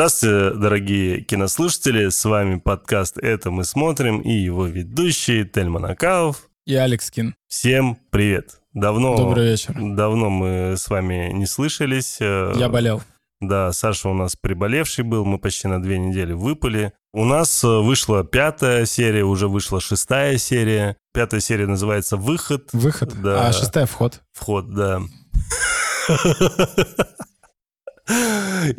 Здравствуйте, 0.00 0.56
дорогие 0.56 1.20
кинослушатели. 1.20 2.08
С 2.08 2.24
вами 2.24 2.58
подкаст 2.58 3.18
«Это 3.18 3.50
мы 3.50 3.64
смотрим» 3.64 4.22
и 4.22 4.32
его 4.32 4.64
ведущие 4.64 5.44
Тельман 5.44 5.84
Акаов. 5.84 6.48
И 6.64 6.74
Алекс 6.74 7.10
Кин. 7.10 7.34
Всем 7.48 7.98
привет. 8.08 8.62
Давно, 8.72 9.14
Добрый 9.14 9.50
вечер. 9.50 9.74
Давно 9.78 10.30
мы 10.30 10.78
с 10.78 10.88
вами 10.88 11.30
не 11.34 11.44
слышались. 11.44 12.16
Э, 12.18 12.54
Я 12.56 12.70
болел. 12.70 13.02
Да, 13.42 13.72
Саша 13.72 14.08
у 14.08 14.14
нас 14.14 14.36
приболевший 14.40 15.04
был, 15.04 15.26
мы 15.26 15.38
почти 15.38 15.68
на 15.68 15.82
две 15.82 15.98
недели 15.98 16.32
выпали. 16.32 16.94
У 17.12 17.26
нас 17.26 17.62
э, 17.62 17.66
вышла 17.68 18.24
пятая 18.24 18.86
серия, 18.86 19.24
уже 19.24 19.48
вышла 19.48 19.82
шестая 19.82 20.38
серия. 20.38 20.96
Пятая 21.12 21.40
серия 21.40 21.66
называется 21.66 22.16
«Выход». 22.16 22.70
Выход, 22.72 23.20
Да. 23.20 23.48
а 23.48 23.52
шестая 23.52 23.84
вход. 23.84 24.22
Вход, 24.32 24.72
да. 24.72 25.02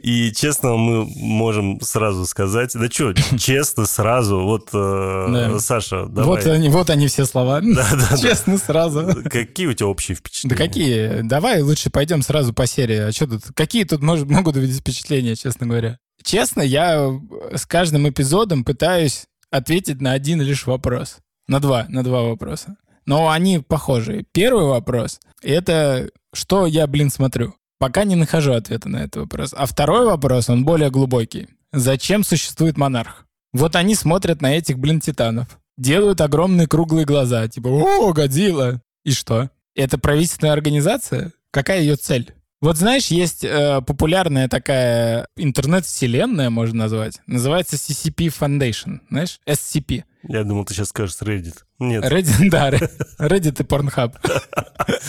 И 0.04 0.32
честно, 0.36 0.76
мы 0.76 1.06
можем 1.06 1.80
сразу 1.82 2.26
сказать, 2.26 2.72
да 2.74 2.90
что, 2.90 3.14
честно, 3.38 3.86
сразу, 3.86 4.42
вот, 4.42 4.70
э, 4.74 5.28
Да. 5.30 5.60
Саша, 5.60 6.06
давай. 6.06 6.26
Вот 6.26 6.46
они, 6.46 6.70
вот 6.70 6.90
они 6.90 7.08
все 7.08 7.26
слова. 7.26 7.62
Да, 7.72 7.88
да, 7.92 8.08
да. 8.12 8.18
Честно, 8.18 8.58
сразу. 8.58 9.16
Какие 9.30 9.68
у 9.68 9.74
тебя 9.74 9.88
общие 9.88 10.16
Да 10.16 10.20
впечатления? 10.20 10.56
какие? 10.56 11.22
Давай 11.22 11.62
лучше 11.62 11.90
пойдем 11.90 12.22
сразу 12.22 12.54
по 12.54 12.68
серии. 12.68 12.98
А 12.98 13.12
что 13.12 13.28
тут? 13.28 13.44
Какие 13.56 13.84
тут 13.86 14.02
может, 14.02 14.30
могут 14.30 14.56
быть 14.56 14.76
впечатления, 14.76 15.36
честно 15.36 15.68
говоря? 15.68 15.98
Честно, 16.24 16.62
я 16.62 17.10
с 17.56 17.66
каждым 17.66 18.08
эпизодом 18.10 18.64
пытаюсь 18.64 19.26
ответить 19.50 20.02
на 20.02 20.12
один 20.12 20.42
лишь 20.42 20.66
вопрос. 20.66 21.18
На 21.48 21.60
два, 21.60 21.86
на 21.90 22.04
два 22.04 22.24
вопроса. 22.24 22.78
Но 23.06 23.30
они 23.30 23.60
похожие. 23.60 24.26
Первый 24.32 24.66
вопрос— 24.66 25.20
это 25.42 26.10
что 26.34 26.66
я, 26.66 26.88
блин, 26.88 27.10
смотрю? 27.10 27.56
Пока 27.82 28.04
не 28.04 28.16
нахожу 28.16 28.54
ответа 28.54 28.90
на 28.90 28.98
этот 28.98 29.22
вопрос. 29.24 29.56
А 29.58 29.66
второй 29.66 30.06
вопрос, 30.06 30.50
он 30.50 30.64
более 30.64 30.92
глубокий. 30.92 31.48
Зачем 31.74 32.24
существует 32.24 32.78
монарх? 32.78 33.26
Вот 33.54 33.76
они 33.76 33.96
смотрят 33.96 34.40
на 34.40 34.56
этих, 34.56 34.78
блин, 34.78 35.00
титанов. 35.00 35.48
Делают 35.80 36.22
огромные 36.22 36.68
круглые 36.68 37.08
глаза. 37.08 37.48
Типа, 37.48 37.70
о, 37.70 38.14
Годзилла. 38.14 38.84
И 39.04 39.12
что? 39.12 39.50
Это 39.74 39.98
правительственная 39.98 40.54
организация? 40.54 41.34
Какая 41.50 41.82
ее 41.82 41.96
цель? 41.96 42.36
Вот 42.62 42.78
знаешь, 42.78 43.08
есть 43.08 43.44
э, 43.44 43.82
популярная 43.82 44.48
такая 44.48 45.28
интернет-вселенная, 45.36 46.52
можно 46.52 46.84
назвать. 46.84 47.20
Называется 47.26 47.76
CCP 47.76 48.32
Foundation. 48.40 49.00
Знаешь? 49.10 49.40
SCP. 49.48 50.04
Я 50.28 50.44
думал, 50.44 50.66
ты 50.66 50.76
сейчас 50.76 50.90
скажешь 50.90 51.16
Reddit. 51.22 51.56
Нет. 51.80 52.04
Reddit, 52.06 52.50
да, 52.52 52.70
Reddit 52.70 53.60
и 53.60 53.66
Pornhub. 53.66 54.14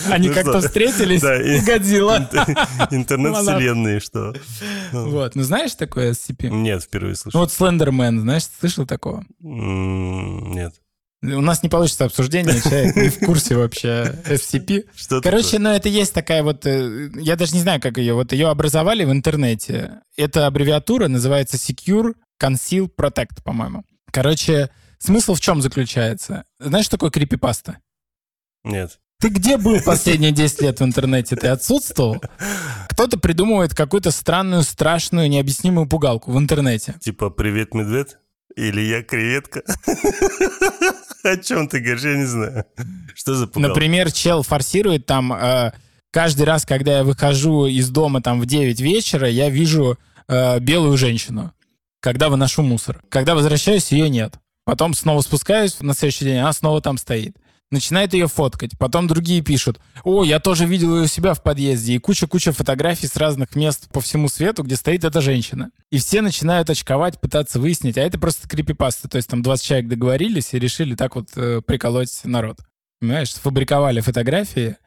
Они 0.09 0.29
Ну 0.29 0.33
как-то 0.33 0.61
встретились, 0.61 1.21
Годзилла. 1.63 2.27
Интернет-вселенные, 2.89 3.99
что? 3.99 4.33
Ну, 4.91 5.11
Вот, 5.11 5.35
ну 5.35 5.43
знаешь 5.43 5.75
такое 5.75 6.13
SCP? 6.13 6.49
Нет, 6.49 6.81
впервые 6.81 7.11
Ну 7.11 7.15
слышу. 7.17 7.37
вот 7.37 7.51
Слендермен, 7.51 8.21
знаешь, 8.21 8.45
слышал 8.59 8.87
такого? 8.87 9.23
Нет. 9.39 10.73
У 11.23 11.41
нас 11.41 11.63
не 11.63 11.69
получится 11.69 12.05
обсуждение, 12.05 12.61
человек 12.61 12.95
не 12.95 13.09
в 13.09 13.19
курсе 13.19 13.55
вообще 13.55 14.15
SCP. 14.25 14.85
Что 14.95 15.21
Короче, 15.21 15.57
ну 15.57 15.69
это 15.69 15.89
есть 15.89 16.13
такая 16.13 16.43
вот, 16.43 16.65
э, 16.65 17.09
я 17.15 17.35
даже 17.35 17.53
не 17.53 17.61
знаю, 17.61 17.81
как 17.81 17.97
ее, 17.97 18.13
вот 18.13 18.31
ее 18.31 18.49
образовали 18.49 19.03
в 19.03 19.11
интернете. 19.11 20.01
Эта 20.15 20.47
аббревиатура 20.47 21.07
называется 21.07 21.57
Secure 21.57 22.13
Conceal 22.41 22.89
Protect, 22.95 23.43
по-моему. 23.43 23.83
Короче, 24.11 24.69
смысл 24.99 25.33
в 25.33 25.41
чем 25.41 25.61
заключается? 25.61 26.43
Знаешь, 26.59 26.85
что 26.85 26.97
такое 26.97 27.09
крипипаста? 27.09 27.73
такое? 27.73 27.79
Нет. 28.63 28.99
Ты 29.19 29.29
где 29.29 29.57
был 29.57 29.81
последние 29.85 30.31
10 30.31 30.61
лет 30.61 30.79
в 30.79 30.83
интернете? 30.83 31.35
Ты 31.35 31.47
отсутствовал? 31.47 32.21
Кто-то 32.89 33.17
придумывает 33.17 33.73
какую-то 33.73 34.11
странную, 34.11 34.63
страшную, 34.63 35.29
необъяснимую 35.29 35.87
пугалку 35.87 36.31
в 36.31 36.37
интернете. 36.37 36.95
Типа 37.01 37.29
«Привет, 37.29 37.73
медведь» 37.73 38.17
или 38.55 38.81
«Я 38.81 39.03
креветка». 39.03 39.63
О 41.31 41.37
чем 41.37 41.67
ты 41.67 41.79
говоришь? 41.79 42.03
Я 42.03 42.17
не 42.17 42.25
знаю. 42.25 42.65
Что 43.15 43.33
за 43.35 43.47
пугалка? 43.47 43.69
Например, 43.69 44.11
чел 44.11 44.43
форсирует 44.43 45.05
там 45.05 45.31
э, 45.33 45.71
каждый 46.11 46.43
раз, 46.43 46.65
когда 46.65 46.97
я 46.97 47.03
выхожу 47.03 47.65
из 47.65 47.89
дома 47.89 48.21
там 48.21 48.41
в 48.41 48.45
9 48.45 48.79
вечера, 48.81 49.29
я 49.29 49.49
вижу 49.49 49.97
э, 50.27 50.59
белую 50.59 50.97
женщину, 50.97 51.53
когда 52.01 52.29
выношу 52.29 52.61
мусор. 52.61 53.01
Когда 53.09 53.35
возвращаюсь, 53.35 53.91
ее 53.91 54.09
нет. 54.09 54.35
Потом 54.65 54.93
снова 54.93 55.21
спускаюсь 55.21 55.79
на 55.79 55.93
следующий 55.93 56.25
день, 56.25 56.39
она 56.39 56.53
снова 56.53 56.81
там 56.81 56.97
стоит. 56.97 57.37
Начинает 57.73 58.13
ее 58.13 58.27
фоткать. 58.27 58.77
Потом 58.77 59.07
другие 59.07 59.41
пишут, 59.41 59.79
о, 60.03 60.23
я 60.23 60.39
тоже 60.39 60.67
видел 60.67 60.95
ее 60.95 61.03
у 61.05 61.07
себя 61.07 61.33
в 61.33 61.41
подъезде. 61.41 61.95
И 61.95 61.97
куча-куча 61.97 62.51
фотографий 62.51 63.07
с 63.07 63.15
разных 63.15 63.55
мест 63.55 63.89
по 63.91 63.99
всему 63.99 64.29
свету, 64.29 64.61
где 64.61 64.75
стоит 64.75 65.03
эта 65.03 65.21
женщина. 65.21 65.71
И 65.91 65.97
все 65.97 66.21
начинают 66.21 66.69
очковать, 66.69 67.19
пытаться 67.19 67.59
выяснить. 67.59 67.97
А 67.97 68.01
это 68.01 68.19
просто 68.19 68.47
крипипаста. 68.47 69.09
То 69.09 69.17
есть 69.17 69.27
там 69.27 69.41
20 69.41 69.65
человек 69.65 69.87
договорились 69.87 70.53
и 70.53 70.59
решили 70.59 70.93
так 70.93 71.15
вот 71.15 71.29
э, 71.35 71.61
приколоть 71.65 72.11
народ. 72.25 72.59
Понимаешь, 73.01 73.33
сфабриковали 73.33 74.01
фотографии. 74.01 74.77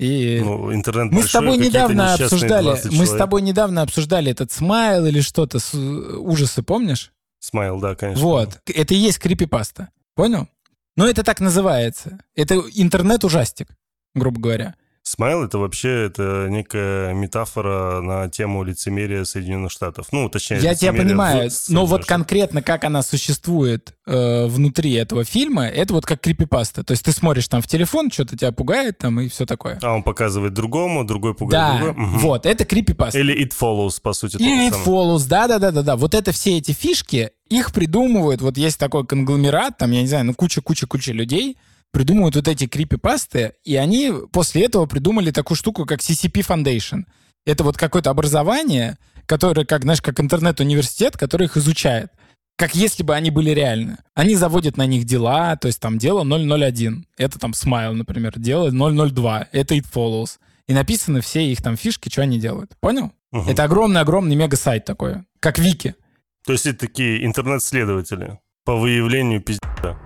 И 0.00 0.40
Ну, 0.44 0.74
интернет 0.74 1.12
мы 1.12 1.22
с 1.22 1.30
тобой 1.30 1.58
недавно 1.58 2.14
обсуждали, 2.14 2.64
20 2.64 2.92
мы 2.92 3.06
с 3.06 3.10
тобой 3.16 3.42
недавно 3.42 3.82
обсуждали 3.82 4.32
этот 4.32 4.50
Smile 4.50 5.06
или 5.06 5.20
что-то, 5.20 5.60
с- 5.60 5.74
ужасы, 5.74 6.64
помнишь? 6.64 7.12
Smile, 7.38 7.78
да, 7.78 7.94
конечно. 7.94 8.22
Вот, 8.24 8.60
это 8.66 8.94
и 8.94 8.96
есть 8.96 9.20
крипипаста, 9.20 9.90
понял? 10.16 10.48
Но 10.96 11.06
это 11.06 11.22
так 11.22 11.40
называется. 11.40 12.18
Это 12.34 12.54
интернет-ужастик, 12.74 13.68
грубо 14.14 14.40
говоря. 14.40 14.74
Smile 15.08 15.44
это 15.44 15.58
вообще 15.58 16.06
это 16.06 16.48
некая 16.50 17.14
метафора 17.14 18.00
на 18.00 18.28
тему 18.28 18.64
лицемерия 18.64 19.22
Соединенных 19.22 19.70
Штатов. 19.70 20.08
Ну, 20.10 20.28
точнее, 20.28 20.58
Я 20.58 20.74
тебя 20.74 20.92
понимаю, 20.92 21.48
в 21.48 21.68
но 21.68 21.86
вот 21.86 22.04
конкретно 22.04 22.60
как 22.60 22.82
она 22.82 23.02
существует 23.02 23.94
э, 24.04 24.46
внутри 24.46 24.94
этого 24.94 25.22
фильма, 25.22 25.68
это 25.68 25.94
вот 25.94 26.06
как 26.06 26.20
крипипаста. 26.20 26.82
То 26.82 26.90
есть 26.90 27.04
ты 27.04 27.12
смотришь 27.12 27.46
там 27.46 27.62
в 27.62 27.68
телефон, 27.68 28.10
что-то 28.10 28.36
тебя 28.36 28.50
пугает 28.50 28.98
там 28.98 29.20
и 29.20 29.28
все 29.28 29.46
такое. 29.46 29.78
А 29.80 29.94
он 29.94 30.02
показывает 30.02 30.54
другому, 30.54 31.04
другой 31.04 31.34
Да, 31.34 31.38
пугает 31.38 31.80
другого. 31.80 32.06
Мгм. 32.08 32.18
вот, 32.18 32.44
это 32.44 32.64
крипипаста. 32.64 33.16
Или 33.20 33.46
It 33.46 33.52
Follows, 33.56 34.00
по 34.02 34.12
сути. 34.12 34.38
Или 34.38 34.68
It 34.68 34.72
самое. 34.72 34.88
Follows, 34.88 35.28
да-да-да-да-да. 35.28 35.94
Вот 35.94 36.14
это 36.14 36.32
все 36.32 36.58
эти 36.58 36.72
фишки, 36.72 37.30
их 37.48 37.72
придумывают, 37.72 38.42
вот 38.42 38.58
есть 38.58 38.80
такой 38.80 39.06
конгломерат, 39.06 39.78
там, 39.78 39.92
я 39.92 40.00
не 40.00 40.08
знаю, 40.08 40.24
ну 40.24 40.34
куча-куча-куча 40.34 41.12
людей, 41.12 41.56
придумывают 41.92 42.36
вот 42.36 42.48
эти 42.48 42.66
крипипасты, 42.66 43.54
и 43.64 43.76
они 43.76 44.12
после 44.32 44.64
этого 44.64 44.86
придумали 44.86 45.30
такую 45.30 45.56
штуку, 45.56 45.86
как 45.86 46.00
CCP 46.00 46.46
Foundation. 46.46 47.04
Это 47.44 47.64
вот 47.64 47.76
какое-то 47.76 48.10
образование, 48.10 48.98
которое, 49.26 49.64
как, 49.64 49.82
знаешь, 49.82 50.02
как 50.02 50.20
интернет-университет, 50.20 51.16
который 51.16 51.46
их 51.46 51.56
изучает. 51.56 52.12
Как 52.56 52.74
если 52.74 53.02
бы 53.02 53.14
они 53.14 53.30
были 53.30 53.50
реально. 53.50 53.98
Они 54.14 54.34
заводят 54.34 54.78
на 54.78 54.86
них 54.86 55.04
дела, 55.04 55.56
то 55.56 55.68
есть 55.68 55.78
там 55.78 55.98
дело 55.98 56.24
001. 56.24 57.06
Это 57.18 57.38
там 57.38 57.52
Smile, 57.52 57.92
например. 57.92 58.38
Дело 58.38 58.70
002. 58.70 59.48
Это 59.52 59.74
It 59.74 59.84
Follows. 59.92 60.38
И 60.66 60.72
написаны 60.72 61.20
все 61.20 61.46
их 61.46 61.62
там 61.62 61.76
фишки, 61.76 62.08
что 62.08 62.22
они 62.22 62.40
делают. 62.40 62.72
Понял? 62.80 63.12
Мгм. 63.30 63.48
Это 63.48 63.64
огромный-огромный 63.64 64.36
мега-сайт 64.36 64.84
такой, 64.84 65.24
как 65.40 65.58
Вики. 65.58 65.94
То 66.46 66.52
есть 66.52 66.66
это 66.66 66.80
такие 66.80 67.24
интернет-следователи 67.26 68.38
по 68.64 68.76
выявлению 68.76 69.42
пиздеца. 69.42 69.98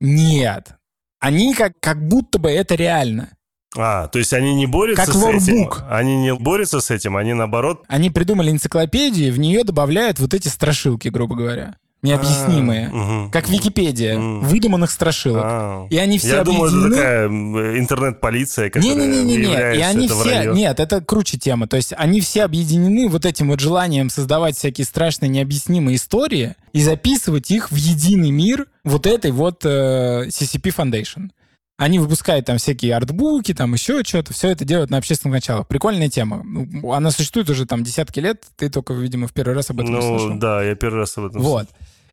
Нет. 0.00 0.76
Они 1.20 1.54
как, 1.54 1.74
как 1.80 2.06
будто 2.06 2.38
бы 2.38 2.50
это 2.50 2.74
реально. 2.74 3.30
А, 3.76 4.08
то 4.08 4.18
есть 4.18 4.32
они 4.32 4.54
не 4.54 4.66
борются 4.66 5.04
Как 5.06 5.14
с 5.14 5.18
этим? 5.18 5.54
лорбук. 5.54 5.84
Они 5.88 6.16
не 6.16 6.34
борются 6.34 6.80
с 6.80 6.90
этим, 6.90 7.16
они 7.16 7.34
наоборот... 7.34 7.84
Они 7.86 8.10
придумали 8.10 8.50
энциклопедию, 8.50 9.32
в 9.32 9.38
нее 9.38 9.62
добавляют 9.62 10.18
вот 10.18 10.34
эти 10.34 10.48
страшилки, 10.48 11.08
грубо 11.08 11.36
говоря. 11.36 11.76
Необъяснимые. 12.02 12.90
А. 12.92 13.28
Как 13.30 13.48
Википедия. 13.48 14.18
Выдуманных 14.18 14.90
страшилок. 14.90 15.42
А. 15.44 15.86
И 15.90 15.96
они 15.98 16.18
все 16.18 16.36
Я 16.36 16.44
думал, 16.44 16.66
это 16.66 16.90
такая 16.90 17.28
интернет-полиция, 17.28 18.70
которая 18.70 18.94
Не-не-не-не, 18.96 19.36
выявляет, 19.46 19.76
и 19.76 19.80
что 19.80 19.88
они 19.90 20.06
это 20.06 20.14
все, 20.14 20.24
вранье. 20.24 20.52
нет, 20.54 20.80
это 20.80 21.00
круче 21.02 21.38
тема. 21.38 21.66
То 21.68 21.76
есть 21.76 21.92
они 21.96 22.20
все 22.20 22.44
объединены 22.44 23.08
вот 23.08 23.26
этим 23.26 23.48
вот 23.48 23.60
желанием 23.60 24.10
создавать 24.10 24.56
всякие 24.56 24.84
страшные 24.84 25.28
необъяснимые 25.28 25.96
истории 25.96 26.54
и 26.72 26.82
записывать 26.82 27.50
их 27.50 27.70
в 27.70 27.76
единый 27.76 28.30
мир 28.30 28.66
вот 28.84 29.06
этой 29.06 29.30
вот 29.30 29.64
э, 29.64 30.26
CCP 30.28 30.74
Foundation. 30.74 31.30
Они 31.76 31.98
выпускают 31.98 32.44
там 32.44 32.58
всякие 32.58 32.94
артбуки, 32.94 33.54
там 33.54 33.72
еще 33.72 34.02
что-то, 34.04 34.34
все 34.34 34.48
это 34.50 34.66
делают 34.66 34.90
на 34.90 34.98
общественных 34.98 35.36
началах. 35.36 35.66
Прикольная 35.66 36.10
тема. 36.10 36.42
Ну, 36.44 36.92
Она 36.92 37.10
существует 37.10 37.48
уже 37.48 37.64
там 37.64 37.82
десятки 37.82 38.20
лет, 38.20 38.44
ты 38.56 38.68
только, 38.68 38.92
видимо, 38.92 39.26
в 39.28 39.32
первый 39.32 39.54
раз 39.54 39.70
об 39.70 39.80
этом 39.80 39.92
Ну, 39.94 40.00
слышал. 40.02 40.38
да, 40.38 40.62
я 40.62 40.74
первый 40.74 40.98
раз 40.98 41.16
об 41.16 41.24
этом 41.26 41.40
Вот. 41.40 41.68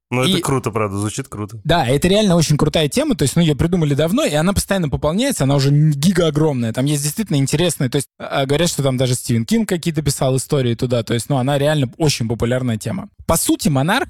Ну, 0.10 0.24
это 0.24 0.38
И- 0.38 0.42
круто, 0.42 0.72
правда, 0.72 0.98
звучит 0.98 1.28
круто. 1.28 1.60
Да, 1.64 1.86
это 1.86 2.08
реально 2.08 2.36
очень 2.36 2.58
крутая 2.58 2.88
тема, 2.88 3.16
то 3.16 3.24
есть, 3.24 3.36
ну, 3.36 3.42
ее 3.42 3.56
придумали 3.56 3.94
давно, 3.94 4.24
и 4.24 4.34
она 4.34 4.54
постоянно 4.54 4.90
пополняется, 4.90 5.44
она 5.44 5.56
уже 5.56 5.70
гига 5.70 6.28
огромная, 6.28 6.72
там 6.72 6.86
есть 6.86 7.04
действительно 7.04 7.38
интересные, 7.38 7.90
то 7.90 7.98
есть, 7.98 8.08
а, 8.18 8.46
говорят, 8.46 8.70
что 8.70 8.84
там 8.84 8.96
даже 8.96 9.16
Стивен 9.16 9.46
Кинг 9.46 9.68
какие-то 9.68 10.02
писал 10.02 10.38
истории 10.38 10.76
туда, 10.76 11.04
то 11.04 11.14
есть, 11.14 11.30
ну, 11.30 11.38
она 11.38 11.58
реально 11.58 11.92
очень 11.98 12.28
популярная 12.28 12.78
тема. 12.78 13.10
По 13.26 13.36
сути, 13.36 13.68
монарх 13.68 14.08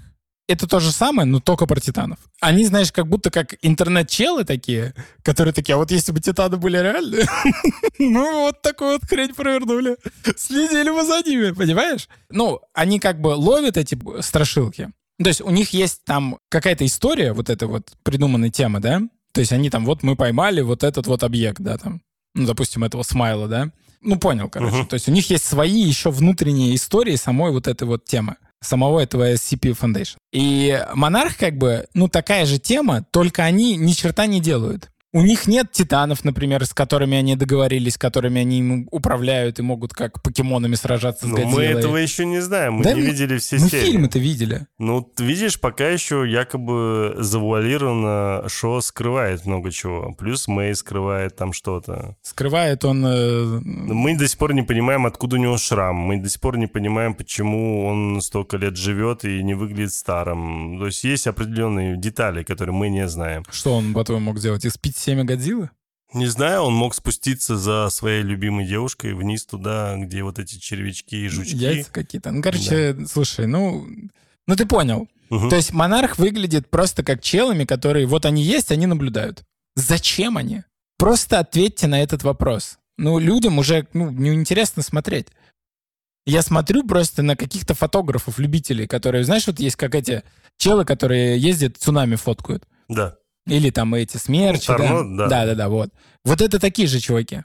это 0.48 0.66
то 0.66 0.80
же 0.80 0.92
самое, 0.92 1.28
но 1.28 1.40
только 1.40 1.66
про 1.66 1.80
титанов. 1.80 2.20
Они, 2.40 2.66
знаешь, 2.66 2.92
как 2.92 3.08
будто 3.08 3.30
как 3.30 3.56
интернет-челы 3.62 4.46
такие, 4.46 4.94
которые 5.22 5.54
такие, 5.54 5.76
а 5.76 5.78
вот 5.78 5.92
если 5.92 6.14
бы 6.14 6.22
титаны 6.22 6.58
были 6.58 6.78
реальные, 6.78 7.26
ну 8.00 8.42
вот 8.46 8.62
такую 8.62 8.94
вот 8.94 9.02
хрень 9.10 9.34
провернули. 9.34 9.98
Следили 10.38 10.90
бы 10.90 11.04
за 11.04 11.22
ними, 11.28 11.52
понимаешь? 11.52 12.08
Ну, 12.30 12.62
они 12.74 13.00
как 13.00 13.20
бы 13.20 13.30
ловят 13.30 13.76
эти 13.76 14.00
страшилки. 14.22 14.90
То 15.22 15.30
есть 15.30 15.42
у 15.42 15.50
них 15.50 15.72
есть 15.72 16.04
там 16.06 16.38
какая-то 16.50 16.86
история, 16.86 17.34
вот 17.34 17.50
эта 17.50 17.68
вот 17.68 17.92
придуманная 18.04 18.50
тема, 18.50 18.80
да? 18.80 19.02
То 19.32 19.42
есть 19.42 19.52
они 19.52 19.70
там, 19.70 19.86
вот 19.86 20.04
мы 20.04 20.16
поймали 20.16 20.62
вот 20.62 20.84
этот 20.84 21.08
вот 21.08 21.24
объект, 21.24 21.60
да, 21.60 21.78
там, 21.78 22.02
ну, 22.36 22.46
допустим, 22.46 22.84
этого 22.84 23.04
смайла, 23.04 23.48
да? 23.48 23.72
Ну, 24.02 24.18
понял, 24.18 24.50
короче. 24.50 24.78
Uh-huh. 24.78 24.86
То 24.88 24.94
есть 24.94 25.10
у 25.10 25.12
них 25.12 25.30
есть 25.30 25.46
свои 25.46 25.82
еще 25.82 26.12
внутренние 26.12 26.76
истории 26.76 27.16
самой 27.16 27.52
вот 27.52 27.68
этой 27.68 27.88
вот 27.88 28.06
темы 28.06 28.38
самого 28.62 29.00
этого 29.00 29.34
SCP 29.34 29.78
Foundation. 29.80 30.18
И 30.32 30.84
Монарх 30.94 31.38
как 31.38 31.58
бы, 31.58 31.88
ну, 31.94 32.08
такая 32.08 32.46
же 32.46 32.60
тема, 32.60 33.06
только 33.12 33.44
они 33.44 33.76
ни 33.76 33.92
черта 33.92 34.26
не 34.26 34.40
делают. 34.40 34.90
У 35.14 35.22
них 35.22 35.48
нет 35.48 35.72
титанов, 35.72 36.26
например, 36.26 36.66
с 36.66 36.74
которыми 36.74 37.18
они 37.18 37.38
договорились, 37.38 37.98
которыми 37.98 38.42
они 38.42 38.88
управляют 38.92 39.58
и 39.58 39.62
могут 39.62 39.94
как 39.94 40.22
покемонами 40.22 40.76
сражаться 40.76 41.28
с 41.28 41.30
Но 41.30 41.46
мы 41.48 41.64
этого 41.64 41.96
еще 41.96 42.26
не 42.26 42.42
знаем, 42.42 42.74
мы 42.74 42.84
да, 42.84 42.94
не 42.94 43.02
видели 43.02 43.38
все 43.38 43.58
мы 43.58 43.70
серии. 43.70 43.82
Мы 43.82 43.86
фильмы-то 43.88 44.20
видели. 44.20 44.68
Ну, 44.80 45.10
видишь, 45.18 45.62
пока 45.62 45.88
еще 45.88 46.30
якобы 46.30 47.16
завуалировано 47.20 48.50
Шо 48.50 48.82
скрывает 48.82 49.46
много 49.46 49.72
чего. 49.72 50.14
Плюс 50.18 50.50
Мэй 50.50 50.76
скрывает 50.76 51.38
там 51.38 51.54
что-то. 51.54 52.18
Скрывает 52.22 52.84
он... 52.84 53.06
Э... 53.06 53.62
Мы 53.64 54.18
до 54.18 54.28
сих 54.28 54.38
пор 54.38 54.54
не 54.54 54.64
понимаем, 54.64 55.06
откуда 55.06 55.38
у 55.38 55.40
него 55.40 55.58
шрам. 55.58 55.96
Мы 55.96 56.18
до 56.22 56.28
сих 56.30 56.42
пор 56.42 56.58
не 56.58 56.68
понимаем, 56.68 57.14
почему 57.14 57.86
он 57.86 58.20
столько 58.22 58.58
лет 58.58 58.76
живет 58.76 59.24
и 59.24 59.42
не 59.42 59.54
выглядит 59.54 59.94
старым. 59.94 60.78
То 60.80 60.88
есть 60.88 61.06
есть 61.06 61.28
определенные 61.28 61.96
детали, 61.96 62.44
которые 62.44 62.76
мы 62.76 62.90
не 62.90 63.08
знаем. 63.08 63.46
Что 63.50 63.74
он, 63.76 63.94
по-твоему, 63.94 64.26
мог 64.26 64.40
сделать? 64.40 64.66
Из 64.66 64.78
семя 64.98 65.24
Годзиллы? 65.24 65.70
Не 66.14 66.28
знаю, 66.28 66.62
он 66.62 66.74
мог 66.74 66.96
спуститься 66.96 67.58
за 67.58 67.90
своей 67.90 68.24
любимой 68.24 68.66
девушкой 68.66 69.14
вниз 69.14 69.46
туда, 69.46 69.96
где 69.98 70.24
вот 70.24 70.40
эти 70.40 70.58
червячки 70.58 71.26
и 71.26 71.28
жучки. 71.28 71.56
Яйца 71.56 71.92
какие-то. 71.92 72.32
Ну, 72.32 72.42
короче, 72.42 72.94
да. 72.94 73.06
слушай, 73.06 73.46
ну... 73.46 73.86
Ну, 74.48 74.56
ты 74.56 74.66
понял. 74.66 75.10
Угу. 75.30 75.50
То 75.50 75.58
есть 75.58 75.74
монарх 75.74 76.18
выглядит 76.18 76.70
просто 76.70 77.04
как 77.04 77.22
челами, 77.22 77.66
которые 77.66 78.06
вот 78.06 78.26
они 78.26 78.42
есть, 78.42 78.72
они 78.72 78.86
наблюдают. 78.86 79.44
Зачем 79.76 80.38
они? 80.38 80.64
Просто 80.98 81.40
ответьте 81.40 81.88
на 81.88 82.02
этот 82.02 82.24
вопрос. 82.24 82.78
Ну, 82.98 83.20
людям 83.20 83.60
уже 83.60 83.88
ну, 83.94 84.10
неинтересно 84.10 84.82
смотреть. 84.82 85.28
Я 86.26 86.42
смотрю 86.42 86.86
просто 86.86 87.22
на 87.22 87.36
каких-то 87.36 87.74
фотографов, 87.74 88.40
любителей, 88.40 88.88
которые, 88.88 89.24
знаешь, 89.24 89.48
вот 89.48 89.60
есть 89.60 89.76
как 89.76 89.96
эти 89.96 90.24
челы, 90.58 90.84
которые 90.84 91.38
ездят, 91.38 91.78
цунами 91.78 92.16
фоткают. 92.16 92.66
Да. 92.90 93.18
Или 93.48 93.70
там 93.70 93.94
эти 93.94 94.18
смерчи. 94.18 94.72
Ну, 94.72 94.78
Торно, 94.78 95.18
да? 95.18 95.28
да, 95.28 95.46
да, 95.46 95.56
да, 95.56 95.70
вот. 95.70 95.92
Вот 96.24 96.42
это 96.42 96.60
такие 96.60 96.88
же 96.88 97.00
чуваки. 97.00 97.44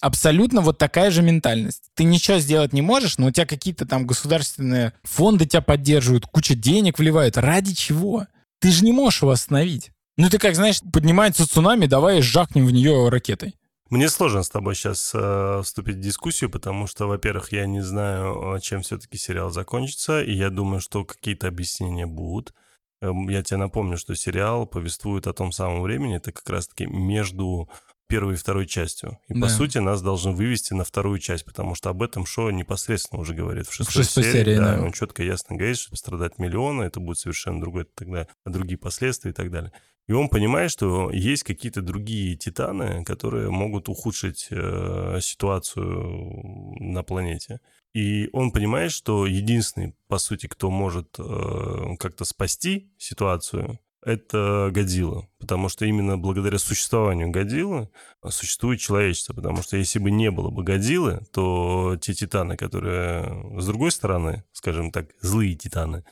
Абсолютно 0.00 0.60
вот 0.60 0.78
такая 0.78 1.10
же 1.10 1.22
ментальность. 1.22 1.84
Ты 1.94 2.04
ничего 2.04 2.38
сделать 2.38 2.72
не 2.72 2.82
можешь, 2.82 3.18
но 3.18 3.26
у 3.26 3.30
тебя 3.30 3.46
какие-то 3.46 3.86
там 3.86 4.06
государственные 4.06 4.92
фонды 5.02 5.46
тебя 5.46 5.62
поддерживают, 5.62 6.26
куча 6.26 6.54
денег 6.54 6.98
вливают. 6.98 7.36
Ради 7.36 7.74
чего? 7.74 8.26
Ты 8.60 8.70
же 8.70 8.84
не 8.84 8.92
можешь 8.92 9.22
его 9.22 9.30
остановить. 9.30 9.90
Ну 10.16 10.28
ты 10.28 10.38
как, 10.38 10.54
знаешь, 10.54 10.80
поднимается 10.92 11.48
цунами, 11.48 11.86
давай 11.86 12.22
жахнем 12.22 12.66
в 12.66 12.70
нее 12.70 13.08
ракетой. 13.08 13.54
Мне 13.90 14.08
сложно 14.08 14.42
с 14.42 14.48
тобой 14.48 14.74
сейчас 14.74 15.12
э, 15.14 15.60
вступить 15.62 15.96
в 15.96 16.00
дискуссию, 16.00 16.50
потому 16.50 16.86
что, 16.86 17.06
во-первых, 17.06 17.52
я 17.52 17.66
не 17.66 17.80
знаю, 17.80 18.58
чем 18.60 18.82
все-таки 18.82 19.18
сериал 19.18 19.50
закончится, 19.50 20.22
и 20.22 20.32
я 20.32 20.50
думаю, 20.50 20.80
что 20.80 21.04
какие-то 21.04 21.48
объяснения 21.48 22.06
будут. 22.06 22.54
Эм, 23.04 23.28
я 23.28 23.42
тебе 23.42 23.58
напомню, 23.58 23.98
что 23.98 24.14
сериал 24.14 24.66
повествует 24.66 25.26
о 25.26 25.34
том 25.34 25.52
самом 25.52 25.82
времени, 25.82 26.16
это 26.16 26.32
как 26.32 26.48
раз-таки 26.48 26.86
между 26.86 27.68
первой 28.06 28.34
и 28.34 28.36
второй 28.36 28.66
частью. 28.66 29.18
И, 29.28 29.34
да. 29.34 29.42
по 29.42 29.48
сути, 29.48 29.78
нас 29.78 30.00
должны 30.00 30.32
вывести 30.32 30.72
на 30.72 30.84
вторую 30.84 31.18
часть, 31.18 31.44
потому 31.44 31.74
что 31.74 31.90
об 31.90 32.02
этом 32.02 32.24
шоу 32.24 32.50
непосредственно 32.50 33.20
уже 33.20 33.34
говорит 33.34 33.66
в 33.66 33.72
шестой, 33.72 34.02
в 34.02 34.06
шестой 34.06 34.24
серии. 34.24 34.32
серии 34.32 34.56
да, 34.56 34.76
да. 34.76 34.82
Он 34.82 34.92
четко 34.92 35.22
ясно 35.22 35.56
говорит, 35.56 35.78
что 35.78 35.90
пострадать 35.90 36.38
миллионы, 36.38 36.84
это 36.84 37.00
будет 37.00 37.18
совершенно 37.18 37.60
другой 37.60 37.84
тогда, 37.94 38.26
другие 38.46 38.78
последствия 38.78 39.32
и 39.32 39.34
так 39.34 39.50
далее. 39.50 39.72
И 40.06 40.12
он 40.12 40.28
понимает, 40.28 40.70
что 40.70 41.10
есть 41.10 41.44
какие-то 41.44 41.80
другие 41.80 42.36
титаны, 42.36 43.04
которые 43.04 43.50
могут 43.50 43.88
ухудшить 43.88 44.48
э, 44.50 45.18
ситуацию 45.20 46.74
на 46.78 47.02
планете. 47.02 47.60
И 47.94 48.28
он 48.32 48.50
понимает, 48.50 48.92
что 48.92 49.26
единственный, 49.26 49.94
по 50.08 50.18
сути, 50.18 50.46
кто 50.46 50.70
может 50.70 51.16
э, 51.18 51.96
как-то 51.98 52.24
спасти 52.24 52.92
ситуацию, 52.98 53.78
это 54.04 54.70
Годзилла. 54.72 55.26
Потому 55.38 55.70
что 55.70 55.86
именно 55.86 56.18
благодаря 56.18 56.58
существованию 56.58 57.30
Годзиллы 57.30 57.88
существует 58.28 58.80
человечество. 58.80 59.32
Потому 59.32 59.62
что 59.62 59.78
если 59.78 59.98
бы 59.98 60.10
не 60.10 60.30
было 60.30 60.50
бы 60.50 60.62
Годзиллы, 60.62 61.22
то 61.32 61.96
те 62.00 62.12
титаны, 62.12 62.56
которые 62.56 63.60
с 63.60 63.66
другой 63.66 63.90
стороны, 63.90 64.44
скажем 64.52 64.92
так, 64.92 65.08
злые 65.20 65.54
титаны, 65.54 66.04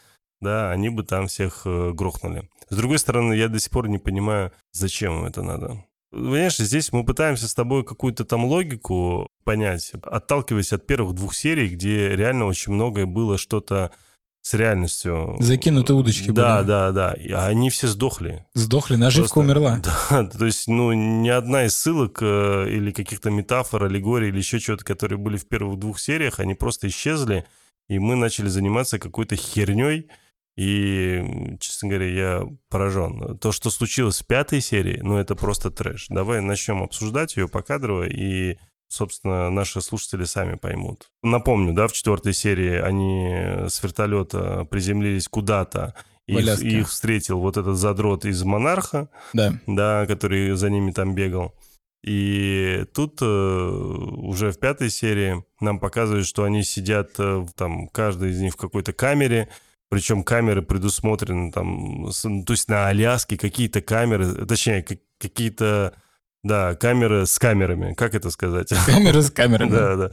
да, 0.43 0.71
они 0.71 0.91
бы 0.91 1.03
там 1.05 1.29
всех 1.29 1.63
э, 1.65 1.93
грохнули. 1.93 2.49
С 2.69 2.77
другой 2.77 2.99
стороны, 2.99 3.35
я 3.35 3.49
до 3.49 3.59
сих 3.59 3.71
пор 3.71 3.89
не 3.89 3.99
понимаю, 3.99 4.53
зачем 4.73 5.19
им 5.21 5.25
это 5.25 5.43
надо. 5.43 5.85
Понимаешь, 6.11 6.59
здесь 6.59 6.93
мы 6.93 7.05
пытаемся 7.05 7.49
с 7.49 7.55
тобой 7.55 7.85
какую-то 7.85 8.25
там 8.27 8.45
логику 8.45 9.29
понять, 9.45 9.93
отталкиваясь 10.03 10.73
от 10.75 10.87
первых 10.87 11.15
двух 11.15 11.35
серий, 11.35 11.69
где 11.69 12.15
реально 12.15 12.45
очень 12.45 12.73
многое 12.73 13.07
было 13.07 13.39
что-то 13.39 13.93
с 14.43 14.55
реальностью. 14.55 15.37
Закинуты 15.39 15.95
удочки 15.95 16.31
Да, 16.31 16.59
были. 16.59 16.67
да, 16.67 16.93
да. 16.93 17.13
И 17.13 17.31
они 17.31 17.71
все 17.71 17.87
сдохли. 17.87 18.45
Сдохли, 18.55 18.97
наживка 18.97 19.35
Просто, 19.35 19.41
умерла. 19.41 19.81
Да, 20.11 20.25
то 20.25 20.45
есть, 20.45 20.67
ну, 20.67 20.93
ни 20.93 21.29
одна 21.29 21.65
из 21.65 21.77
ссылок 21.77 22.19
э, 22.21 22.67
или 22.69 22.91
каких-то 22.91 23.31
метафор, 23.31 23.85
аллегорий 23.85 24.29
или 24.29 24.39
еще 24.39 24.59
чего-то, 24.59 24.85
которые 24.85 25.19
были 25.19 25.37
в 25.37 25.47
первых 25.47 25.79
двух 25.79 26.01
сериях, 26.01 26.41
они 26.41 26.55
просто 26.55 26.89
исчезли, 26.89 27.47
и 27.89 27.99
мы 28.01 28.17
начали 28.17 28.49
заниматься 28.49 28.99
какой-то 28.99 29.37
херней, 29.37 30.09
и, 30.57 31.57
честно 31.61 31.89
говоря, 31.89 32.07
я 32.07 32.43
поражен. 32.69 33.39
То, 33.39 33.53
что 33.53 33.71
случилось 33.71 34.21
в 34.21 34.27
пятой 34.27 34.61
серии, 34.61 35.01
ну, 35.03 35.17
это 35.17 35.35
просто 35.35 35.71
трэш. 35.71 36.07
Давай 36.09 36.41
начнем 36.41 36.83
обсуждать 36.83 37.37
ее 37.37 37.49
покадрово, 37.49 38.07
и, 38.09 38.59
собственно, 38.89 39.51
наши 39.51 39.81
слушатели 39.81 40.25
сами 40.25 40.57
поймут. 40.57 41.11
Напомню, 41.23 41.73
да, 41.73 41.89
в 41.89 41.93
четвертой 41.93 42.35
серии 42.35 42.79
они 42.79 43.69
с 43.69 43.83
вертолета 43.83 44.67
приземлились 44.71 45.29
куда-то, 45.29 45.95
и 46.27 46.35
их, 46.35 46.63
их 46.63 46.89
встретил 46.89 47.41
вот 47.41 47.57
этот 47.57 47.77
задрот 47.77 48.25
из 48.25 48.43
«Монарха», 48.45 49.09
да. 49.33 49.55
Да, 49.67 50.07
который 50.07 50.53
за 50.53 50.71
ними 50.71 50.93
там 50.93 51.15
бегал. 51.15 51.55
И 52.05 52.85
тут 52.95 53.19
э, 53.23 53.25
уже 53.25 54.51
в 54.51 54.59
пятой 54.59 54.91
серии 54.91 55.45
нам 55.61 55.79
показывают, 55.79 56.27
что 56.27 56.43
они 56.43 56.65
сидят 56.65 57.13
э, 57.19 57.47
там, 57.57 57.87
каждый 57.89 58.31
из 58.31 58.41
них 58.41 58.55
в 58.55 58.57
какой-то 58.57 58.93
камере, 58.93 59.49
причем 59.93 60.25
камеры 60.25 60.63
предусмотрены 60.63 61.53
там, 61.53 62.05
ну, 62.05 62.45
то 62.45 62.53
есть 62.55 62.67
на 62.67 62.89
Аляске 62.89 63.37
какие-то 63.37 63.83
камеры, 63.83 64.47
точнее, 64.47 64.83
какие-то, 65.19 65.93
да, 66.43 66.75
камеры 66.77 67.27
с 67.27 67.39
камерами, 67.39 67.93
как 67.93 68.15
это 68.15 68.31
сказать? 68.31 68.73
Камеры 68.87 69.21
с 69.21 69.31
камерами. 69.31 69.71
Да, 69.71 69.97
да. 69.97 70.13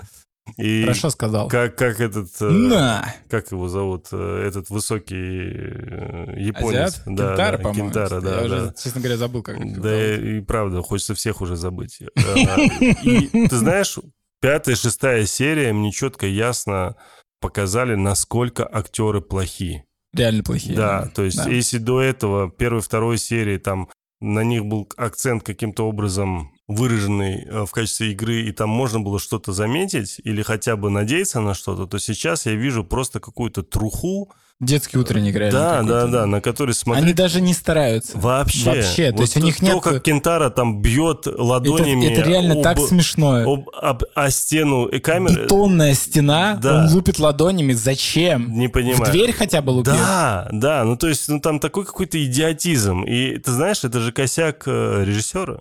И 0.58 0.82
Хорошо 0.82 1.12
сказал. 1.12 1.48
Как, 1.48 1.78
как 1.78 2.02
этот... 2.02 2.28
На. 2.42 3.06
Э, 3.08 3.30
как 3.30 3.54
его 3.54 3.70
зовут? 3.70 4.08
Э, 4.12 4.44
этот 4.46 4.70
высокий 4.70 5.16
э, 5.16 6.34
японец. 6.38 7.00
Азиат? 7.00 7.04
Да, 7.06 7.30
Кентара, 7.30 7.58
да, 7.58 7.64
по-моему. 7.64 7.88
Кентара, 7.88 8.20
да. 8.20 8.30
Я 8.30 8.36
да. 8.36 8.44
уже, 8.44 8.74
честно 8.84 9.00
говоря, 9.00 9.18
забыл, 9.18 9.44
как 9.44 9.82
Да, 9.82 10.16
и, 10.16 10.40
и 10.40 10.42
правда, 10.42 10.82
хочется 10.82 11.16
всех 11.16 11.40
уже 11.40 11.56
забыть. 11.56 12.00
И 12.82 13.48
ты 13.48 13.56
знаешь, 13.56 13.98
пятая, 14.42 14.76
шестая 14.76 15.26
серия, 15.26 15.72
мне 15.72 15.94
четко 15.94 16.26
ясно 16.26 16.98
показали, 17.40 17.96
насколько 17.96 18.68
актеры 18.72 19.22
плохие. 19.22 19.86
Реально 20.14 20.44
плохие. 20.44 20.76
Да, 20.76 21.04
да. 21.04 21.08
то 21.10 21.24
есть 21.24 21.38
да. 21.38 21.50
если 21.50 21.78
до 21.78 22.02
этого 22.02 22.50
первой, 22.52 22.82
второй 22.82 23.18
серии 23.18 23.58
там 23.58 23.90
на 24.20 24.44
них 24.44 24.66
был 24.66 24.90
акцент 24.98 25.44
каким-то 25.44 25.88
образом 25.88 26.52
выраженный 26.70 27.46
э, 27.46 27.66
в 27.66 27.72
качестве 27.72 28.12
игры, 28.12 28.44
и 28.44 28.52
там 28.52 28.70
можно 28.70 29.00
было 29.00 29.20
что-то 29.20 29.52
заметить 29.52 30.22
или 30.24 30.44
хотя 30.44 30.76
бы 30.76 30.90
надеяться 30.90 31.42
на 31.42 31.56
что-то, 31.56 31.88
то 31.88 31.98
сейчас 31.98 32.46
я 32.46 32.54
вижу 32.54 32.84
просто 32.84 33.20
какую-то 33.20 33.64
труху, 33.64 34.32
Детский 34.62 34.98
утренник 34.98 35.36
реально. 35.36 35.58
Да, 35.58 35.84
да, 35.84 36.08
да, 36.08 36.26
на 36.26 36.42
который 36.42 36.74
смотреть... 36.74 37.06
Они 37.06 37.14
даже 37.14 37.40
не 37.40 37.54
стараются. 37.54 38.18
Вообще. 38.18 38.66
Вообще. 38.66 39.06
Вот 39.12 39.16
то 39.16 39.22
есть 39.22 39.38
у 39.38 39.40
них 39.40 39.62
нет... 39.62 39.72
То, 39.72 39.80
как 39.80 40.04
Кентара 40.04 40.50
там 40.50 40.82
бьет 40.82 41.28
ладонями... 41.28 42.08
Это, 42.08 42.20
это 42.20 42.30
реально 42.30 42.56
об, 42.56 42.64
так 42.64 42.78
смешно. 42.78 43.38
Об, 43.38 43.70
об, 43.70 44.04
о 44.16 44.30
стену 44.30 44.86
и 44.88 45.00
камеры. 45.00 45.46
Бетонная 45.46 45.94
стена, 45.94 46.60
да. 46.62 46.80
он 46.80 46.94
лупит 46.94 47.20
ладонями. 47.20 47.72
Зачем? 47.72 48.52
Не 48.52 48.68
понимаю. 48.68 49.06
В 49.06 49.12
дверь 49.12 49.32
хотя 49.32 49.62
бы 49.62 49.70
лупит. 49.70 49.94
Да, 49.94 50.50
да. 50.52 50.84
Ну, 50.84 50.98
то 50.98 51.08
есть, 51.08 51.30
ну, 51.30 51.40
там 51.40 51.62
такой 51.62 51.86
какой-то 51.86 52.22
идиотизм. 52.22 53.04
И 53.04 53.38
ты 53.38 53.54
знаешь, 53.54 53.86
это 53.86 54.02
же 54.02 54.12
косяк 54.12 54.64
э, 54.66 55.06
режиссера. 55.06 55.60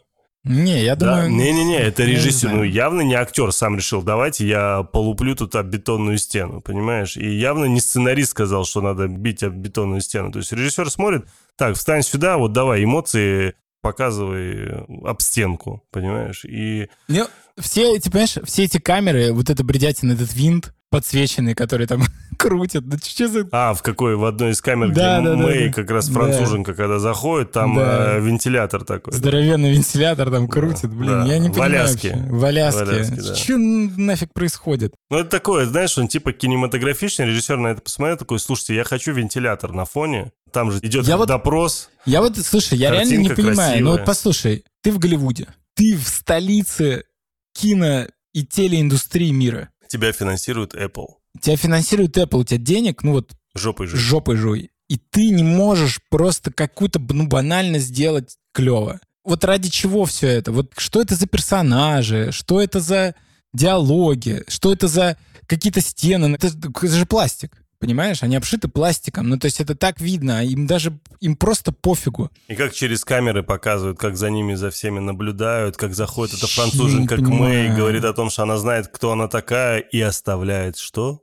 Не, 0.48 0.82
я 0.82 0.96
Да, 0.96 1.16
думаю... 1.22 1.30
не-не-не, 1.30 1.78
это 1.78 2.04
режиссер. 2.04 2.50
Ну, 2.50 2.62
явно 2.62 3.02
не 3.02 3.14
актер 3.14 3.52
сам 3.52 3.76
решил, 3.76 4.02
давайте 4.02 4.46
я 4.46 4.82
полуплю 4.82 5.36
тут 5.36 5.54
об 5.54 5.66
бетонную 5.66 6.16
стену, 6.18 6.60
понимаешь? 6.62 7.16
И 7.16 7.28
явно 7.28 7.66
не 7.66 7.80
сценарист 7.80 8.30
сказал, 8.30 8.64
что 8.64 8.80
надо 8.80 9.08
бить 9.08 9.42
об 9.42 9.54
бетонную 9.54 10.00
стену. 10.00 10.32
То 10.32 10.38
есть 10.38 10.50
режиссер 10.52 10.90
смотрит, 10.90 11.26
так, 11.56 11.76
встань 11.76 12.02
сюда, 12.02 12.38
вот 12.38 12.52
давай, 12.52 12.82
эмоции 12.82 13.54
показывай 13.82 14.84
об 15.04 15.20
стенку, 15.20 15.84
понимаешь? 15.90 16.44
И 16.44 16.88
Ну, 17.08 17.26
все 17.58 17.94
эти, 17.96 18.08
понимаешь, 18.08 18.38
все 18.44 18.64
эти 18.64 18.78
камеры, 18.78 19.32
вот 19.32 19.50
это 19.50 19.62
бредятина, 19.64 20.12
этот 20.12 20.32
винт 20.34 20.74
подсвеченный, 20.90 21.54
который 21.54 21.86
там 21.86 22.02
крутят. 22.38 22.84
Ну, 22.86 22.96
что 23.02 23.28
за... 23.28 23.48
А, 23.52 23.74
в 23.74 23.82
какой? 23.82 24.16
В 24.16 24.24
одной 24.24 24.52
из 24.52 24.60
камер, 24.60 24.92
Да, 24.92 25.20
где 25.20 25.28
да, 25.30 25.36
да, 25.36 25.42
Мэй, 25.42 25.68
да. 25.68 25.74
как 25.74 25.90
раз 25.90 26.08
Да. 26.08 26.14
француженка, 26.14 26.74
когда 26.74 26.98
заходит, 26.98 27.52
там 27.52 27.74
Да. 27.76 28.16
э, 28.16 28.20
вентилятор 28.20 28.84
такой. 28.84 29.12
Здоровенный 29.12 29.72
вентилятор 29.72 30.30
там 30.30 30.48
крутит, 30.48 30.90
блин, 30.92 31.10
да. 31.10 31.24
я 31.26 31.38
не 31.38 31.48
В 31.48 31.52
понимаю 31.52 31.80
Аляске. 31.82 32.10
вообще. 32.14 32.30
В 32.32 32.44
Аляске. 32.44 32.84
В 32.84 32.88
Аляске, 32.88 33.16
да. 33.22 33.34
Что 33.34 33.56
нафиг 33.58 34.32
происходит? 34.32 34.94
Ну, 35.10 35.18
это 35.18 35.28
такое, 35.30 35.66
знаешь, 35.66 35.96
он 35.98 36.08
типа 36.08 36.32
кинематографичный, 36.32 37.26
режиссер 37.26 37.56
на 37.58 37.68
это 37.68 37.82
посмотрел, 37.82 38.16
такой, 38.16 38.38
слушайте, 38.38 38.74
я 38.74 38.84
хочу 38.84 39.12
вентилятор 39.12 39.72
на 39.72 39.84
фоне, 39.84 40.32
там 40.52 40.70
же 40.72 40.78
идет 40.78 41.06
Я 41.06 41.16
вот- 41.16 41.28
допрос. 41.28 41.90
Я 42.06 42.20
вот, 42.22 42.38
слушай, 42.38 42.78
я 42.78 42.90
реально 42.90 43.16
не 43.16 43.28
понимаю. 43.28 43.54
Ну 43.56 43.64
красивая. 43.64 43.90
вот 43.92 44.04
послушай, 44.06 44.64
ты 44.82 44.92
в 44.92 44.98
Голливуде, 44.98 45.48
ты 45.74 45.96
в 45.96 46.08
столице 46.08 47.04
кино 47.52 48.06
и 48.32 48.46
телеиндустрии 48.46 49.30
мира. 49.30 49.68
Тебя 49.88 50.12
финансирует 50.12 50.74
Apple. 50.74 51.06
Тебя 51.40 51.56
финансирует 51.56 52.16
Apple, 52.16 52.38
у 52.40 52.44
тебя 52.44 52.58
денег, 52.58 53.02
ну 53.02 53.12
вот 53.12 53.32
Жопой 53.54 53.86
же. 53.86 53.96
жопой 53.96 54.36
жуй. 54.36 54.70
И 54.88 54.96
ты 54.96 55.30
не 55.30 55.42
можешь 55.42 56.00
просто 56.08 56.52
какую-то 56.52 56.98
ну, 56.98 57.26
банально 57.26 57.78
сделать 57.78 58.36
клево. 58.52 59.00
Вот 59.24 59.44
ради 59.44 59.68
чего 59.68 60.04
все 60.06 60.28
это? 60.28 60.52
Вот 60.52 60.72
что 60.78 61.00
это 61.02 61.14
за 61.14 61.26
персонажи? 61.26 62.30
Что 62.32 62.62
это 62.62 62.80
за 62.80 63.14
диалоги? 63.52 64.44
Что 64.48 64.72
это 64.72 64.88
за 64.88 65.18
какие-то 65.46 65.80
стены? 65.80 66.34
Это, 66.34 66.48
это 66.48 66.88
же 66.88 67.04
пластик. 67.04 67.52
Понимаешь? 67.80 68.22
Они 68.22 68.34
обшиты 68.34 68.68
пластиком. 68.68 69.28
Ну, 69.28 69.38
то 69.38 69.46
есть 69.46 69.60
это 69.60 69.76
так 69.76 70.00
видно. 70.00 70.40
а 70.40 70.42
Им 70.42 70.66
даже, 70.66 70.98
им 71.20 71.36
просто 71.36 71.70
пофигу. 71.70 72.30
И 72.48 72.56
как 72.56 72.72
через 72.74 73.04
камеры 73.04 73.42
показывают, 73.42 73.98
как 73.98 74.16
за 74.16 74.30
ними, 74.30 74.54
за 74.54 74.70
всеми 74.70 74.98
наблюдают, 74.98 75.76
как 75.76 75.94
заходит 75.94 76.38
эта 76.38 76.48
француженка 76.48 77.16
к 77.16 77.20
Мэй, 77.20 77.74
говорит 77.74 78.04
о 78.04 78.12
том, 78.12 78.30
что 78.30 78.42
она 78.42 78.56
знает, 78.58 78.88
кто 78.88 79.12
она 79.12 79.28
такая, 79.28 79.78
и 79.78 80.00
оставляет 80.00 80.76
что? 80.76 81.22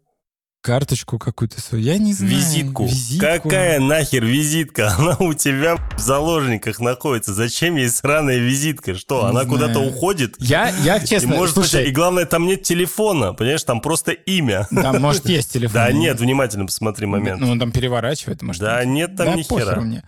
Карточку 0.66 1.20
какую-то 1.20 1.62
свою. 1.62 1.84
Я 1.84 2.00
не 2.00 2.12
знаю. 2.12 2.34
Визитку. 2.34 2.86
Визитку. 2.88 3.24
Какая 3.24 3.80
нахер 3.80 4.26
визитка? 4.26 4.96
Она 4.98 5.16
у 5.20 5.36
тебя 5.36 5.76
в 5.76 6.00
заложниках 6.00 6.80
находится. 6.80 7.36
Зачем 7.36 7.76
ей 7.76 7.88
сраная 7.88 8.40
визитка? 8.40 8.96
Что, 8.96 9.22
Не 9.22 9.30
она 9.30 9.46
куда-то 9.46 9.80
уходит? 9.80 10.36
Я, 10.40 10.70
я 10.84 10.98
И, 10.98 11.06
честно, 11.06 11.36
может 11.36 11.56
быть, 11.56 11.68
слушай, 11.68 11.88
и 11.88 11.92
главное, 11.92 12.26
там 12.26 12.48
нет 12.48 12.64
телефона, 12.64 13.34
понимаешь, 13.34 13.64
там 13.64 13.80
просто 13.80 14.14
имя. 14.14 14.68
там, 14.72 15.00
может, 15.00 15.30
есть 15.30 15.54
телефон. 15.54 15.76
Да 15.76 15.92
нет, 15.92 16.20
внимательно 16.20 16.66
посмотри 16.66 17.06
момент. 17.06 17.40
Ну, 17.42 17.52
он 17.52 17.60
там 17.60 17.72
переворачивает, 17.72 18.42
может. 18.42 18.64
Да 18.64 18.84
нет 18.84 19.16
там 19.16 19.38
ни 19.38 19.44
хера. 19.44 19.80
мне. 19.82 20.04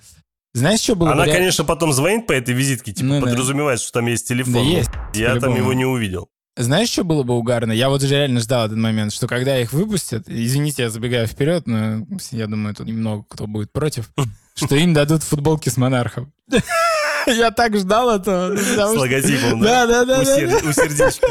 Знаешь, 0.55 0.79
что 0.79 0.95
было 0.95 1.09
бы 1.09 1.13
Она, 1.13 1.25
конечно, 1.25 1.65
потом 1.65 1.93
звонит 1.93 2.25
по 2.25 2.31
этой 2.31 2.55
визитке, 2.55 2.93
типа 2.93 3.07
Ну 3.07 3.19
да. 3.21 3.27
подразумевает, 3.27 3.79
что 3.79 3.91
там 3.91 4.07
есть 4.07 4.27
телефон. 4.27 4.53
Да 4.53 4.59
есть, 4.61 4.89
Я 5.13 5.39
там 5.39 5.55
его 5.55 5.73
не 5.73 5.85
увидел. 5.85 6.29
Знаешь, 6.57 6.89
что 6.89 7.03
было 7.03 7.21
бы 7.21 7.35
угарно? 7.35 7.71
Я 7.71 7.89
вот 7.89 8.01
же 8.01 8.07
реально 8.09 8.39
ждал 8.39 8.65
этот 8.65 8.79
момент, 8.79 9.13
что 9.13 9.27
когда 9.27 9.59
их 9.59 9.73
выпустят, 9.73 10.23
извините, 10.27 10.83
я 10.83 10.89
забегаю 10.89 11.27
вперед, 11.27 11.67
но 11.67 12.05
я 12.31 12.47
думаю, 12.47 12.73
тут 12.73 12.87
немного 12.87 13.23
кто 13.29 13.45
будет 13.45 13.71
против, 13.71 14.09
что 14.55 14.75
им 14.75 14.93
дадут 14.93 15.21
футболки 15.21 15.69
с 15.69 15.77
монархом. 15.77 16.33
Я 17.27 17.51
так 17.51 17.75
ждал 17.75 18.09
этого. 18.09 18.55
С 18.55 18.77
логотипом, 18.95 19.59
Да, 19.59 19.85
да? 19.85 20.05
да, 20.05 20.15
да. 20.15 20.21
У 20.21 20.71
сердечка. 20.71 21.27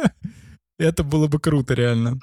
Это 0.78 1.04
было 1.04 1.26
бы 1.26 1.38
круто, 1.38 1.74
реально. 1.74 2.18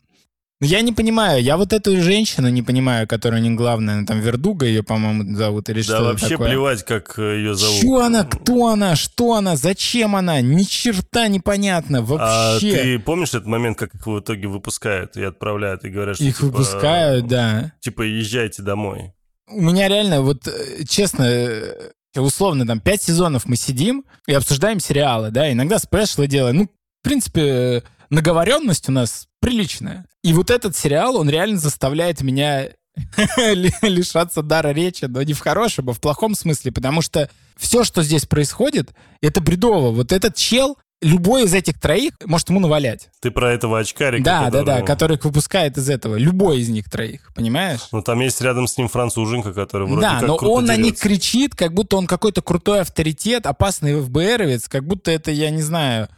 Но 0.60 0.66
я 0.66 0.82
не 0.82 0.92
понимаю, 0.92 1.42
я 1.44 1.56
вот 1.56 1.72
эту 1.72 2.02
женщину 2.02 2.50
не 2.50 2.64
понимаю, 2.64 3.08
которая 3.08 3.42
не 3.42 3.52
главная, 3.52 4.04
там 4.08 4.20
Вердуга 4.22 4.66
ее, 4.66 4.82
по-моему, 4.82 5.36
зовут, 5.36 5.70
или 5.70 5.80
Да 5.82 5.84
что 5.84 6.04
вообще 6.04 6.30
такое. 6.30 6.50
плевать, 6.50 6.84
как 6.84 7.14
э, 7.20 7.38
ее 7.38 7.54
зовут. 7.56 7.80
Чё 7.82 8.00
она, 8.00 8.24
кто 8.24 8.68
она, 8.68 8.96
что 8.96 9.34
она, 9.36 9.56
зачем 9.56 10.16
она, 10.16 10.42
ни 10.42 10.64
черта 10.64 11.28
непонятно 11.28 12.00
А 12.00 12.54
вообще. 12.54 12.72
ты 12.76 13.00
помнишь 13.00 13.30
этот 13.30 13.46
момент, 13.46 13.78
как 13.78 13.94
их 13.94 14.08
в 14.08 14.20
итоге 14.20 14.48
выпускают 14.48 15.16
и 15.16 15.22
отправляют, 15.24 15.86
и 15.86 15.90
говорят, 15.90 16.16
что 16.16 16.26
Их 16.26 16.38
типа, 16.38 16.46
выпускают, 16.48 17.28
да. 17.28 17.74
Типа, 17.80 18.02
езжайте 18.02 18.64
домой. 18.64 19.14
У 19.50 19.62
меня 19.62 19.88
реально, 19.88 20.22
вот 20.24 20.48
э, 20.48 20.84
честно, 20.90 21.24
э, 21.24 21.92
условно, 22.16 22.66
там, 22.66 22.80
пять 22.80 23.04
сезонов 23.04 23.46
мы 23.46 23.58
сидим 23.58 24.06
и 24.26 24.34
обсуждаем 24.34 24.80
сериалы, 24.80 25.30
да, 25.30 25.52
иногда 25.52 25.78
спешлы 25.78 26.26
делаем. 26.28 26.58
Ну, 26.58 26.64
в 26.66 27.04
принципе, 27.04 27.84
наговоренность 28.10 28.90
у 28.90 28.92
нас 28.92 29.28
приличная. 29.52 30.06
И 30.24 30.34
вот 30.34 30.50
этот 30.50 30.76
сериал, 30.76 31.16
он 31.18 31.30
реально 31.30 31.58
заставляет 31.58 32.22
меня 32.22 32.70
ли- 33.38 33.74
лишаться 33.82 34.42
дара 34.42 34.70
речи, 34.74 35.06
но 35.06 35.22
не 35.24 35.34
в 35.34 35.40
хорошем, 35.40 35.90
а 35.90 35.94
в 35.94 36.00
плохом 36.02 36.36
смысле, 36.36 36.72
потому 36.72 37.02
что 37.02 37.30
все, 37.56 37.84
что 37.84 38.04
здесь 38.04 38.26
происходит, 38.26 38.92
это 39.22 39.40
бредово. 39.42 39.92
Вот 39.92 40.12
этот 40.12 40.36
чел, 40.36 40.78
любой 41.02 41.44
из 41.44 41.54
этих 41.54 41.80
троих 41.80 42.14
может 42.26 42.50
ему 42.50 42.60
навалять. 42.60 43.10
Ты 43.22 43.30
про 43.32 43.54
этого 43.54 43.80
очкарика, 43.80 44.24
Да, 44.24 44.50
да, 44.50 44.64
да, 44.64 44.82
который- 44.82 45.20
выпускает 45.22 45.78
из 45.78 45.90
этого. 45.90 46.16
Любой 46.16 46.60
из 46.60 46.70
них 46.70 46.90
троих, 46.90 47.32
понимаешь? 47.36 47.82
Ну, 47.92 48.02
там 48.02 48.20
есть 48.22 48.42
рядом 48.42 48.66
с 48.68 48.78
ним 48.78 48.88
француженка, 48.88 49.54
которая 49.54 49.88
вроде 49.88 50.02
да, 50.02 50.20
как 50.20 50.28
но 50.28 50.36
он 50.52 50.66
на 50.66 50.76
них 50.76 50.96
дерется. 50.96 51.04
кричит, 51.04 51.56
как 51.56 51.74
будто 51.74 51.98
он 51.98 52.08
какой-то 52.08 52.42
крутой 52.42 52.82
авторитет, 52.82 53.46
опасный 53.46 54.02
ФБРовец, 54.02 54.68
как 54.68 54.86
будто 54.86 55.12
это, 55.12 55.30
я 55.32 55.52
не 55.52 55.62
знаю, 55.62 56.10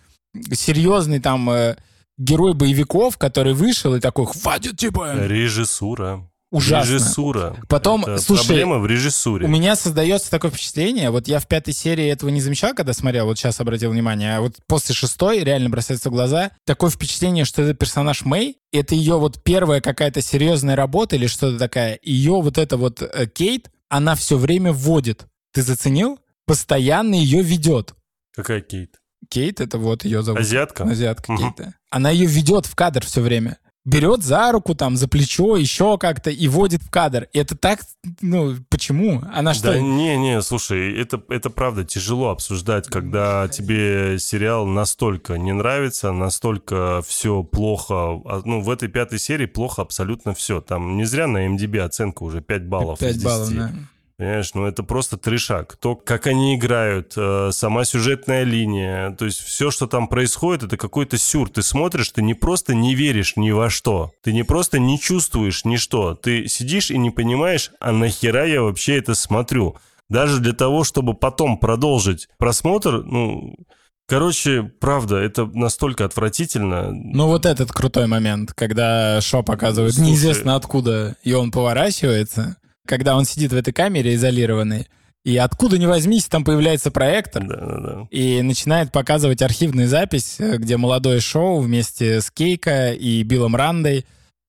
серьезный 0.53 1.19
там 1.19 1.49
э, 1.49 1.75
герой 2.19 2.53
боевиков, 2.53 3.17
который 3.17 3.53
вышел 3.53 3.95
и 3.95 3.99
такой, 3.99 4.27
хватит, 4.27 4.77
типа, 4.77 5.13
Режиссура. 5.25 6.29
ужасно. 6.51 6.91
Режиссура. 6.91 7.55
Потом, 7.67 8.03
Это 8.03 8.19
слушай, 8.19 8.45
проблема 8.45 8.77
в 8.79 8.85
режиссуре. 8.85 9.45
У 9.45 9.49
меня 9.49 9.75
создается 9.75 10.29
такое 10.29 10.51
впечатление, 10.51 11.09
вот 11.09 11.27
я 11.27 11.39
в 11.39 11.47
пятой 11.47 11.73
серии 11.73 12.07
этого 12.07 12.29
не 12.29 12.41
замечал, 12.41 12.73
когда 12.75 12.93
смотрел, 12.93 13.25
вот 13.25 13.39
сейчас 13.39 13.59
обратил 13.59 13.91
внимание, 13.91 14.37
а 14.37 14.41
вот 14.41 14.57
после 14.67 14.93
шестой 14.93 15.39
реально 15.39 15.69
бросается 15.69 16.09
в 16.09 16.13
глаза, 16.13 16.51
такое 16.65 16.89
впечатление, 16.91 17.45
что 17.45 17.61
это 17.61 17.73
персонаж 17.73 18.25
Мэй, 18.25 18.57
это 18.71 18.93
ее 18.95 19.17
вот 19.17 19.41
первая 19.43 19.81
какая-то 19.81 20.21
серьезная 20.21 20.75
работа 20.75 21.15
или 21.15 21.27
что-то 21.27 21.57
такая, 21.57 21.97
ее 22.03 22.41
вот 22.41 22.57
это 22.57 22.77
вот 22.77 23.01
э, 23.01 23.27
Кейт, 23.27 23.71
она 23.87 24.15
все 24.15 24.37
время 24.37 24.71
вводит. 24.71 25.25
Ты 25.51 25.63
заценил? 25.63 26.19
Постоянно 26.45 27.15
ее 27.15 27.41
ведет. 27.41 27.93
Какая 28.35 28.61
Кейт? 28.61 28.98
Кейт, 29.29 29.59
это 29.61 29.77
вот 29.77 30.05
ее 30.05 30.23
зовут. 30.23 30.41
Азиатка? 30.41 30.83
Азиатка 30.83 31.31
Мгм. 31.31 31.53
Кейт. 31.53 31.67
Она 31.89 32.09
ее 32.09 32.25
ведет 32.25 32.65
в 32.65 32.75
кадр 32.75 33.05
все 33.05 33.21
время. 33.21 33.57
Берет 33.85 34.23
за 34.23 34.51
руку, 34.51 34.75
там, 34.75 34.97
за 34.97 35.07
плечо, 35.07 35.55
еще 35.55 35.97
как-то, 35.97 36.29
и 36.29 36.47
водит 36.47 36.83
в 36.83 36.91
кадр. 36.91 37.27
И 37.33 37.39
это 37.39 37.57
так, 37.57 37.79
ну, 38.21 38.55
почему? 38.69 39.23
Она 39.33 39.53
что? 39.53 39.71
Да 39.71 39.79
не, 39.79 40.17
не, 40.17 40.41
слушай, 40.41 40.93
это, 40.99 41.23
это 41.29 41.49
правда 41.49 41.85
тяжело 41.85 42.29
обсуждать, 42.29 42.87
когда 42.87 43.47
тебе 43.47 44.19
сериал 44.19 44.67
настолько 44.67 45.37
не 45.37 45.53
нравится, 45.53 46.11
настолько 46.11 47.01
все 47.07 47.41
плохо. 47.41 48.21
А, 48.25 48.41
Ну, 48.45 48.61
в 48.61 48.69
этой 48.69 48.89
пятой 48.89 49.17
серии 49.17 49.45
плохо 49.47 49.81
абсолютно 49.81 50.33
все. 50.33 50.61
Там 50.61 50.97
не 50.97 51.05
зря 51.05 51.25
на 51.27 51.47
MDB 51.47 51.79
оценка 51.79 52.23
уже 52.23 52.41
5 52.41 52.65
баллов 52.67 53.01
из 53.01 53.15
5 53.15 53.23
баллов, 53.23 53.47
10. 53.49 53.57
да. 53.59 53.71
Понимаешь, 54.19 54.53
ну 54.53 54.65
это 54.65 54.83
просто 54.83 55.15
трешак. 55.15 55.77
То, 55.77 55.95
как 55.95 56.27
они 56.27 56.57
играют, 56.57 57.13
э, 57.15 57.51
сама 57.53 57.85
сюжетная 57.85 58.43
линия, 58.43 59.11
то 59.11 59.23
есть 59.23 59.39
все, 59.39 59.71
что 59.71 59.87
там 59.87 60.09
происходит, 60.09 60.63
это 60.63 60.75
какой-то 60.75 61.17
сюр. 61.17 61.49
Ты 61.49 61.61
смотришь, 61.61 62.09
ты 62.09 62.21
не 62.21 62.33
просто 62.33 62.75
не 62.75 62.95
веришь 62.95 63.37
ни 63.37 63.51
во 63.51 63.69
что, 63.69 64.11
ты 64.21 64.33
не 64.33 64.43
просто 64.43 64.77
не 64.77 64.99
чувствуешь 64.99 65.63
ни 65.63 65.77
что, 65.77 66.15
ты 66.15 66.49
сидишь 66.49 66.91
и 66.91 66.97
не 66.97 67.11
понимаешь, 67.11 67.71
а 67.79 67.93
нахера 67.93 68.45
я 68.45 68.61
вообще 68.61 68.97
это 68.97 69.15
смотрю. 69.15 69.77
Даже 70.09 70.41
для 70.41 70.51
того, 70.51 70.83
чтобы 70.83 71.13
потом 71.13 71.57
продолжить 71.57 72.27
просмотр, 72.37 73.01
ну, 73.05 73.55
короче, 74.05 74.63
правда, 74.63 75.15
это 75.15 75.45
настолько 75.45 76.03
отвратительно. 76.03 76.91
Ну, 76.91 77.27
вот 77.27 77.45
этот 77.45 77.71
крутой 77.71 78.07
момент, 78.07 78.51
когда 78.53 79.21
Шо 79.21 79.43
показывает 79.43 79.93
Слушай. 79.93 80.09
неизвестно 80.09 80.57
откуда, 80.57 81.15
и 81.23 81.31
он 81.31 81.51
поворачивается, 81.51 82.57
когда 82.89 83.15
он 83.15 83.23
сидит 83.25 83.53
в 83.53 83.55
этой 83.55 83.71
камере 83.71 84.15
изолированной, 84.15 84.87
и 85.23 85.37
откуда 85.37 85.77
ни 85.77 85.85
возьмись, 85.85 86.25
там 86.25 86.43
появляется 86.43 86.91
проектор, 86.91 87.43
Да, 87.45 87.55
да, 87.55 87.79
да. 87.79 88.07
и 88.09 88.41
начинает 88.41 88.91
показывать 88.91 89.41
архивную 89.41 89.87
запись, 89.87 90.37
э, 90.39 90.57
где 90.57 90.75
молодое 90.77 91.19
Шоу 91.19 91.59
вместе 91.59 92.19
с 92.21 92.31
Кейко 92.31 92.93
и 92.93 93.21
Биллом 93.23 93.55
Рандой, 93.55 94.05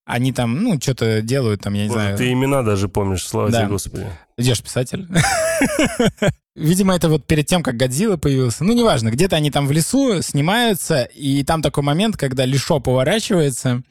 они 0.07 0.33
там, 0.33 0.63
ну, 0.63 0.81
что-то 0.81 1.23
делают 1.23 1.61
там, 1.61 1.75
я 1.75 1.83
не 1.83 1.89
Боже, 1.89 2.01
знаю. 2.01 2.17
ты 2.19 2.33
имена 2.33 2.63
даже 2.63 2.89
помнишь, 2.89 3.25
слава 3.27 3.51
Да. 3.51 3.61
тебе, 3.61 3.69
Господи. 3.69 4.07
Где 4.39 4.55
ж 4.55 4.61
писатель? 4.63 5.07
Видимо, 6.57 6.95
это 6.97 7.09
вот 7.09 7.27
перед 7.27 7.47
тем, 7.47 7.63
как 7.63 7.77
Годзилла 7.77 8.17
появился. 8.17 8.65
Ну, 8.65 8.73
неважно, 8.73 9.11
где-то 9.11 9.37
они 9.37 9.51
там 9.51 9.67
в 9.67 9.73
лесу 9.73 10.21
снимаются, 10.23 11.03
и 11.05 11.43
там 11.45 11.63
такой 11.63 11.85
момент, 11.85 12.17
когда 12.17 12.45
Лишо 12.45 12.81
поворачивается, 12.81 13.83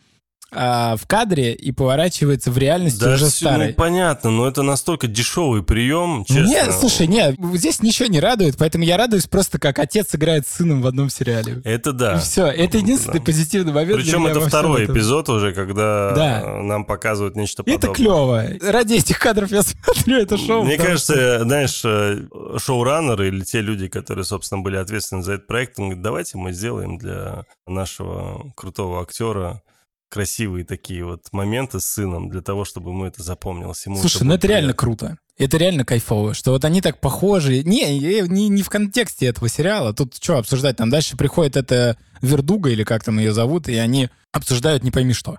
а, 0.52 0.96
в 0.98 1.06
кадре 1.08 1.54
и 1.54 1.72
поворачивается 1.72 2.52
в 2.52 2.58
реальности 2.58 3.00
Да, 3.00 3.14
уже 3.14 3.26
всё, 3.28 3.48
старой. 3.48 3.68
ну, 3.70 3.74
понятно, 3.74 4.32
но 4.32 4.48
это 4.48 4.64
настолько 4.64 5.08
дешевый 5.08 5.64
прием, 5.64 6.26
честно. 6.26 6.46
Нет, 6.48 6.74
слушай, 6.80 7.08
нет, 7.08 7.36
здесь 7.54 7.82
ничего 7.82 8.08
не 8.10 8.20
радует, 8.20 8.58
поэтому 8.58 8.84
я 8.84 8.98
радуюсь 8.98 9.28
просто, 9.28 9.60
как 9.60 9.80
отец 9.80 10.14
играет 10.16 10.48
с 10.48 10.52
сыном 10.58 10.82
в 10.82 10.88
одном 10.88 11.10
сериале. 11.10 11.62
Это 11.64 11.92
да. 11.94 12.20
Все, 12.20 12.48
это 12.48 12.78
единственный 12.78 13.20
Да. 13.20 13.26
позитивный 13.26 13.74
момент. 13.74 14.02
Причем 14.02 14.26
это 14.26 14.42
второй 14.42 14.84
этом. 14.84 14.96
эпизод 14.96 15.30
уже, 15.30 15.54
когда 15.54 16.12
Да. 16.16 16.42
э, 16.42 16.62
нам 16.64 16.86
показывают 16.86 17.36
нечто 17.36 17.64
Это 17.66 17.88
подобное. 17.88 17.96
клево. 17.96 18.72
Ради 18.72 18.94
этих 18.96 19.20
кадров 19.20 19.52
я 19.52 19.62
смотрю 19.84 20.18
это 20.18 20.38
шоу. 20.38 20.64
Мне 20.64 20.78
кажется, 20.78 21.42
знаешь, 21.44 21.82
э, 21.86 22.28
шоураннеры 22.58 23.28
или 23.28 23.42
те 23.42 23.62
люди, 23.62 23.88
которые, 23.88 24.26
собственно, 24.26 24.62
были 24.62 24.78
ответственны 24.78 25.24
за 25.24 25.34
этот 25.34 25.48
проект, 25.48 25.80
он 25.80 25.86
говорит, 25.86 26.02
давайте 26.04 26.38
мы 26.38 26.54
сделаем 26.54 26.98
для 26.98 27.44
нашего 27.68 28.52
крутого 28.56 29.02
актера 29.02 29.62
красивые 30.10 30.66
такие 30.66 31.06
вот 31.06 31.22
моменты 31.32 31.80
с 31.80 31.86
сыном, 31.86 32.30
для 32.30 32.42
того, 32.42 32.66
чтобы 32.66 32.90
ему 32.90 33.06
это 33.06 33.24
запомнилось. 33.24 33.86
Ему 33.86 33.98
Слушай, 33.98 34.24
ну 34.24 34.34
это 34.34 34.48
реально 34.48 34.74
приятно. 34.74 35.08
круто. 35.08 35.18
Это 35.38 35.58
реально 35.58 35.86
кайфово, 35.86 36.34
что 36.34 36.52
вот 36.52 36.66
они 36.66 36.82
так 36.82 37.00
похожи. 37.00 37.64
Не, 37.64 37.98
не, 38.00 38.22
не- 38.28 38.50
не 38.50 38.62
в 38.62 38.70
контексте 38.70 39.28
этого 39.28 39.48
сериала. 39.48 39.94
Тут 39.94 40.16
что 40.22 40.38
обсуждать? 40.38 40.76
Там 40.76 40.90
дальше 40.90 41.16
приходит 41.16 41.56
эта 41.56 41.98
Вердуга, 42.22 42.70
или 42.72 42.84
как 42.84 43.04
там 43.06 43.20
ее 43.20 43.32
зовут, 43.32 43.70
и 43.70 43.76
они 43.76 44.10
обсуждают 44.34 44.84
не 44.84 44.92
пойми 44.92 45.14
что. 45.14 45.38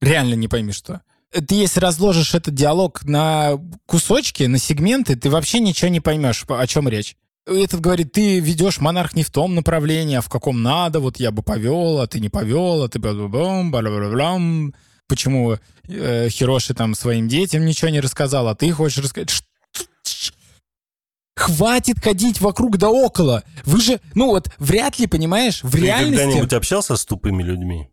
Реально 0.00 0.34
не 0.34 0.46
пойми 0.46 0.72
что. 0.72 1.00
Ты 1.32 1.54
если 1.54 1.80
разложишь 1.80 2.34
этот 2.34 2.54
диалог 2.54 3.04
на 3.04 3.52
кусочки, 3.86 4.44
на 4.44 4.58
сегменты, 4.58 5.16
ты 5.16 5.30
вообще 5.30 5.60
ничего 5.60 5.88
не 5.88 6.00
поймешь, 6.00 6.44
о 6.48 6.66
чем 6.66 6.88
речь. 6.88 7.16
Этот 7.46 7.80
говорит, 7.80 8.12
ты 8.12 8.38
ведешь 8.38 8.80
монарх 8.80 9.14
не 9.14 9.22
в 9.22 9.30
том 9.30 9.54
направлении, 9.54 10.16
а 10.16 10.20
в 10.20 10.28
каком 10.28 10.62
надо, 10.62 11.00
вот 11.00 11.18
я 11.18 11.30
бы 11.30 11.42
повел, 11.42 12.00
а 12.00 12.06
ты 12.06 12.20
не 12.20 12.28
повел, 12.28 12.82
а 12.82 12.88
ты. 12.88 13.00
Почему 15.08 15.58
э, 15.88 16.28
Хироши 16.28 16.74
там 16.74 16.94
своим 16.94 17.26
детям 17.28 17.64
ничего 17.64 17.90
не 17.90 18.00
рассказал, 18.00 18.46
а 18.46 18.54
ты 18.54 18.70
хочешь 18.70 19.02
рассказать? 19.02 19.42
Хватит 21.34 21.98
ходить 22.00 22.40
вокруг 22.40 22.76
да 22.76 22.90
около. 22.90 23.42
Вы 23.64 23.80
же, 23.80 24.00
ну 24.14 24.26
вот, 24.26 24.52
вряд 24.58 24.98
ли, 24.98 25.06
понимаешь, 25.06 25.64
в 25.64 25.72
Ты 25.72 25.80
реальности 25.80 26.22
когда-нибудь 26.22 26.52
общался 26.52 26.96
с 26.96 27.04
тупыми 27.04 27.42
людьми? 27.42 27.88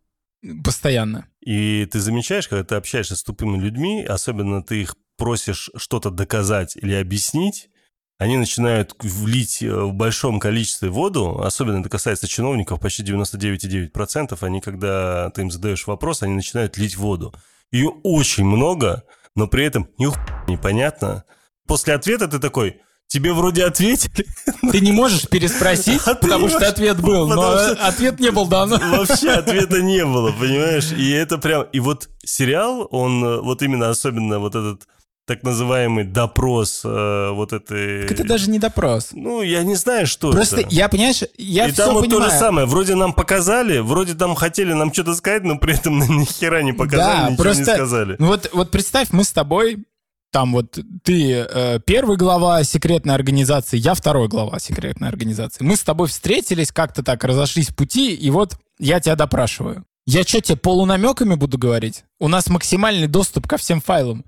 постоянно. 0.64 1.26
И 1.42 1.88
ты 1.92 2.00
замечаешь, 2.00 2.48
когда 2.48 2.64
ты 2.64 2.76
общаешься 2.76 3.16
с 3.16 3.24
тупыми 3.24 3.58
людьми, 3.58 4.04
особенно 4.04 4.62
ты 4.62 4.82
их 4.82 4.96
просишь 5.18 5.70
что-то 5.76 6.10
доказать 6.10 6.76
или 6.76 6.94
объяснить, 6.94 7.70
они 8.18 8.38
начинают 8.38 8.96
влить 9.00 9.62
э, 9.62 9.72
в 9.72 9.94
большом 9.94 10.40
количестве 10.40 10.90
воду, 10.90 11.40
особенно 11.44 11.82
это 11.82 11.90
касается 11.90 12.28
чиновников, 12.28 12.80
почти 12.80 13.04
99,9%, 13.04 14.38
они, 14.42 14.60
когда 14.60 15.30
ты 15.32 15.42
им 15.42 15.52
задаешь 15.52 15.86
вопрос, 15.86 16.24
они 16.24 16.34
начинают 16.34 16.78
лить 16.78 16.98
воду. 16.98 17.34
Ее 17.72 17.90
очень 18.04 18.46
много, 18.46 19.04
но 19.36 19.48
при 19.48 19.66
этом 19.66 19.90
ни 20.00 20.08
непонятно. 20.50 21.26
После 21.68 21.94
ответа 21.94 22.28
ты 22.28 22.40
такой, 22.40 22.82
тебе 23.08 23.34
вроде 23.34 23.66
ответили, 23.66 24.26
Ты 24.72 24.80
не 24.80 24.92
можешь 24.92 25.28
переспросить, 25.30 26.02
А 26.06 26.16
потому 26.16 26.48
что 26.48 26.60
можешь, 26.60 26.70
ответ 26.70 27.00
был, 27.00 27.28
но 27.28 27.36
потому 27.36 27.76
что- 27.76 27.88
ответ 27.88 28.20
не 28.20 28.32
был 28.32 28.48
дан. 28.48 28.70
Вообще 28.98 29.30
ответа 29.30 29.82
не 29.82 30.04
было, 30.04 30.32
понимаешь? 30.32 30.92
И 30.92 31.12
это 31.12 31.38
прям... 31.38 31.64
И 31.72 31.80
вот 31.80 32.10
сериал, 32.24 32.88
он 32.90 33.24
э, 33.24 33.42
вот 33.42 33.62
именно 33.62 33.90
особенно 33.90 34.40
вот 34.40 34.56
этот 34.56 34.88
так 35.28 35.44
называемый 35.44 36.06
допрос 36.06 36.82
э, 36.86 37.30
вот 37.34 37.52
этой... 37.52 38.04
Так 38.04 38.12
это 38.14 38.24
даже 38.24 38.50
не 38.50 38.60
допрос. 38.60 39.10
Ну, 39.12 39.42
я 39.42 39.62
не 39.64 39.76
знаю, 39.76 40.08
что 40.08 40.32
Просто 40.32 40.62
это. 40.62 40.70
я, 40.72 40.88
понимаешь, 40.88 41.22
я 41.38 41.68
И 41.68 41.72
все 41.74 41.84
там 41.86 41.96
вот 41.96 42.06
понимаю. 42.06 42.24
то 42.24 42.30
же 42.32 42.40
самое. 42.40 42.66
Вроде 42.66 42.96
нам 42.96 43.12
показали, 43.14 43.80
вроде 43.80 44.14
там 44.16 44.36
хотели 44.36 44.72
нам 44.72 44.94
что-то 44.94 45.14
сказать, 45.16 45.44
но 45.44 45.58
при 45.58 45.74
этом 45.74 46.00
ни 46.20 46.24
хера 46.24 46.64
не 46.64 46.72
показали, 46.72 47.18
Да, 47.18 47.30
ничего 47.32 47.44
просто- 47.44 47.64
не 47.64 47.66
сказали. 47.76 48.16
Ну 48.20 48.28
вот, 48.28 48.50
вот 48.54 48.72
представь, 48.72 49.10
мы 49.12 49.26
с 49.26 49.34
тобой, 49.34 49.84
там 50.32 50.54
вот 50.54 50.80
ты 51.04 51.34
э, 51.34 51.80
первый 51.86 52.16
глава 52.16 52.64
секретной 52.64 53.14
организации, 53.14 53.76
я 53.78 53.96
второй 53.96 54.30
глава 54.30 54.60
секретной 54.60 55.10
организации. 55.10 55.62
Мы 55.66 55.76
с 55.76 55.82
тобой 55.82 56.08
встретились, 56.08 56.72
как-то 56.72 57.04
так 57.04 57.26
разошлись 57.26 57.68
пути, 57.68 58.14
и 58.16 58.30
вот 58.30 58.58
я 58.80 59.02
тебя 59.02 59.18
допрашиваю. 59.18 59.84
Я 60.06 60.24
что, 60.24 60.40
тебе 60.40 60.58
полунамеками 60.58 61.36
буду 61.36 61.58
говорить? 61.58 62.06
У 62.18 62.30
нас 62.30 62.48
максимальный 62.48 63.08
доступ 63.08 63.46
ко 63.46 63.58
всем 63.58 63.82
файлам. 63.82 64.24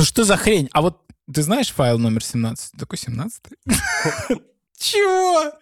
Ну 0.00 0.06
что 0.06 0.24
за 0.24 0.38
хрень? 0.38 0.70
А 0.72 0.80
вот 0.80 0.96
ты 1.30 1.42
знаешь 1.42 1.70
файл 1.70 1.98
номер 1.98 2.24
17? 2.24 2.72
Такой 2.78 2.96
17 2.96 3.42
Чего? 4.78 5.52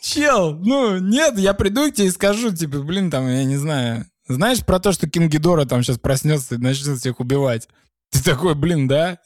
Чел, 0.00 0.54
ну 0.54 0.96
нет, 0.96 1.38
я 1.38 1.52
приду 1.52 1.90
к 1.90 1.94
тебе 1.94 2.06
и 2.06 2.10
скажу, 2.10 2.56
типа, 2.56 2.78
блин, 2.78 3.10
там, 3.10 3.28
я 3.28 3.44
не 3.44 3.56
знаю. 3.56 4.06
Знаешь 4.28 4.64
про 4.64 4.80
то, 4.80 4.92
что 4.92 5.10
Кингидора 5.10 5.66
там 5.66 5.82
сейчас 5.82 5.98
проснется 5.98 6.54
и 6.54 6.58
начнет 6.58 6.98
всех 6.98 7.20
убивать? 7.20 7.68
Ты 8.12 8.24
такой, 8.24 8.54
блин, 8.54 8.88
да? 8.88 9.18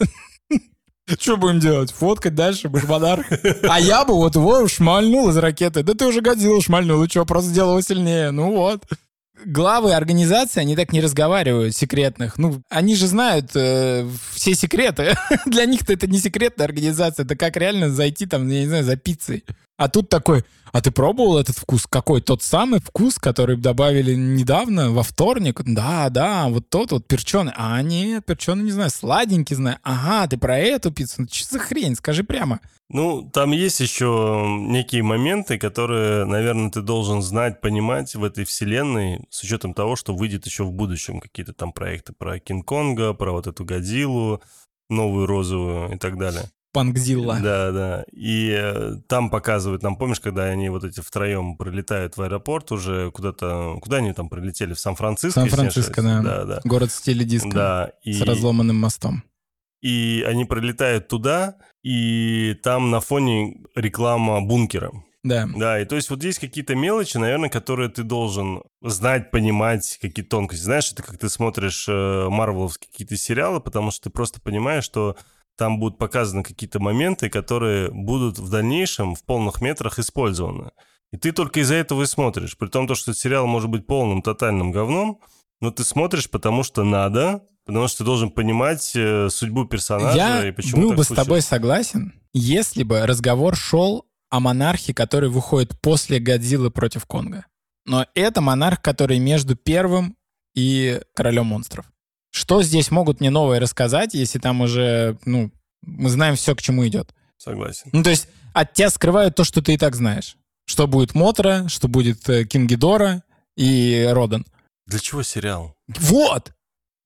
Что 1.20 1.36
будем 1.36 1.60
делать? 1.60 1.92
Фоткать 1.92 2.34
дальше, 2.34 2.68
монарх? 2.70 3.26
А 3.62 3.78
я 3.78 4.04
бы 4.04 4.14
вот 4.14 4.34
его 4.34 4.66
шмальнул 4.66 5.30
из 5.30 5.36
ракеты. 5.36 5.84
Да 5.84 5.94
ты 5.94 6.06
уже 6.06 6.22
Годзиллу 6.22 6.60
шмальнул, 6.60 7.04
и 7.04 7.08
что, 7.08 7.24
просто 7.24 7.50
сделал 7.50 7.80
сильнее. 7.82 8.32
Ну 8.32 8.50
вот. 8.50 8.84
Главы 9.44 9.94
организации, 9.94 10.61
они 10.61 10.76
так 10.76 10.92
не 10.92 11.00
разговаривают, 11.00 11.76
секретных. 11.76 12.38
Ну, 12.38 12.62
они 12.68 12.94
же 12.94 13.07
знают 13.07 13.50
э, 13.55 14.09
все 14.33 14.55
секреты. 14.55 15.14
Для 15.46 15.64
них-то 15.64 15.92
это 15.92 16.07
не 16.07 16.18
секретная 16.18 16.66
организация, 16.66 17.24
это 17.24 17.37
как 17.37 17.57
реально 17.57 17.90
зайти 17.90 18.26
там, 18.26 18.48
я 18.48 18.61
не 18.61 18.66
знаю, 18.66 18.85
за 18.85 18.96
пиццей. 18.96 19.44
А 19.80 19.88
тут 19.88 20.10
такой, 20.10 20.44
а 20.72 20.82
ты 20.82 20.90
пробовал 20.90 21.38
этот 21.38 21.56
вкус? 21.56 21.86
Какой? 21.86 22.20
Тот 22.20 22.42
самый 22.42 22.80
вкус, 22.80 23.18
который 23.18 23.56
добавили 23.56 24.14
недавно, 24.14 24.90
во 24.90 25.02
вторник? 25.02 25.62
Да, 25.64 26.10
да, 26.10 26.48
вот 26.50 26.68
тот 26.68 26.92
вот 26.92 27.06
перченый. 27.06 27.54
А 27.56 27.80
нет, 27.80 28.26
перченый 28.26 28.64
не 28.64 28.72
знаю, 28.72 28.90
сладенький 28.90 29.56
знаю. 29.56 29.78
Ага, 29.82 30.28
ты 30.28 30.36
про 30.36 30.58
эту 30.58 30.90
пиццу? 30.90 31.22
Ну, 31.22 31.28
что 31.32 31.54
за 31.54 31.58
хрень? 31.60 31.96
Скажи 31.96 32.24
прямо. 32.24 32.60
Ну, 32.90 33.22
там 33.32 33.52
есть 33.52 33.80
еще 33.80 34.44
некие 34.46 35.02
моменты, 35.02 35.56
которые, 35.56 36.26
наверное, 36.26 36.70
ты 36.70 36.82
должен 36.82 37.22
знать, 37.22 37.62
понимать 37.62 38.14
в 38.14 38.22
этой 38.22 38.44
вселенной, 38.44 39.24
с 39.30 39.42
учетом 39.42 39.72
того, 39.72 39.96
что 39.96 40.14
выйдет 40.14 40.44
еще 40.44 40.64
в 40.64 40.72
будущем 40.72 41.20
какие-то 41.20 41.54
там 41.54 41.72
проекты 41.72 42.12
про 42.12 42.38
Кинг-Конга, 42.38 43.14
про 43.14 43.32
вот 43.32 43.46
эту 43.46 43.64
Годзиллу, 43.64 44.42
новую 44.90 45.24
розовую 45.24 45.94
и 45.94 45.96
так 45.96 46.18
далее. 46.18 46.50
Пангзилла. 46.72 47.38
Да, 47.42 47.72
да. 47.72 48.04
И 48.12 48.50
э, 48.50 48.94
там 49.09 49.30
показывают, 49.30 49.83
нам 49.83 49.96
помнишь, 49.96 50.20
когда 50.20 50.44
они 50.44 50.68
вот 50.68 50.85
эти 50.85 51.00
втроем 51.00 51.56
прилетают 51.56 52.16
в 52.16 52.22
аэропорт 52.22 52.70
уже 52.72 53.11
куда-то, 53.11 53.78
куда 53.83 53.98
они 53.98 54.12
там 54.12 54.28
прилетели? 54.28 54.74
В 54.74 54.78
Сан-Франциско? 54.80 55.40
Сан-Франциско, 55.40 56.02
да. 56.02 56.20
Да, 56.22 56.44
да. 56.44 56.61
Город 56.64 56.90
в 56.90 56.94
стиле 56.94 57.24
диска. 57.24 57.50
Да, 57.50 57.92
и, 58.02 58.12
С 58.12 58.22
разломанным 58.22 58.76
мостом. 58.76 59.24
и 59.83 60.24
они 60.26 60.44
прилетают 60.44 61.09
туда, 61.09 61.56
и 61.83 62.54
там 62.62 62.90
на 62.90 63.00
фоне 63.00 63.62
реклама 63.74 64.40
бункера. 64.40 64.92
Да. 65.22 65.46
Да, 65.54 65.78
и 65.80 65.85
то 65.85 65.96
есть 65.96 66.09
вот 66.09 66.24
есть 66.24 66.38
какие-то 66.38 66.74
мелочи, 66.74 67.18
наверное, 67.18 67.50
которые 67.50 67.90
ты 67.90 68.02
должен 68.04 68.62
знать, 68.80 69.30
понимать, 69.30 69.98
какие 70.00 70.24
тонкости. 70.24 70.62
Знаешь, 70.64 70.92
это 70.92 71.02
как 71.02 71.18
ты 71.18 71.28
смотришь 71.28 71.87
э, 71.88 72.28
марвеловские 72.30 72.90
какие-то 72.90 73.16
сериалы, 73.16 73.61
потому 73.61 73.90
что 73.90 74.04
ты 74.04 74.11
просто 74.11 74.40
понимаешь, 74.40 74.85
что 74.85 75.16
там 75.61 75.79
будут 75.79 75.99
показаны 75.99 76.42
какие-то 76.42 76.81
моменты, 76.81 77.29
которые 77.29 77.90
будут 77.90 78.38
в 78.38 78.49
дальнейшем 78.49 79.14
в 79.14 79.23
полных 79.23 79.61
метрах 79.61 79.99
использованы. 79.99 80.70
И 81.12 81.18
ты 81.18 81.33
только 81.33 81.61
из-за 81.61 81.75
этого 81.75 82.05
и 82.05 82.07
смотришь. 82.07 82.57
При 82.57 82.68
том, 82.68 82.88
то, 82.88 82.94
что 82.94 83.12
сериал 83.12 83.46
может 83.46 83.68
быть 83.68 83.87
полным, 83.87 84.23
тотальным 84.23 84.73
говном, 84.73 85.20
но 85.61 85.70
ты 85.70 85.85
смотришь, 85.85 86.31
потому 86.31 86.62
что 86.62 86.83
надо, 86.83 87.42
потому 87.66 87.88
что 87.88 87.99
ты 87.99 88.05
должен 88.05 88.31
понимать 88.31 88.92
э, 88.94 89.29
судьбу 89.29 89.66
персонажа 89.66 90.16
Я 90.16 90.49
и 90.49 90.51
почему 90.51 90.81
был 90.81 90.88
так 90.88 90.96
бы 90.96 91.05
с 91.05 91.07
случилось. 91.09 91.27
тобой 91.27 91.42
согласен, 91.42 92.14
если 92.33 92.83
бы 92.83 93.05
разговор 93.05 93.55
шел 93.55 94.07
о 94.31 94.40
монархе, 94.40 94.94
который 94.94 95.29
выходит 95.29 95.79
после 95.83 96.20
Годзиллы 96.20 96.70
против 96.70 97.05
Конга. 97.05 97.44
Но 97.85 98.07
это 98.14 98.40
монарх, 98.40 98.81
который 98.81 99.18
между 99.18 99.57
первым 99.57 100.16
и 100.55 101.03
королем 101.14 101.49
монстров. 101.49 101.85
Что 102.30 102.62
здесь 102.62 102.90
могут 102.90 103.20
мне 103.20 103.30
новое 103.30 103.60
рассказать, 103.60 104.14
если 104.14 104.38
там 104.38 104.60
уже, 104.60 105.18
ну, 105.24 105.50
мы 105.82 106.08
знаем 106.08 106.36
все, 106.36 106.54
к 106.54 106.62
чему 106.62 106.86
идет? 106.86 107.12
Согласен. 107.38 107.90
Ну, 107.92 108.02
то 108.02 108.10
есть 108.10 108.28
от 108.52 108.74
тебя 108.74 108.90
скрывают 108.90 109.34
то, 109.34 109.44
что 109.44 109.62
ты 109.62 109.74
и 109.74 109.78
так 109.78 109.96
знаешь. 109.96 110.36
Что 110.66 110.86
будет 110.86 111.14
Мотра, 111.14 111.66
что 111.68 111.88
будет 111.88 112.28
э, 112.28 112.44
Кингидора 112.44 113.24
и 113.56 114.08
Родан. 114.10 114.46
Для 114.86 114.98
чего 114.98 115.22
сериал? 115.22 115.74
Вот! 115.88 116.52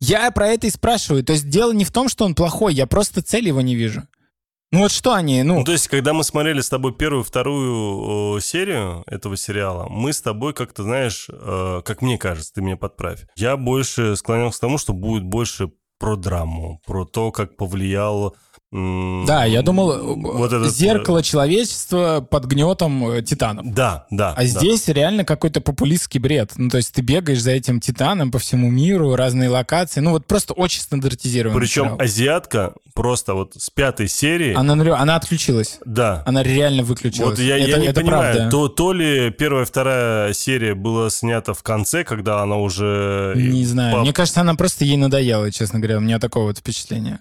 Я 0.01 0.31
про 0.33 0.49
это 0.49 0.67
и 0.67 0.71
спрашиваю. 0.71 1.25
То 1.25 1.33
есть 1.33 1.49
дело 1.49 1.73
не 1.73 1.85
в 1.85 1.93
том, 1.93 2.09
что 2.09 2.25
он 2.25 2.35
плохой, 2.35 2.75
я 2.75 2.87
просто 2.87 3.23
цель 3.23 3.47
его 3.47 3.61
не 3.61 3.75
вижу. 3.75 4.03
Ну 4.75 4.81
вот 4.81 4.91
что 4.91 5.15
они, 5.15 5.41
ну... 5.45 5.61
Ну, 5.61 5.65
то 5.65 5.71
есть, 5.71 5.87
когда 5.87 6.13
мы 6.13 6.25
смотрели 6.25 6.61
с 6.61 6.69
тобой 6.69 6.93
первую, 6.93 7.23
вторую 7.23 8.39
э, 8.39 8.41
серию 8.41 9.05
этого 9.07 9.37
сериала, 9.37 9.87
мы 9.89 10.13
с 10.13 10.21
тобой 10.21 10.53
как-то, 10.53 10.83
знаешь, 10.83 11.29
э, 11.31 11.83
как 11.85 12.03
мне 12.03 12.19
кажется, 12.19 12.55
ты 12.55 12.61
меня 12.61 12.77
подправь, 12.77 13.25
я 13.37 13.57
больше 13.57 14.17
склонялся 14.17 14.59
к 14.59 14.61
тому, 14.63 14.77
что 14.77 14.93
будет 14.93 15.23
больше 15.23 15.71
про 16.01 16.17
драму, 16.17 16.81
про 16.85 17.05
то, 17.05 17.31
как 17.31 17.57
повлиял 17.57 18.35
Да, 18.73 19.45
я 19.45 19.63
думал, 19.63 20.17
вот 20.17 20.53
этот... 20.53 20.67
Э, 20.67 20.71
зеркало 20.71 21.23
человечества 21.23 22.27
под 22.29 22.47
гнетом 22.47 23.09
э, 23.09 23.23
титанов. 23.23 23.73
Да, 23.73 24.07
да. 24.11 24.33
А 24.33 24.41
да. 24.41 24.45
здесь 24.45 24.89
реально 24.89 25.25
какой-то 25.25 25.61
популистский 25.61 26.19
бред. 26.19 26.53
Ну, 26.57 26.71
то 26.71 26.79
есть 26.79 26.93
ты 26.93 27.01
бегаешь 27.01 27.41
за 27.41 27.53
этим 27.53 27.79
титаном 27.79 28.33
по 28.33 28.41
всему 28.41 28.71
миру, 28.71 29.15
разные 29.15 29.49
локации. 29.49 30.01
Ну, 30.01 30.11
вот 30.11 30.27
просто 30.27 30.55
очень 30.55 30.81
стандартизированно. 30.81 31.61
Причем 31.61 31.85
сериал. 31.85 32.01
азиатка 32.01 32.75
просто 32.95 33.35
вот 33.35 33.55
с 33.57 33.71
пятой 33.71 34.09
серии... 34.09 34.55
Она, 34.55 34.73
она 34.97 35.15
отключилась. 35.15 35.79
Да. 35.85 36.25
Она 36.27 36.43
реально 36.43 36.83
выключилась. 36.83 37.31
Вот 37.31 37.39
я, 37.39 37.57
это, 37.59 37.69
я 37.69 37.79
не 37.79 37.87
это 37.87 38.01
понимаю, 38.01 38.35
правда. 38.35 38.51
то, 38.51 38.69
то 38.69 38.93
ли 38.93 39.31
первая, 39.31 39.65
вторая 39.65 40.33
серия 40.33 40.75
была 40.75 41.11
снята 41.11 41.55
в 41.55 41.63
конце, 41.63 42.03
когда 42.03 42.43
она 42.43 42.57
уже... 42.57 43.35
Не 43.37 43.65
знаю. 43.65 43.95
По... 43.95 44.01
Мне 44.01 44.13
кажется, 44.13 44.41
она 44.41 44.57
просто 44.57 44.85
ей 44.85 44.97
надоела, 44.97 45.53
честно 45.53 45.79
говоря. 45.79 45.99
У 45.99 46.01
меня 46.01 46.19
такое 46.19 46.45
вот 46.45 46.59
впечатление. 46.59 47.21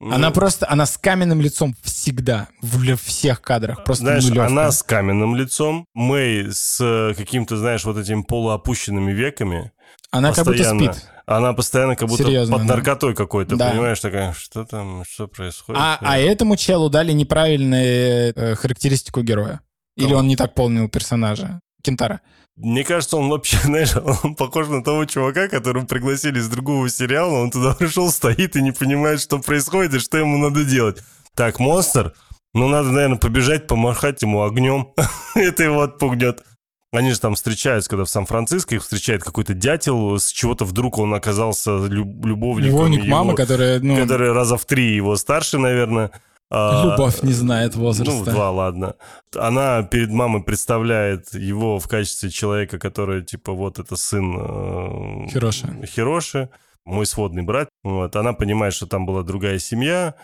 Она 0.00 0.28
ну, 0.28 0.34
просто, 0.34 0.68
она 0.68 0.86
с 0.86 0.98
каменным 0.98 1.40
лицом 1.40 1.74
всегда, 1.82 2.48
в 2.60 2.96
всех 2.96 3.40
кадрах, 3.40 3.84
просто 3.84 4.04
Знаешь, 4.04 4.24
нулевка. 4.24 4.46
она 4.46 4.70
с 4.70 4.82
каменным 4.82 5.36
лицом, 5.36 5.86
Мэй 5.94 6.52
с 6.52 6.78
э, 6.80 7.14
каким-то, 7.14 7.56
знаешь, 7.56 7.84
вот 7.84 7.96
этим 7.96 8.24
полуопущенными 8.24 9.12
веками. 9.12 9.72
Она 10.10 10.32
постоянно. 10.32 10.62
как 10.62 10.78
будто 10.78 10.92
спит. 10.94 11.10
Она 11.26 11.52
постоянно 11.54 11.96
как 11.96 12.08
будто 12.08 12.24
Серьезно, 12.24 12.58
под 12.58 12.66
наркотой 12.66 13.14
какой-то, 13.14 13.56
да. 13.56 13.70
понимаешь, 13.70 14.00
такая, 14.00 14.34
что 14.34 14.64
там, 14.64 15.04
что 15.08 15.26
происходит? 15.26 15.80
А, 15.80 15.98
а 16.02 16.18
этому 16.18 16.56
челу 16.56 16.90
дали 16.90 17.12
неправильную 17.12 18.34
э, 18.34 18.54
характеристику 18.56 19.22
героя. 19.22 19.60
Или 19.96 20.12
он 20.12 20.26
не 20.26 20.36
так 20.36 20.54
помнил 20.54 20.88
персонажа? 20.88 21.60
Кентара. 21.82 22.20
Мне 22.56 22.84
кажется, 22.84 23.16
он 23.16 23.28
вообще, 23.28 23.56
знаешь, 23.64 23.94
он 23.96 24.34
похож 24.34 24.68
на 24.68 24.82
того 24.82 25.04
чувака, 25.04 25.48
которого 25.48 25.86
пригласили 25.86 26.38
из 26.38 26.48
другого 26.48 26.88
сериала, 26.88 27.40
он 27.40 27.50
туда 27.50 27.74
пришел, 27.78 28.10
стоит 28.10 28.56
и 28.56 28.62
не 28.62 28.72
понимает, 28.72 29.20
что 29.20 29.38
происходит 29.38 29.94
и 29.94 29.98
что 29.98 30.18
ему 30.18 30.38
надо 30.38 30.64
делать. 30.64 31.02
Так, 31.34 31.58
монстр, 31.58 32.14
ну 32.52 32.68
надо, 32.68 32.90
наверное, 32.90 33.18
побежать, 33.18 33.66
помахать 33.66 34.22
ему 34.22 34.44
огнем. 34.44 34.88
Это 35.34 35.64
его 35.64 35.82
отпугнет. 35.82 36.44
Они 36.92 37.10
же 37.10 37.18
там 37.18 37.34
встречаются, 37.34 37.90
когда 37.90 38.04
в 38.04 38.08
Сан-Франциско 38.08 38.76
их 38.76 38.82
встречает 38.82 39.24
какой-то 39.24 39.52
дятел, 39.52 40.16
с 40.16 40.30
чего-то 40.30 40.64
вдруг 40.64 40.98
он 40.98 41.12
оказался 41.12 41.86
люб- 41.86 42.24
любовником. 42.24 42.70
Любовник 42.70 43.04
его, 43.04 43.16
мамы, 43.16 43.34
которая... 43.34 43.80
Ну... 43.80 43.96
Которая 43.96 44.32
раза 44.32 44.56
в 44.56 44.64
три 44.64 44.94
его 44.94 45.16
старше, 45.16 45.58
наверное. 45.58 46.12
А, 46.56 46.84
Любовь 46.84 47.22
не 47.22 47.32
знает 47.32 47.74
возраста. 47.74 48.14
Ну, 48.14 48.24
два, 48.24 48.50
ладно. 48.52 48.94
Она 49.34 49.82
перед 49.82 50.10
мамой 50.10 50.44
представляет 50.44 51.34
его 51.34 51.80
в 51.80 51.88
качестве 51.88 52.30
человека, 52.30 52.78
который, 52.78 53.24
типа, 53.24 53.52
вот 53.52 53.80
это 53.80 53.96
сын... 53.96 54.36
Э, 54.38 55.26
Хироши. 55.28 55.66
Хироши, 55.84 56.50
мой 56.84 57.06
сводный 57.06 57.42
брат. 57.42 57.68
Вот. 57.82 58.14
Она 58.14 58.34
понимает, 58.34 58.72
что 58.72 58.86
там 58.86 59.04
была 59.04 59.24
другая 59.24 59.58
семья. 59.58 60.14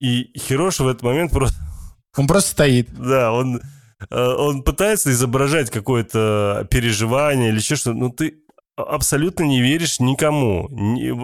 И 0.00 0.30
Хироши 0.38 0.84
в 0.84 0.88
этот 0.88 1.02
момент 1.02 1.32
просто... 1.32 1.56
Он 2.16 2.28
просто 2.28 2.52
стоит. 2.52 2.88
Да, 2.94 3.32
он, 3.32 3.60
э, 4.10 4.16
он 4.16 4.62
пытается 4.62 5.10
изображать 5.10 5.70
какое-то 5.70 6.68
переживание 6.70 7.48
или 7.48 7.58
что-то, 7.58 7.94
но 7.94 8.10
ты 8.10 8.36
абсолютно 8.76 9.42
не 9.42 9.60
веришь 9.60 9.98
никому. 9.98 10.68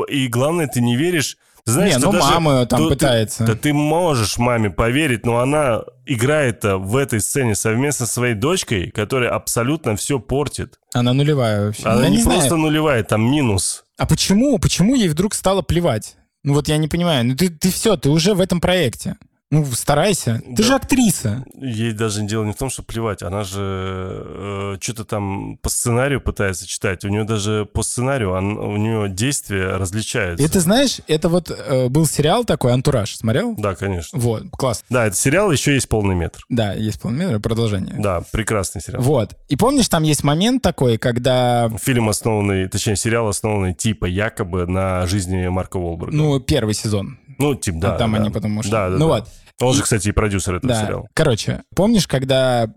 И 0.09 0.27
главное, 0.27 0.67
ты 0.67 0.81
не 0.81 0.97
веришь 0.97 1.37
знаешь, 1.67 1.97
не, 1.97 1.99
ну 1.99 2.13
даже, 2.13 2.25
мама 2.25 2.65
там 2.67 2.79
то, 2.79 2.89
пытается. 2.91 3.39
Ты, 3.39 3.53
да 3.53 3.59
ты 3.59 3.73
можешь 3.73 4.39
маме 4.39 4.71
поверить, 4.71 5.27
но 5.27 5.39
она 5.39 5.83
играет 6.07 6.61
в 6.63 6.97
этой 6.97 7.21
сцене 7.21 7.55
совместно 7.57 8.07
со 8.07 8.13
своей 8.13 8.35
дочкой, 8.35 8.91
которая 8.93 9.31
абсолютно 9.31 9.97
все 9.97 10.21
портит. 10.21 10.79
Она 10.95 11.13
нулевая 11.13 11.67
вообще. 11.67 11.83
Она 11.85 12.05
я 12.05 12.09
не, 12.09 12.19
не 12.19 12.23
просто 12.23 12.49
знаю. 12.49 12.63
нулевая, 12.63 13.03
там 13.03 13.23
минус. 13.23 13.85
А 13.99 14.07
почему? 14.07 14.59
Почему 14.59 14.95
ей 14.95 15.09
вдруг 15.09 15.35
стало 15.35 15.63
плевать? 15.63 16.17
Ну 16.45 16.55
вот 16.55 16.69
я 16.69 16.77
не 16.77 16.87
понимаю. 16.87 17.25
Ну 17.27 17.37
ты, 17.37 17.49
ты 17.49 17.73
все, 17.73 17.97
ты 17.97 18.11
уже 18.11 18.35
в 18.35 18.41
этом 18.41 18.61
проекте. 18.61 19.17
Ну, 19.51 19.65
старайся. 19.67 20.43
Ты 20.45 20.57
да. 20.57 20.65
же 20.65 20.75
актриса. 20.75 21.45
Ей 21.55 21.93
даже 21.93 22.23
дело 22.23 22.45
не 22.45 22.53
в 22.53 22.57
том, 22.57 22.69
что 22.69 22.83
плевать. 22.83 23.23
Она 23.23 23.45
же 23.45 23.61
э, 23.61 24.77
что-то 24.81 25.05
там 25.05 25.59
по 25.59 25.69
сценарию 25.69 26.21
пытается 26.21 26.67
читать. 26.67 27.05
У 27.05 27.09
нее 27.09 27.23
даже 27.23 27.65
по 27.73 27.85
сценарию 27.85 28.33
он, 28.33 28.59
у 28.59 28.77
нее 28.77 29.09
действия 29.09 29.77
различаются. 29.77 30.45
И 30.45 30.49
ты 30.49 30.59
знаешь, 30.59 31.01
это 31.07 31.29
вот 31.29 31.51
э, 31.51 31.89
был 31.89 32.07
сериал 32.07 32.45
такой 32.45 32.73
«Антураж». 32.73 33.17
Смотрел? 33.17 33.55
Да, 33.57 33.77
конечно. 33.77 34.19
Вот, 34.19 34.51
класс. 34.51 34.83
Да, 34.89 35.07
это 35.07 35.15
сериал, 35.15 35.53
еще 35.53 35.75
есть 35.75 35.89
«Полный 35.89 36.17
метр». 36.17 36.45
Да, 36.49 36.73
есть 36.73 37.01
«Полный 37.01 37.27
метр», 37.27 37.39
продолжение. 37.39 37.95
Да, 37.99 38.25
прекрасный 38.33 38.81
сериал. 38.81 39.03
Вот. 39.03 39.37
И 39.49 39.55
помнишь, 39.55 39.89
там 39.89 40.03
есть 40.03 40.25
момент 40.25 40.63
такой, 40.63 40.99
когда... 40.99 41.71
Фильм 41.81 42.09
основанный, 42.09 42.69
точнее, 42.69 42.97
сериал 42.97 43.29
основанный 43.29 43.75
типа 43.75 44.07
якобы 44.07 44.67
на 44.67 45.07
жизни 45.07 45.47
Марка 45.47 45.77
Уолберга. 45.77 46.17
Ну, 46.17 46.41
первый 46.41 46.75
сезон. 46.75 47.19
Ну, 47.39 47.55
типа, 47.55 47.79
да. 47.79 47.95
А 47.95 47.99
там 47.99 48.13
да. 48.13 48.19
они 48.19 48.31
потому 48.31 48.63
что... 48.63 48.73
Да, 48.73 48.91
да, 48.91 48.97
ну 48.97 49.09
да. 49.09 49.15
вот. 49.15 49.29
Он 49.61 49.75
же, 49.75 49.83
кстати, 49.83 50.09
и 50.09 50.13
продюсер 50.13 50.57
этого 50.57 50.73
да. 50.73 50.83
сериала. 50.83 51.09
Короче, 51.15 51.63
помнишь, 51.75 52.07
когда 52.07 52.69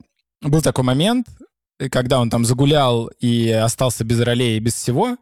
был 0.42 0.62
такой 0.62 0.84
момент, 0.84 1.28
когда 1.92 2.20
он 2.20 2.30
там 2.30 2.46
загулял 2.46 3.08
и 3.20 3.50
остался 3.50 4.04
без 4.04 4.20
ролей 4.22 4.58
и 4.58 4.60
без 4.60 4.74
всего, 4.74 5.18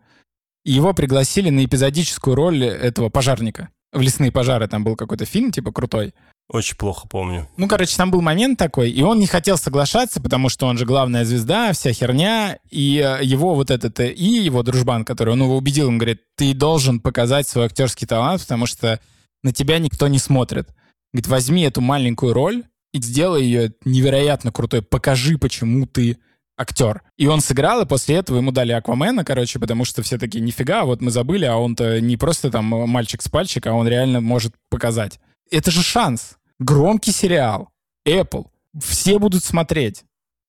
и 0.66 0.72
его 0.72 0.94
пригласили 0.94 1.50
на 1.50 1.64
эпизодическую 1.66 2.36
роль 2.36 2.64
этого 2.64 3.10
пожарника. 3.10 3.70
В 3.94 4.02
«Лесные 4.02 4.32
пожары» 4.32 4.68
там 4.68 4.84
был 4.84 4.96
какой-то 4.96 5.26
фильм, 5.26 5.52
типа, 5.52 5.72
крутой. 5.72 6.14
Очень 6.50 6.78
плохо 6.78 7.08
помню. 7.10 7.48
Ну, 7.58 7.68
короче, 7.68 7.96
там 7.98 8.10
был 8.12 8.22
момент 8.22 8.58
такой, 8.58 8.90
и 8.90 9.02
он 9.02 9.20
не 9.20 9.28
хотел 9.28 9.58
соглашаться, 9.58 10.22
потому 10.22 10.50
что 10.50 10.66
он 10.66 10.78
же 10.78 10.86
главная 10.86 11.26
звезда, 11.26 11.74
вся 11.74 11.92
херня, 11.92 12.58
и 12.70 13.04
э, 13.04 13.24
его 13.24 13.54
вот 13.54 13.70
этот, 13.70 14.00
э, 14.00 14.12
и 14.12 14.26
его 14.26 14.64
дружбан, 14.64 15.04
который 15.04 15.34
он 15.34 15.42
его 15.42 15.58
убедил, 15.58 15.90
он 15.90 15.98
говорит, 15.98 16.22
ты 16.38 16.54
должен 16.54 17.02
показать 17.02 17.48
свой 17.48 17.66
актерский 17.66 18.08
талант, 18.08 18.42
потому 18.42 18.66
что 18.66 19.00
на 19.48 19.54
тебя 19.54 19.80
никто 19.80 20.10
не 20.10 20.20
смотрит. 20.20 20.68
Говорит, 21.14 21.28
возьми 21.28 21.64
эту 21.64 21.80
маленькую 21.80 22.34
роль 22.34 22.66
и 22.92 23.02
сделай 23.02 23.44
ее 23.44 23.72
невероятно 23.86 24.52
крутой. 24.52 24.82
Покажи, 24.82 25.38
почему 25.38 25.86
ты 25.86 26.18
актер. 26.58 27.04
И 27.18 27.28
он 27.28 27.40
сыграл, 27.40 27.82
и 27.82 27.86
после 27.86 28.18
этого 28.18 28.38
ему 28.38 28.52
дали 28.52 28.74
Аквамена, 28.74 29.24
короче, 29.24 29.58
потому 29.58 29.86
что 29.86 30.02
все 30.04 30.18
такие, 30.18 30.42
нифига, 30.42 30.84
вот 30.84 31.02
мы 31.02 31.12
забыли, 31.12 31.46
а 31.46 31.56
он-то 31.56 32.02
не 32.02 32.18
просто 32.18 32.52
там 32.52 32.66
мальчик 32.66 33.22
с 33.22 33.30
пальчика, 33.30 33.72
а 33.72 33.74
он 33.74 33.88
реально 33.88 34.20
может 34.20 34.54
показать. 34.70 35.22
Это 35.50 35.72
же 35.72 35.82
шанс. 35.82 36.38
Громкий 36.60 37.14
сериал. 37.14 37.70
Apple. 38.06 38.48
Все 38.84 39.18
будут 39.18 39.46
смотреть. 39.46 40.04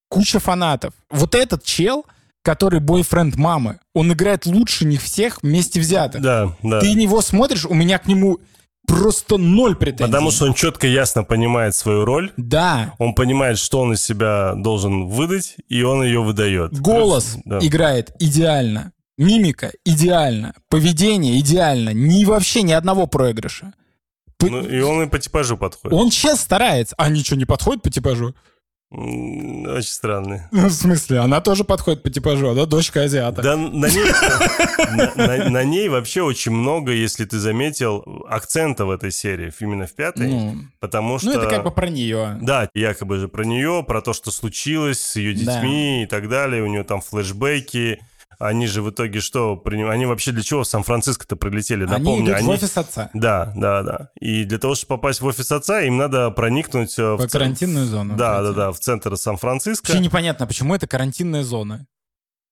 Куча 0.08 0.40
фанатов. 0.40 0.92
Вот 1.08 1.36
этот 1.36 1.62
чел, 1.62 2.04
который 2.42 2.80
бойфренд 2.80 3.36
мамы, 3.36 3.78
он 3.94 4.12
играет 4.12 4.44
лучше 4.46 4.86
них 4.86 5.02
всех 5.02 5.42
вместе 5.42 5.78
взятых. 5.78 6.20
Да, 6.20 6.56
да. 6.64 6.80
Ты 6.80 6.94
него 6.94 7.20
смотришь, 7.20 7.64
у 7.64 7.74
меня 7.74 7.98
к 7.98 8.08
нему 8.08 8.40
просто 8.88 9.36
ноль 9.36 9.76
претензий. 9.76 10.10
Потому 10.10 10.30
что 10.30 10.46
он 10.46 10.54
четко, 10.54 10.86
ясно 10.86 11.22
понимает 11.22 11.74
свою 11.74 12.04
роль. 12.04 12.32
Да. 12.36 12.94
Он 12.98 13.14
понимает, 13.14 13.58
что 13.58 13.80
он 13.80 13.92
из 13.92 14.02
себя 14.02 14.54
должен 14.56 15.06
выдать, 15.06 15.56
и 15.68 15.82
он 15.82 16.02
ее 16.02 16.22
выдает. 16.22 16.78
Голос 16.80 17.36
да. 17.44 17.58
играет 17.60 18.10
идеально. 18.18 18.92
Мимика 19.16 19.72
идеально. 19.84 20.54
Поведение 20.68 21.38
идеально. 21.40 21.90
Ни 21.90 22.24
вообще 22.24 22.62
ни 22.62 22.72
одного 22.72 23.06
проигрыша. 23.06 23.72
Ну, 24.40 24.64
и 24.64 24.80
он 24.80 25.02
и 25.02 25.08
по 25.08 25.18
типажу 25.18 25.56
подходит. 25.56 25.98
Он 25.98 26.10
сейчас 26.10 26.40
старается. 26.40 26.94
А 26.96 27.08
ничего 27.08 27.36
не 27.36 27.44
подходит 27.44 27.82
по 27.82 27.90
типажу? 27.90 28.34
Очень 28.90 29.82
странный. 29.82 30.42
Ну, 30.50 30.66
в 30.68 30.72
смысле, 30.72 31.18
она 31.18 31.42
тоже 31.42 31.64
подходит 31.64 32.02
по 32.02 32.08
типажу, 32.08 32.54
да, 32.54 32.64
дочка 32.64 33.02
азиата. 33.02 33.42
Да, 33.42 33.56
на 33.56 33.86
ней, 33.86 34.10
на, 34.96 35.12
на, 35.14 35.50
на 35.50 35.64
ней 35.64 35.90
вообще 35.90 36.22
очень 36.22 36.52
много, 36.52 36.92
если 36.92 37.26
ты 37.26 37.38
заметил, 37.38 38.02
акцента 38.28 38.86
в 38.86 38.90
этой 38.90 39.10
серии, 39.10 39.52
именно 39.60 39.86
в 39.86 39.94
пятой, 39.94 40.28
ну, 40.28 40.56
потому 40.80 41.18
что... 41.18 41.32
Ну, 41.32 41.38
это 41.38 41.50
как 41.50 41.64
бы 41.64 41.70
про 41.70 41.90
нее. 41.90 42.38
Да, 42.40 42.70
якобы 42.72 43.18
же 43.18 43.28
про 43.28 43.44
нее, 43.44 43.84
про 43.86 44.00
то, 44.00 44.14
что 44.14 44.30
случилось 44.30 45.00
с 45.00 45.16
ее 45.16 45.34
детьми 45.34 45.98
да. 45.98 46.04
и 46.04 46.06
так 46.06 46.30
далее, 46.30 46.62
у 46.62 46.66
нее 46.66 46.82
там 46.82 47.02
флешбеки, 47.02 48.00
они 48.38 48.66
же 48.68 48.82
в 48.82 48.90
итоге 48.90 49.20
что? 49.20 49.60
Они 49.66 50.06
вообще 50.06 50.32
для 50.32 50.42
чего 50.42 50.62
в 50.62 50.66
Сан-Франциско-то 50.66 51.36
прилетели? 51.36 51.84
Напомню, 51.84 52.10
они 52.10 52.24
идут 52.24 52.34
они... 52.36 52.46
в 52.46 52.50
офис 52.50 52.76
отца. 52.76 53.10
Да, 53.12 53.52
да, 53.56 53.82
да. 53.82 54.10
И 54.20 54.44
для 54.44 54.58
того, 54.58 54.74
чтобы 54.76 54.96
попасть 54.96 55.20
в 55.20 55.26
офис 55.26 55.50
отца, 55.50 55.82
им 55.82 55.96
надо 55.96 56.30
проникнуть... 56.30 56.98
Э, 56.98 57.14
в 57.16 57.28
карантинную 57.28 57.86
зону. 57.86 58.16
Да, 58.16 58.42
да, 58.42 58.52
да, 58.52 58.72
в 58.72 58.78
центр 58.78 59.16
Сан-Франциско. 59.16 59.88
Вообще 59.88 60.02
непонятно, 60.02 60.46
почему 60.46 60.74
это 60.74 60.86
карантинная 60.86 61.42
зона? 61.42 61.86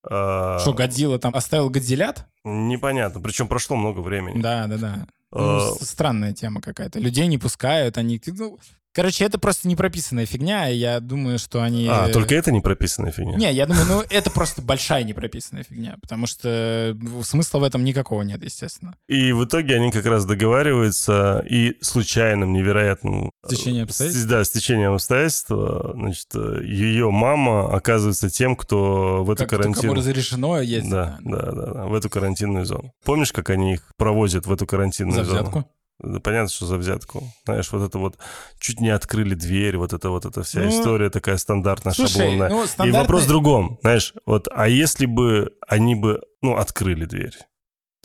А... 0.09 0.59
Что, 0.59 0.73
Годзилла 0.73 1.19
там 1.19 1.35
оставил 1.35 1.71
Годзиллят? 1.71 2.27
Непонятно, 2.45 3.21
причем 3.21 3.47
прошло 3.47 3.77
много 3.77 4.01
времени. 4.01 4.41
Да, 4.41 4.67
да, 4.67 4.77
да. 4.77 5.07
Ну, 5.33 5.77
странная 5.81 6.33
тема 6.33 6.61
какая-то. 6.61 6.99
Людей 6.99 7.27
не 7.27 7.39
пускают, 7.39 7.99
они... 7.99 8.21
Ну, 8.27 8.59
Короче, 8.97 9.27
это 9.27 9.39
просто 9.39 9.69
не 9.69 9.77
прописанная 9.77 10.25
фигня, 10.25 10.71
и 10.71 10.77
я 10.79 11.01
думаю, 11.01 11.39
что 11.39 11.63
они... 11.63 11.87
А, 11.87 12.09
только 12.09 12.35
это 12.35 12.51
не 12.51 12.63
прописанная 12.63 13.13
фигня? 13.13 13.37
Не, 13.37 13.53
я 13.53 13.67
думаю, 13.67 13.85
ну, 13.87 14.03
это 14.09 14.31
просто 14.31 14.63
большая 14.63 15.05
непрописанная 15.05 15.65
фигня, 15.65 15.97
потому 16.01 16.27
что 16.27 16.97
смысла 17.23 17.59
в 17.59 17.65
этом 17.65 17.85
никакого 17.85 18.23
нет, 18.23 18.43
естественно. 18.43 18.95
И 19.07 19.33
в 19.33 19.45
итоге 19.45 19.75
они 19.75 19.91
как 19.91 20.07
раз 20.07 20.25
договариваются, 20.25 21.45
и 21.47 21.77
случайным, 21.83 22.55
невероятным... 22.55 23.33
Стечением 23.45 23.85
обстоятельств? 23.85 24.29
Да, 24.31 24.43
стечением 24.45 24.95
обстоятельств, 24.95 25.51
значит, 25.51 26.35
ее 26.65 27.11
мама 27.11 27.77
оказывается 27.77 28.31
тем, 28.31 28.57
кто 28.57 29.23
в 29.25 29.31
эту 29.31 29.43
как 29.43 29.51
карантинную... 29.51 29.93
Кому 29.93 29.95
разрешено 29.95 30.59
ездить. 30.63 30.91
Да, 30.91 31.19
да, 31.21 31.53
да, 31.53 31.67
да, 31.67 31.85
в 31.85 31.93
эту 31.93 32.09
карантинную 32.09 32.65
зону. 32.65 32.95
Помнишь, 33.05 33.31
как 33.31 33.51
они 33.51 33.75
их 33.75 33.93
провозят 33.99 34.47
в 34.47 34.53
эту 34.53 34.67
карантинную 34.67 35.23
За 35.23 35.31
взятку? 35.31 35.67
Зону? 36.01 36.21
Понятно, 36.21 36.49
что 36.49 36.67
за 36.67 36.77
взятку. 36.77 37.25
Знаешь, 37.45 37.71
вот 37.73 37.83
это 37.83 37.99
вот 37.99 38.19
чуть 38.59 38.81
не 38.81 38.91
открыли 38.91 39.35
дверь, 39.35 39.77
вот 39.77 39.93
это 39.93 40.11
вот 40.11 40.25
эта 40.25 40.43
вся 40.43 40.61
ну, 40.61 40.69
история 40.71 41.11
такая 41.11 41.37
стандартная, 41.37 41.93
слушай, 41.93 42.19
шаблонная. 42.19 42.49
Ну, 42.51 42.67
стандартная... 42.67 42.89
И 42.89 43.03
вопрос 43.03 43.25
в 43.25 43.29
другом, 43.29 43.79
знаешь, 43.83 44.15
вот, 44.27 44.49
а 44.53 44.69
если 44.69 45.07
бы 45.07 45.53
они 45.67 45.95
бы, 45.95 46.23
ну, 46.43 46.57
открыли 46.57 47.05
дверь? 47.05 47.37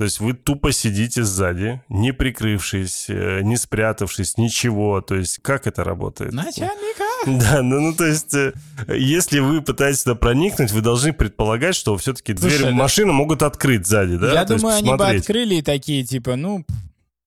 То 0.01 0.06
есть 0.06 0.19
вы 0.19 0.34
тупо 0.34 0.71
сидите 0.71 1.23
сзади, 1.23 1.80
не 1.88 2.12
прикрывшись, 2.12 3.06
э, 3.08 3.41
не 3.43 3.56
спрятавшись, 3.56 4.36
ничего. 4.36 4.99
То 5.01 5.13
есть 5.13 5.38
как 5.43 5.67
это 5.67 5.84
работает? 5.84 6.34
Начальника! 6.34 7.04
Да, 7.27 7.62
ну, 7.62 7.80
ну 7.80 7.93
то 7.93 8.08
есть 8.08 8.34
э, 8.34 8.51
если 8.88 9.38
вы 9.38 9.62
пытаетесь 9.62 10.01
туда 10.01 10.15
проникнуть, 10.15 10.71
вы 10.71 10.82
должны 10.82 11.13
предполагать, 11.13 11.75
что 11.75 11.95
все-таки 11.97 12.34
дверь 12.34 12.71
машины 12.71 13.12
могут 13.12 13.43
открыть 13.43 13.86
сзади, 13.86 14.17
да? 14.17 14.34
Я 14.34 14.45
то 14.45 14.58
думаю, 14.58 14.77
они 14.77 14.89
бы 14.95 15.08
открыли 15.08 15.56
и 15.56 15.62
такие, 15.62 16.04
типа, 16.04 16.36
ну, 16.36 16.65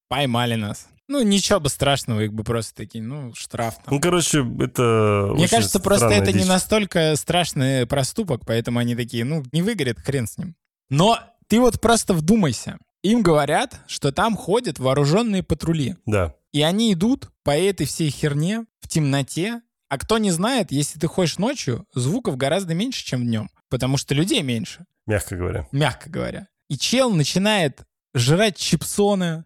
поймали 0.08 0.54
нас. 0.54 0.88
Ну, 1.06 1.22
ничего 1.22 1.60
бы 1.60 1.68
страшного, 1.68 2.20
их 2.20 2.32
бы 2.32 2.44
просто 2.44 2.74
такие, 2.74 3.04
ну, 3.04 3.34
штраф. 3.34 3.76
Там. 3.84 3.94
Ну, 3.94 4.00
короче, 4.00 4.38
это 4.60 5.32
Мне 5.34 5.48
кажется, 5.48 5.78
просто 5.78 6.08
это 6.08 6.32
дичь. 6.32 6.42
не 6.42 6.48
настолько 6.48 7.14
страшный 7.16 7.86
проступок, 7.86 8.46
поэтому 8.46 8.78
они 8.78 8.96
такие, 8.96 9.24
ну, 9.24 9.42
не 9.52 9.60
выгорят, 9.60 9.98
хрен 9.98 10.26
с 10.26 10.38
ним. 10.38 10.54
Но 10.88 11.18
ты 11.46 11.60
вот 11.60 11.80
просто 11.80 12.14
вдумайся. 12.14 12.78
Им 13.02 13.22
говорят, 13.22 13.80
что 13.86 14.12
там 14.12 14.34
ходят 14.34 14.78
вооруженные 14.78 15.42
патрули. 15.42 15.96
Да. 16.06 16.34
И 16.52 16.62
они 16.62 16.94
идут 16.94 17.30
по 17.42 17.50
этой 17.50 17.84
всей 17.84 18.10
херне 18.10 18.64
в 18.80 18.88
темноте. 18.88 19.60
А 19.90 19.98
кто 19.98 20.16
не 20.16 20.30
знает, 20.30 20.72
если 20.72 20.98
ты 20.98 21.06
ходишь 21.06 21.36
ночью, 21.36 21.86
звуков 21.94 22.38
гораздо 22.38 22.72
меньше, 22.74 23.04
чем 23.04 23.24
днем. 23.26 23.50
Потому 23.68 23.98
что 23.98 24.14
людей 24.14 24.40
меньше. 24.40 24.86
Мягко 25.06 25.36
говоря. 25.36 25.68
Мягко 25.70 26.08
говоря. 26.08 26.48
И 26.70 26.78
чел 26.78 27.10
начинает 27.10 27.82
жрать 28.14 28.56
чипсоны, 28.56 29.44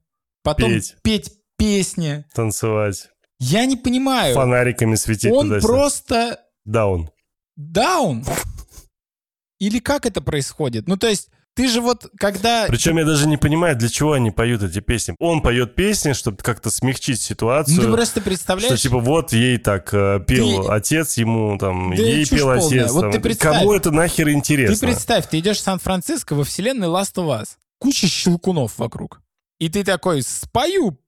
потом 0.54 0.72
петь, 0.72 0.96
петь 1.02 1.32
песни. 1.56 2.24
Танцевать. 2.34 3.08
Я 3.40 3.66
не 3.66 3.76
понимаю. 3.76 4.34
Фонариками 4.34 4.94
светить 4.96 5.32
Он 5.32 5.48
туда 5.48 5.60
просто... 5.60 6.40
Даун. 6.64 7.10
Даун? 7.56 8.24
Или 9.58 9.78
как 9.78 10.06
это 10.06 10.20
происходит? 10.20 10.86
Ну, 10.88 10.96
то 10.96 11.08
есть 11.08 11.30
ты 11.58 11.66
же 11.66 11.80
вот, 11.80 12.06
когда... 12.18 12.66
Причем 12.68 12.98
я 12.98 13.04
даже 13.04 13.26
не 13.26 13.36
понимаю, 13.36 13.76
для 13.76 13.88
чего 13.88 14.12
они 14.12 14.30
поют 14.30 14.62
эти 14.62 14.78
песни. 14.78 15.16
Он 15.18 15.42
поет 15.42 15.74
песни, 15.74 16.12
чтобы 16.12 16.36
как-то 16.36 16.70
смягчить 16.70 17.20
ситуацию. 17.20 17.76
Ну, 17.76 17.82
ты 17.82 17.92
просто 17.92 18.20
представляешь... 18.20 18.78
Что 18.78 18.88
типа 18.88 19.00
вот 19.00 19.32
ей 19.32 19.58
так 19.58 19.92
э, 19.92 20.20
пел 20.24 20.64
ты... 20.64 20.70
отец, 20.70 21.16
ему 21.16 21.58
там, 21.58 21.94
да 21.96 22.00
ей 22.00 22.24
пел 22.26 22.50
отец. 22.50 22.92
Вот 22.92 23.00
там. 23.00 23.12
ты 23.12 23.18
представь, 23.18 23.58
Кому 23.58 23.72
это 23.72 23.90
нахер 23.90 24.30
интересно? 24.30 24.76
Ты 24.76 24.86
представь, 24.86 25.28
ты 25.28 25.40
идешь 25.40 25.56
в 25.56 25.62
Сан-Франциско 25.62 26.34
во 26.36 26.44
вселенной 26.44 26.86
Last 26.86 27.14
of 27.16 27.26
Us. 27.26 27.48
Куча 27.80 28.06
щелкунов 28.06 28.78
вокруг. 28.78 29.20
И 29.58 29.68
ты 29.68 29.84
такой, 29.84 30.22
спою 30.22 30.98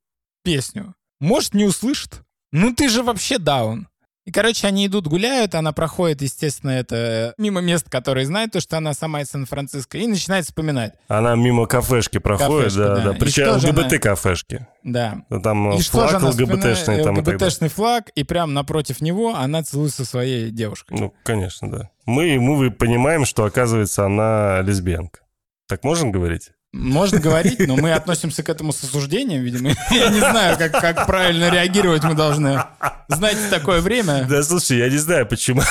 песню. 0.43 0.95
Может, 1.21 1.55
не 1.55 1.65
услышит. 1.65 2.23
Ну 2.53 2.75
ты 2.75 2.89
же 2.89 3.03
вообще 3.03 3.39
даун. 3.39 3.91
И, 4.27 4.33
короче, 4.33 4.67
они 4.67 4.87
идут, 4.87 5.07
гуляют, 5.07 5.55
она 5.55 5.73
проходит, 5.73 6.21
естественно, 6.21 6.71
это 6.71 7.35
мимо 7.39 7.61
мест, 7.61 7.89
которые 7.89 8.27
знают, 8.27 8.53
то, 8.53 8.61
что 8.61 8.77
она 8.77 8.93
сама 8.93 9.23
из 9.23 9.31
Сан-Франциско, 9.31 9.97
и 9.97 10.07
начинает 10.07 10.45
вспоминать. 10.45 10.93
Она 11.09 11.35
мимо 11.35 11.67
кафешки 11.67 12.19
проходит, 12.19 12.75
Кафешка, 12.75 12.81
да, 12.81 12.97
да. 12.97 13.05
да. 13.05 13.13
Причем 13.15 13.49
ЛГБТ-кафешки. 13.57 14.67
Да. 14.85 15.25
Там 15.43 15.73
и 15.73 15.81
флаг 15.81 16.23
ЛГБТшный. 16.23 17.03
Там 17.03 17.19
ЛГБТшный 17.19 17.71
флаг, 17.71 18.11
и 18.11 18.23
прям 18.23 18.53
напротив 18.53 19.01
него 19.01 19.35
она 19.35 19.63
целуется 19.63 20.05
со 20.05 20.11
своей 20.11 20.51
девушкой. 20.51 20.99
Ну, 21.01 21.15
конечно, 21.25 21.71
да. 21.71 21.91
Мы, 22.05 22.39
мы 22.39 22.71
понимаем, 22.71 23.25
что, 23.25 23.45
оказывается, 23.45 24.05
она 24.05 24.61
лесбиянка. 24.61 25.21
Так 25.67 25.83
можем 25.83 26.13
говорить? 26.13 26.51
Можно 26.73 27.19
говорить, 27.19 27.59
но 27.67 27.77
мы 27.77 27.93
относимся 27.93 28.43
к 28.43 28.49
этому 28.49 28.73
с 28.73 28.85
осуждением, 28.85 29.43
видимо. 29.43 29.71
Я 29.91 30.09
не 30.11 30.21
знаю, 30.21 30.57
как, 30.57 30.73
как 30.73 31.07
правильно 31.07 31.51
реагировать 31.51 32.05
мы 32.05 32.15
должны. 32.15 32.63
Знаете, 33.09 33.49
такое 33.51 33.81
время. 33.81 34.25
Да, 34.29 34.43
слушай, 34.43 34.79
я 34.79 34.89
не 34.89 34.99
знаю, 34.99 35.27
почему. 35.27 35.63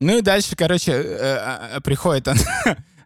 Ну 0.00 0.18
и 0.18 0.20
дальше, 0.20 0.56
короче, 0.56 0.92
э, 0.92 1.38
э, 1.76 1.80
приходит 1.80 2.28
она, 2.28 2.40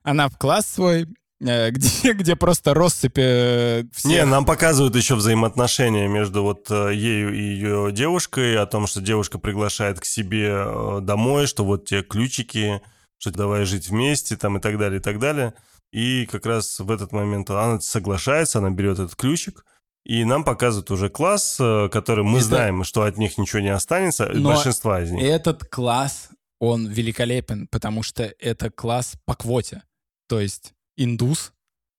она 0.03 0.29
в 0.29 0.37
класс 0.37 0.67
свой, 0.67 1.07
э, 1.41 1.71
где, 1.71 2.13
где 2.15 2.35
просто 2.35 2.75
россыпи 2.75 3.89
всех. 3.95 4.11
Не, 4.11 4.25
нам 4.25 4.45
показывают 4.45 4.97
еще 4.97 5.15
взаимоотношения 5.15 6.09
между 6.09 6.43
вот 6.43 6.69
ею 6.69 7.33
и 7.33 7.43
ее 7.43 7.93
девушкой, 7.93 8.59
о 8.59 8.67
том, 8.67 8.89
что 8.89 9.01
девушка 9.01 9.39
приглашает 9.39 10.01
к 10.01 10.05
себе 10.05 11.01
домой, 11.01 11.47
что 11.47 11.65
вот 11.65 11.87
те 11.87 12.03
ключики, 12.03 12.83
что 13.21 13.31
давай 13.31 13.65
жить 13.67 13.89
вместе, 13.89 14.37
там 14.37 14.57
и 14.57 14.61
так 14.61 14.79
далее, 14.79 14.99
и 14.99 15.03
так 15.03 15.19
далее. 15.19 15.53
И 15.93 16.27
как 16.27 16.47
раз 16.47 16.81
в 16.81 16.91
этот 16.91 17.13
момент 17.13 17.51
она 17.51 17.79
соглашается, 17.81 18.59
она 18.61 18.71
берет 18.71 18.99
этот 18.99 19.15
ключик, 19.15 19.67
и 20.05 20.25
нам 20.25 20.43
показывают 20.43 20.91
уже 20.91 21.11
класс, 21.11 21.59
э, 21.61 21.91
который 21.93 22.25
мы 22.25 22.39
это... 22.39 22.47
знаем, 22.47 22.83
что 22.85 23.03
от 23.03 23.19
них 23.19 23.37
ничего 23.37 23.61
не 23.61 23.69
останется, 23.69 24.27
Но 24.33 24.55
большинства 24.55 25.03
из 25.03 25.11
них. 25.11 25.23
Этот 25.23 25.65
класс, 25.69 26.31
он 26.59 26.89
великолепен, 26.89 27.69
потому 27.69 28.03
что 28.03 28.25
это 28.39 28.71
класс 28.71 29.17
по 29.27 29.35
квоте. 29.35 29.83
То 30.27 30.41
есть 30.41 30.73
индус, 30.97 31.53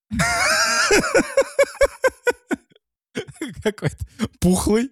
какой-то 3.63 4.03
пухлый, 4.39 4.89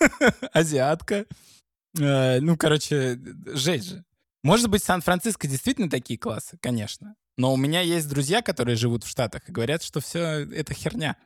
азиатка. 0.52 1.24
Э, 1.98 2.40
ну, 2.40 2.58
короче, 2.58 3.18
жесть 3.46 3.88
же. 3.88 4.04
Может 4.42 4.70
быть, 4.70 4.82
Сан-Франциско 4.82 5.46
действительно 5.46 5.90
такие 5.90 6.18
классы, 6.18 6.56
конечно. 6.60 7.14
Но 7.36 7.52
у 7.52 7.56
меня 7.56 7.80
есть 7.80 8.08
друзья, 8.08 8.42
которые 8.42 8.76
живут 8.76 9.04
в 9.04 9.08
Штатах 9.08 9.48
и 9.48 9.52
говорят, 9.52 9.82
что 9.82 10.00
все 10.00 10.46
это 10.46 10.74
херня. 10.74 11.16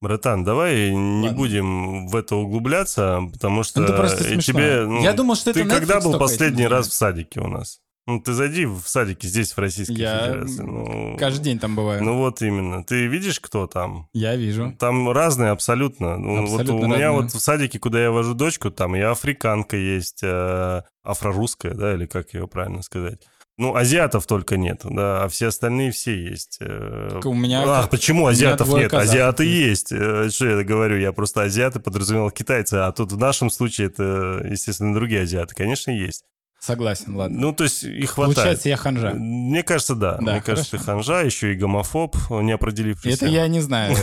Братан, 0.00 0.44
давай 0.44 0.90
Ладно. 0.90 1.20
не 1.20 1.28
будем 1.30 2.06
в 2.06 2.16
это 2.16 2.36
углубляться, 2.36 3.20
потому 3.32 3.62
что 3.62 3.82
это 3.82 3.92
просто 3.94 4.40
тебе... 4.40 4.86
Ну, 4.86 5.02
Я 5.02 5.12
думал, 5.12 5.34
что 5.34 5.52
ты 5.52 5.60
это 5.60 5.68
когда 5.68 6.00
был 6.00 6.18
последний 6.18 6.66
раз 6.66 6.88
в 6.88 6.92
садике 6.92 7.40
у 7.40 7.48
нас? 7.48 7.80
Ну, 8.06 8.20
ты 8.20 8.32
зайди 8.32 8.66
в 8.66 8.82
садики 8.86 9.26
здесь, 9.26 9.52
в 9.52 9.58
Российской 9.58 9.98
я 9.98 10.26
Федерации. 10.26 10.62
Ну, 10.62 11.16
каждый 11.18 11.44
день 11.44 11.58
там 11.58 11.76
бываю. 11.76 12.02
Ну, 12.02 12.16
вот 12.16 12.42
именно. 12.42 12.82
Ты 12.82 13.06
видишь, 13.06 13.40
кто 13.40 13.66
там? 13.66 14.08
Я 14.12 14.36
вижу. 14.36 14.74
Там 14.78 15.10
разные 15.10 15.50
абсолютно. 15.50 16.16
Ну, 16.16 16.42
абсолютно 16.42 16.72
вот 16.72 16.80
у 16.80 16.82
разные. 16.82 16.98
меня 16.98 17.12
вот 17.12 17.32
в 17.32 17.38
садике, 17.38 17.78
куда 17.78 18.02
я 18.02 18.10
вожу 18.10 18.34
дочку, 18.34 18.70
там 18.70 18.96
и 18.96 19.00
африканка 19.00 19.76
есть, 19.76 20.20
э, 20.22 20.82
афрорусская, 21.02 21.74
да, 21.74 21.94
или 21.94 22.06
как 22.06 22.34
ее 22.34 22.48
правильно 22.48 22.82
сказать. 22.82 23.20
Ну, 23.60 23.76
азиатов 23.76 24.26
только 24.26 24.56
нет, 24.56 24.80
да, 24.84 25.24
а 25.24 25.28
все 25.28 25.48
остальные 25.48 25.90
все 25.90 26.18
есть. 26.18 26.56
Э. 26.60 27.20
у 27.22 27.34
меня... 27.34 27.62
А, 27.66 27.86
почему 27.86 28.26
азиатов 28.26 28.68
нет? 28.68 28.90
Казахов. 28.90 29.10
Азиаты 29.10 29.44
есть. 29.44 29.92
Э, 29.92 30.30
что 30.30 30.46
я 30.46 30.64
говорю? 30.64 30.96
Я 30.96 31.12
просто 31.12 31.42
азиаты 31.42 31.78
подразумевал 31.78 32.30
китайцы, 32.30 32.76
а 32.76 32.90
тут 32.92 33.12
в 33.12 33.18
нашем 33.18 33.50
случае 33.50 33.88
это, 33.88 34.42
естественно, 34.48 34.94
другие 34.94 35.22
азиаты. 35.22 35.54
Конечно, 35.54 35.90
есть. 35.90 36.24
Согласен, 36.60 37.16
ладно. 37.16 37.40
Ну, 37.40 37.52
то 37.54 37.64
есть 37.64 37.84
и 37.84 38.04
хватает. 38.04 38.36
Получается, 38.36 38.68
я 38.68 38.76
ханжа. 38.76 39.12
Мне 39.14 39.62
кажется, 39.62 39.94
да. 39.94 40.16
да 40.16 40.20
Мне 40.20 40.30
хорошо. 40.32 40.44
кажется, 40.44 40.70
ты 40.72 40.78
ханжа, 40.78 41.22
еще 41.22 41.54
и 41.54 41.56
гомофоб, 41.56 42.16
не 42.28 42.52
определившийся. 42.52 43.24
Это 43.24 43.26
я 43.34 43.48
не 43.48 43.60
знаю. 43.60 43.96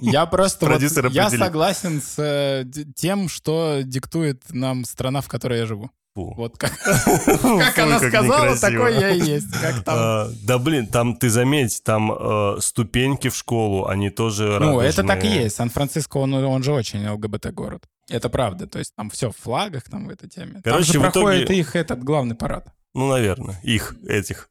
Я 0.00 0.26
просто 0.26 0.78
Я 1.10 1.28
согласен 1.28 2.00
с 2.00 2.14
э, 2.18 2.64
тем, 2.94 3.28
что 3.28 3.80
диктует 3.82 4.44
нам 4.50 4.84
страна, 4.84 5.22
в 5.22 5.28
которой 5.28 5.58
я 5.58 5.66
живу. 5.66 5.90
Фу. 6.14 6.34
Вот 6.36 6.58
как, 6.58 6.78
как 6.78 7.78
она 7.78 7.98
сказала, 7.98 8.56
такой 8.56 9.00
я 9.00 9.10
и 9.10 9.20
есть. 9.20 9.50
Как 9.60 9.82
там. 9.82 9.94
А, 9.98 10.28
да 10.42 10.58
блин, 10.58 10.86
там 10.86 11.16
ты 11.16 11.30
заметь, 11.30 11.82
там 11.82 12.12
э, 12.12 12.56
ступеньки 12.60 13.28
в 13.28 13.36
школу, 13.36 13.86
они 13.86 14.10
тоже 14.10 14.58
Ну, 14.60 14.78
это 14.80 15.02
так 15.04 15.24
и 15.24 15.28
есть. 15.28 15.56
Сан-Франциско, 15.56 16.18
он, 16.18 16.34
он 16.34 16.62
же 16.62 16.72
очень 16.72 17.08
ЛГБТ-город. 17.08 17.84
Это 18.12 18.28
правда. 18.28 18.66
То 18.66 18.78
есть 18.78 18.94
там 18.94 19.08
все 19.08 19.30
в 19.30 19.36
флагах, 19.36 19.84
там 19.84 20.06
в 20.06 20.10
этой 20.10 20.28
теме. 20.28 20.60
Короче, 20.62 20.92
там 20.92 21.02
же 21.02 21.10
проходит 21.10 21.44
итоге... 21.44 21.60
их 21.60 21.76
этот 21.76 22.04
главный 22.04 22.34
парад. 22.34 22.68
Ну, 22.94 23.08
наверное, 23.08 23.58
их, 23.62 23.96
этих. 24.06 24.50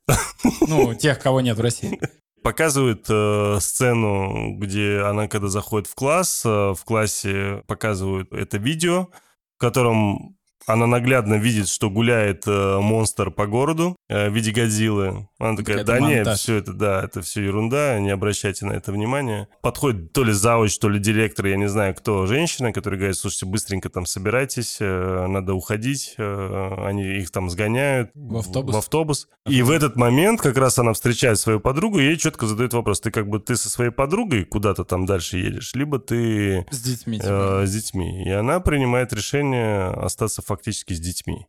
Ну, 0.61 0.95
тех, 0.95 1.19
кого 1.19 1.41
нет 1.41 1.57
в 1.57 1.61
России. 1.61 1.99
Показывают 2.43 3.05
э, 3.07 3.57
сцену, 3.61 4.57
где 4.57 5.01
она, 5.01 5.27
когда 5.27 5.47
заходит 5.47 5.87
в 5.87 5.93
класс, 5.93 6.41
э, 6.43 6.73
в 6.73 6.83
классе 6.85 7.61
показывают 7.67 8.33
это 8.33 8.57
видео, 8.57 9.09
в 9.57 9.59
котором 9.59 10.39
она 10.67 10.87
наглядно 10.87 11.35
видит, 11.35 11.67
что 11.67 11.89
гуляет 11.89 12.43
э, 12.47 12.79
монстр 12.79 13.31
по 13.31 13.47
городу 13.47 13.95
э, 14.09 14.29
в 14.29 14.33
виде 14.33 14.51
Годзиллы. 14.51 15.27
Она 15.39 15.57
такая, 15.57 15.83
да 15.83 15.99
нет, 15.99 16.27
все 16.37 16.57
это, 16.57 16.73
да, 16.73 17.03
это 17.03 17.21
все 17.21 17.43
ерунда, 17.43 17.99
не 17.99 18.11
обращайте 18.11 18.65
на 18.65 18.73
это 18.73 18.91
внимания. 18.91 19.47
Подходит 19.61 20.13
то 20.13 20.23
ли 20.23 20.31
завуч, 20.31 20.77
то 20.77 20.89
ли 20.89 20.99
директор, 20.99 21.47
я 21.47 21.57
не 21.57 21.67
знаю 21.67 21.95
кто, 21.95 22.25
женщина, 22.27 22.71
которая 22.71 22.99
говорит, 22.99 23.17
слушайте, 23.17 23.45
быстренько 23.45 23.89
там 23.89 24.05
собирайтесь, 24.05 24.77
э, 24.79 25.25
надо 25.27 25.53
уходить. 25.53 26.15
Э, 26.17 26.85
они 26.85 27.03
их 27.03 27.31
там 27.31 27.49
сгоняют 27.49 28.11
в 28.13 28.37
автобус. 28.37 28.75
В 28.75 28.77
автобус. 28.77 29.27
И 29.47 29.61
в 29.63 29.71
этот 29.71 29.95
момент 29.95 30.41
как 30.41 30.57
раз 30.57 30.77
она 30.77 30.93
встречает 30.93 31.39
свою 31.39 31.59
подругу, 31.59 31.99
и 31.99 32.05
ей 32.05 32.17
четко 32.17 32.45
задает 32.45 32.73
вопрос, 32.73 33.01
ты 33.01 33.09
как 33.11 33.27
бы 33.27 33.39
ты 33.39 33.55
со 33.55 33.69
своей 33.69 33.91
подругой 33.91 34.45
куда-то 34.45 34.83
там 34.83 35.05
дальше 35.05 35.37
едешь, 35.37 35.73
либо 35.73 35.99
ты... 35.99 36.65
С 36.69 36.81
детьми. 36.81 37.19
Э, 37.23 37.65
с 37.65 37.71
детьми. 37.71 38.23
И 38.25 38.29
она 38.29 38.59
принимает 38.59 39.11
решение 39.13 39.87
остаться 39.87 40.41
фактически 40.55 40.93
с 40.93 40.99
детьми. 40.99 41.47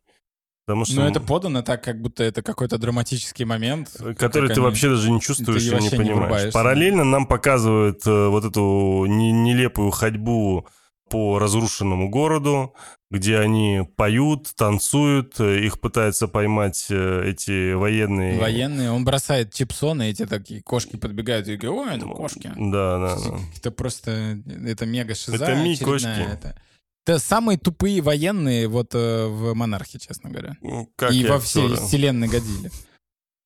Потому 0.65 0.85
что, 0.85 0.95
Но 0.95 1.07
это 1.09 1.19
подано 1.19 1.61
так, 1.61 1.83
как 1.83 2.01
будто 2.01 2.23
это 2.23 2.41
какой-то 2.41 2.77
драматический 2.77 3.43
момент. 3.45 3.89
который 4.17 4.47
как 4.47 4.55
ты 4.55 4.61
они- 4.61 4.61
вообще 4.61 4.89
даже 4.89 5.11
не 5.11 5.19
чувствуешь 5.19 5.61
ты 5.63 5.75
и 5.75 5.79
не 5.79 5.83
не 5.83 5.89
понимаешь. 5.89 6.17
врубаешься. 6.19 6.51
Параллельно 6.53 7.03
нам 7.03 7.25
показывают 7.27 8.07
э, 8.07 8.27
вот 8.29 8.45
эту 8.45 9.05
не- 9.07 9.33
нелепую 9.33 9.91
ходьбу 9.91 10.65
по 11.09 11.37
разрушенному 11.37 12.09
городу, 12.09 12.73
где 13.11 13.37
они 13.39 13.81
поют, 13.97 14.53
танцуют, 14.55 15.37
э, 15.39 15.59
их 15.65 15.81
пытаются 15.81 16.29
поймать 16.29 16.87
э, 16.89 17.23
эти 17.29 17.73
военные. 17.73 18.39
Военные, 18.39 18.89
он 18.91 19.03
бросает 19.03 19.53
чипсоны, 19.53 20.09
эти 20.11 20.25
такие 20.25 20.63
кошки 20.63 20.95
подбегают 20.95 21.47
и 21.49 21.57
говорят, 21.57 21.87
ой, 21.89 21.97
это 21.97 22.05
кошки. 22.07 22.51
Да, 22.55 22.99
да, 22.99 23.15
да. 23.17 23.37
Это 23.57 23.69
просто, 23.71 24.39
это 24.65 24.85
мега 24.85 25.13
шиза 25.13 25.35
Это 25.43 25.55
ми 25.55 25.73
очередная, 25.73 25.91
кошки. 25.91 26.33
Это, 26.33 26.61
это 27.05 27.19
самые 27.19 27.57
тупые 27.57 28.01
военные 28.01 28.67
вот 28.67 28.95
э, 28.95 29.27
в 29.27 29.53
«Монархе», 29.53 29.99
честно 29.99 30.29
говоря. 30.29 30.55
Ну, 30.61 30.91
Как 30.95 31.11
и 31.11 31.25
во 31.25 31.39
всей 31.39 31.75
вселенной 31.75 32.27
годили. 32.27 32.71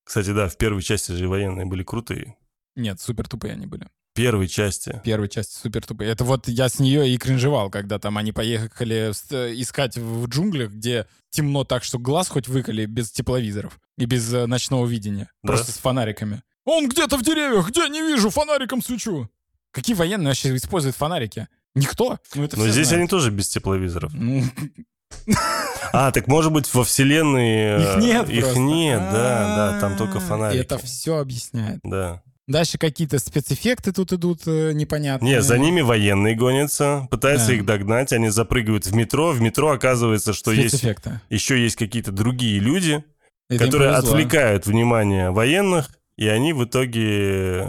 Кстати, 0.04 0.32
да, 0.32 0.48
в 0.48 0.58
первой 0.58 0.82
части 0.82 1.12
же 1.12 1.28
военные 1.28 1.66
были 1.66 1.84
крутые. 1.84 2.38
Нет, 2.76 3.02
супер 3.02 3.28
тупые 3.28 3.54
они 3.54 3.66
были. 3.66 3.90
Первой 4.14 4.48
части. 4.48 5.02
Первой 5.04 5.30
части 5.30 5.60
супер 5.60 5.86
тупые. 5.86 6.12
Это 6.12 6.24
вот 6.24 6.48
я 6.48 6.70
с 6.70 6.80
нее 6.80 7.10
и 7.10 7.18
кринжевал, 7.18 7.70
когда 7.70 8.00
там 8.00 8.18
они 8.18 8.32
поехали 8.32 9.12
э, 9.32 9.54
искать 9.62 9.98
в 9.98 10.28
джунглях, 10.28 10.72
где 10.72 11.08
темно 11.30 11.64
так, 11.64 11.84
что 11.84 12.00
глаз 12.00 12.30
хоть 12.30 12.48
выколи 12.48 12.86
без 12.86 13.12
тепловизоров 13.12 13.80
и 13.98 14.06
без 14.06 14.34
э, 14.34 14.46
ночного 14.46 14.86
видения. 14.88 15.30
Да? 15.44 15.54
Просто 15.54 15.72
с 15.72 15.78
фонариками. 15.78 16.42
Он 16.66 16.90
где-то 16.90 17.18
в 17.18 17.24
деревьях, 17.24 17.70
где 17.70 17.88
не 17.90 18.02
вижу, 18.02 18.30
фонариком 18.30 18.82
свечу. 18.82 19.30
Какие 19.72 19.96
военные 19.96 20.30
вообще 20.30 20.56
используют 20.56 20.96
фонарики? 20.96 21.48
Никто. 21.78 22.18
Ну, 22.36 22.44
это 22.44 22.58
Но 22.58 22.68
здесь 22.68 22.88
знают. 22.88 23.02
они 23.02 23.08
тоже 23.08 23.32
без 23.32 23.48
тепловизоров. 23.50 24.12
Ну, 24.14 24.44
А, 25.94 26.12
так 26.12 26.28
может 26.28 26.52
быть 26.52 26.72
во 26.74 26.84
вселенной... 26.84 27.82
Их 27.82 27.96
э, 27.98 28.00
нет 28.00 28.30
Их 28.30 28.44
просто. 28.44 28.60
нет, 28.60 29.00
да, 29.00 29.56
да, 29.72 29.80
там 29.80 29.96
только 29.98 30.20
фонарики. 30.20 30.60
Это 30.62 30.78
все 30.78 31.18
объясняет. 31.18 31.80
Да. 31.84 32.22
Дальше 32.48 32.78
какие-то 32.78 33.20
спецэффекты 33.20 33.92
тут 33.92 34.14
идут 34.14 34.42
э, 34.48 34.72
непонятные. 34.74 35.36
Не, 35.36 35.42
за 35.42 35.58
ними 35.58 35.82
военные 35.82 36.36
гонятся, 36.36 37.08
пытаются 37.12 37.48
Да. 37.48 37.54
их 37.54 37.66
догнать, 37.66 38.14
они 38.14 38.30
запрыгивают 38.30 38.86
в 38.86 38.96
метро. 38.96 39.32
В 39.32 39.42
метро 39.42 39.72
оказывается, 39.72 40.34
что 40.34 40.52
есть 40.52 40.84
еще 41.30 41.62
есть 41.62 41.76
какие-то 41.76 42.12
другие 42.12 42.60
люди, 42.60 43.04
Это 43.50 43.66
которые 43.66 43.92
отвлекают 43.92 44.66
внимание 44.66 45.32
военных, 45.32 45.90
и 46.18 46.28
они 46.28 46.52
в 46.54 46.64
итоге 46.66 47.62
э, 47.62 47.68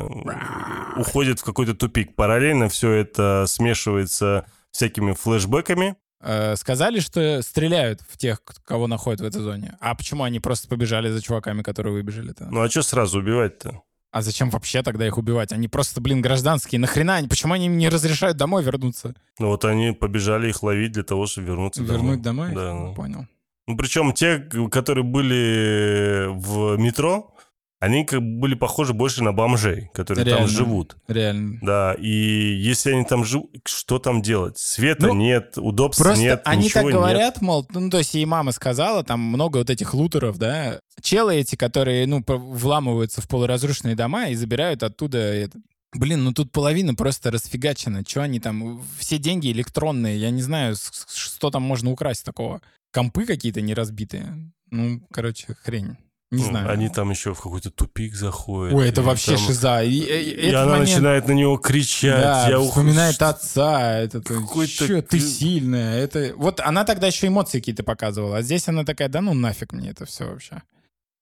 уходят 0.96 1.38
в 1.38 1.44
какой-то 1.44 1.74
тупик. 1.74 2.16
Параллельно 2.16 2.68
все 2.68 2.90
это 2.92 3.44
смешивается 3.46 4.46
всякими 4.70 5.12
флешбэками. 5.12 5.96
Э, 6.20 6.56
Сказали, 6.56 7.00
что 7.00 7.42
стреляют 7.42 8.00
в 8.08 8.16
тех, 8.16 8.40
кого 8.64 8.86
находят 8.86 9.20
в 9.20 9.24
этой 9.24 9.40
зоне. 9.42 9.76
А 9.80 9.94
почему 9.94 10.24
они 10.24 10.40
просто 10.40 10.66
побежали 10.68 11.10
за 11.10 11.22
чуваками, 11.22 11.62
которые 11.62 11.92
выбежали-то? 11.92 12.48
Ну 12.50 12.60
а 12.62 12.68
что 12.70 12.82
сразу 12.82 13.18
убивать-то? 13.20 13.82
А 14.10 14.22
зачем 14.22 14.48
вообще 14.48 14.82
тогда 14.82 15.06
их 15.06 15.18
убивать? 15.18 15.52
Они 15.52 15.68
просто, 15.68 16.00
блин, 16.00 16.22
гражданские. 16.22 16.80
Нахрена 16.80 17.16
они? 17.16 17.28
Почему 17.28 17.52
они 17.52 17.66
им 17.66 17.76
не 17.76 17.90
разрешают 17.90 18.38
домой 18.38 18.62
вернуться? 18.64 19.14
Ну 19.38 19.48
вот 19.48 19.66
они 19.66 19.92
побежали 19.92 20.48
их 20.48 20.62
ловить 20.62 20.92
для 20.92 21.02
того, 21.02 21.26
чтобы 21.26 21.48
вернуться 21.48 21.82
Вернуть 21.82 22.22
домой? 22.22 22.52
Да, 22.54 22.72
Ну, 22.72 22.88
да. 22.88 22.94
Понял. 22.94 23.26
Ну, 23.66 23.76
причем 23.76 24.14
те, 24.14 24.38
которые 24.70 25.04
были 25.04 26.26
в 26.30 26.78
метро, 26.78 27.34
они 27.80 28.04
как 28.04 28.20
бы 28.20 28.40
были 28.40 28.54
похожи 28.54 28.92
больше 28.92 29.22
на 29.22 29.32
бомжей, 29.32 29.90
которые 29.94 30.24
Реально. 30.24 30.46
там 30.46 30.54
живут. 30.54 30.96
Реально. 31.06 31.58
Да, 31.62 31.94
и 31.94 32.08
если 32.08 32.92
они 32.92 33.04
там 33.04 33.24
живут, 33.24 33.50
что 33.64 33.98
там 33.98 34.20
делать? 34.20 34.58
Света 34.58 35.06
Ну, 35.08 35.14
нет, 35.14 35.56
удобств 35.56 36.02
Просто 36.02 36.20
нет, 36.20 36.42
они 36.44 36.68
так 36.70 36.84
нет. 36.84 36.92
говорят, 36.92 37.40
мол, 37.40 37.66
ну, 37.72 37.88
то 37.88 37.98
есть 37.98 38.14
и 38.14 38.26
мама 38.26 38.50
сказала, 38.52 39.04
там 39.04 39.20
много 39.20 39.58
вот 39.58 39.70
этих 39.70 39.94
лутеров, 39.94 40.38
да, 40.38 40.80
челы 41.00 41.36
эти, 41.36 41.54
которые, 41.54 42.06
ну, 42.06 42.24
вламываются 42.26 43.20
в 43.20 43.28
полуразрушенные 43.28 43.94
дома 43.94 44.28
и 44.28 44.34
забирают 44.34 44.82
оттуда 44.82 45.18
это. 45.18 45.58
Блин, 45.94 46.22
ну 46.24 46.32
тут 46.32 46.52
половина 46.52 46.94
просто 46.94 47.30
расфигачена. 47.30 48.02
Что 48.06 48.22
они 48.22 48.40
там? 48.40 48.82
Все 48.98 49.16
деньги 49.16 49.50
электронные. 49.50 50.18
Я 50.18 50.30
не 50.30 50.42
знаю, 50.42 50.74
что 51.14 51.50
там 51.50 51.62
можно 51.62 51.90
украсть 51.90 52.24
такого. 52.26 52.60
Компы 52.92 53.24
какие-то 53.24 53.62
не 53.62 53.72
разбитые. 53.72 54.52
Ну, 54.70 55.00
короче, 55.10 55.54
хрень. 55.62 55.96
Не 56.30 56.42
Ну, 56.42 56.48
знаю. 56.50 56.70
Они 56.70 56.90
там 56.90 57.08
еще 57.10 57.32
в 57.32 57.40
какой-то 57.40 57.70
тупик 57.70 58.14
заходят. 58.14 58.74
Ой, 58.74 58.88
это 58.88 59.00
вообще 59.00 59.36
там- 59.36 59.46
шиза. 59.46 59.82
И, 59.82 59.88
и- 59.98 60.48
И 60.48 60.52
она 60.52 60.72
момент- 60.72 60.88
начинает 60.90 61.26
на 61.26 61.32
него 61.32 61.56
кричать. 61.56 62.20
Да, 62.20 62.48
я 62.50 62.60
ух- 62.60 62.68
вспоминает 62.68 63.14
что- 63.14 63.30
отца. 63.30 63.98
Это 63.98 64.20
Какой-то 64.20 64.86
Чё, 64.86 65.00
ты 65.00 65.20
сильная. 65.20 65.98
Это... 65.98 66.34
Вот 66.36 66.60
она 66.60 66.84
тогда 66.84 67.06
еще 67.06 67.28
эмоции 67.28 67.60
какие-то 67.60 67.82
показывала, 67.82 68.36
а 68.36 68.42
здесь 68.42 68.68
она 68.68 68.84
такая, 68.84 69.08
да 69.08 69.22
ну 69.22 69.32
нафиг 69.32 69.72
мне 69.72 69.88
это 69.90 70.04
все 70.04 70.24
вообще. 70.26 70.60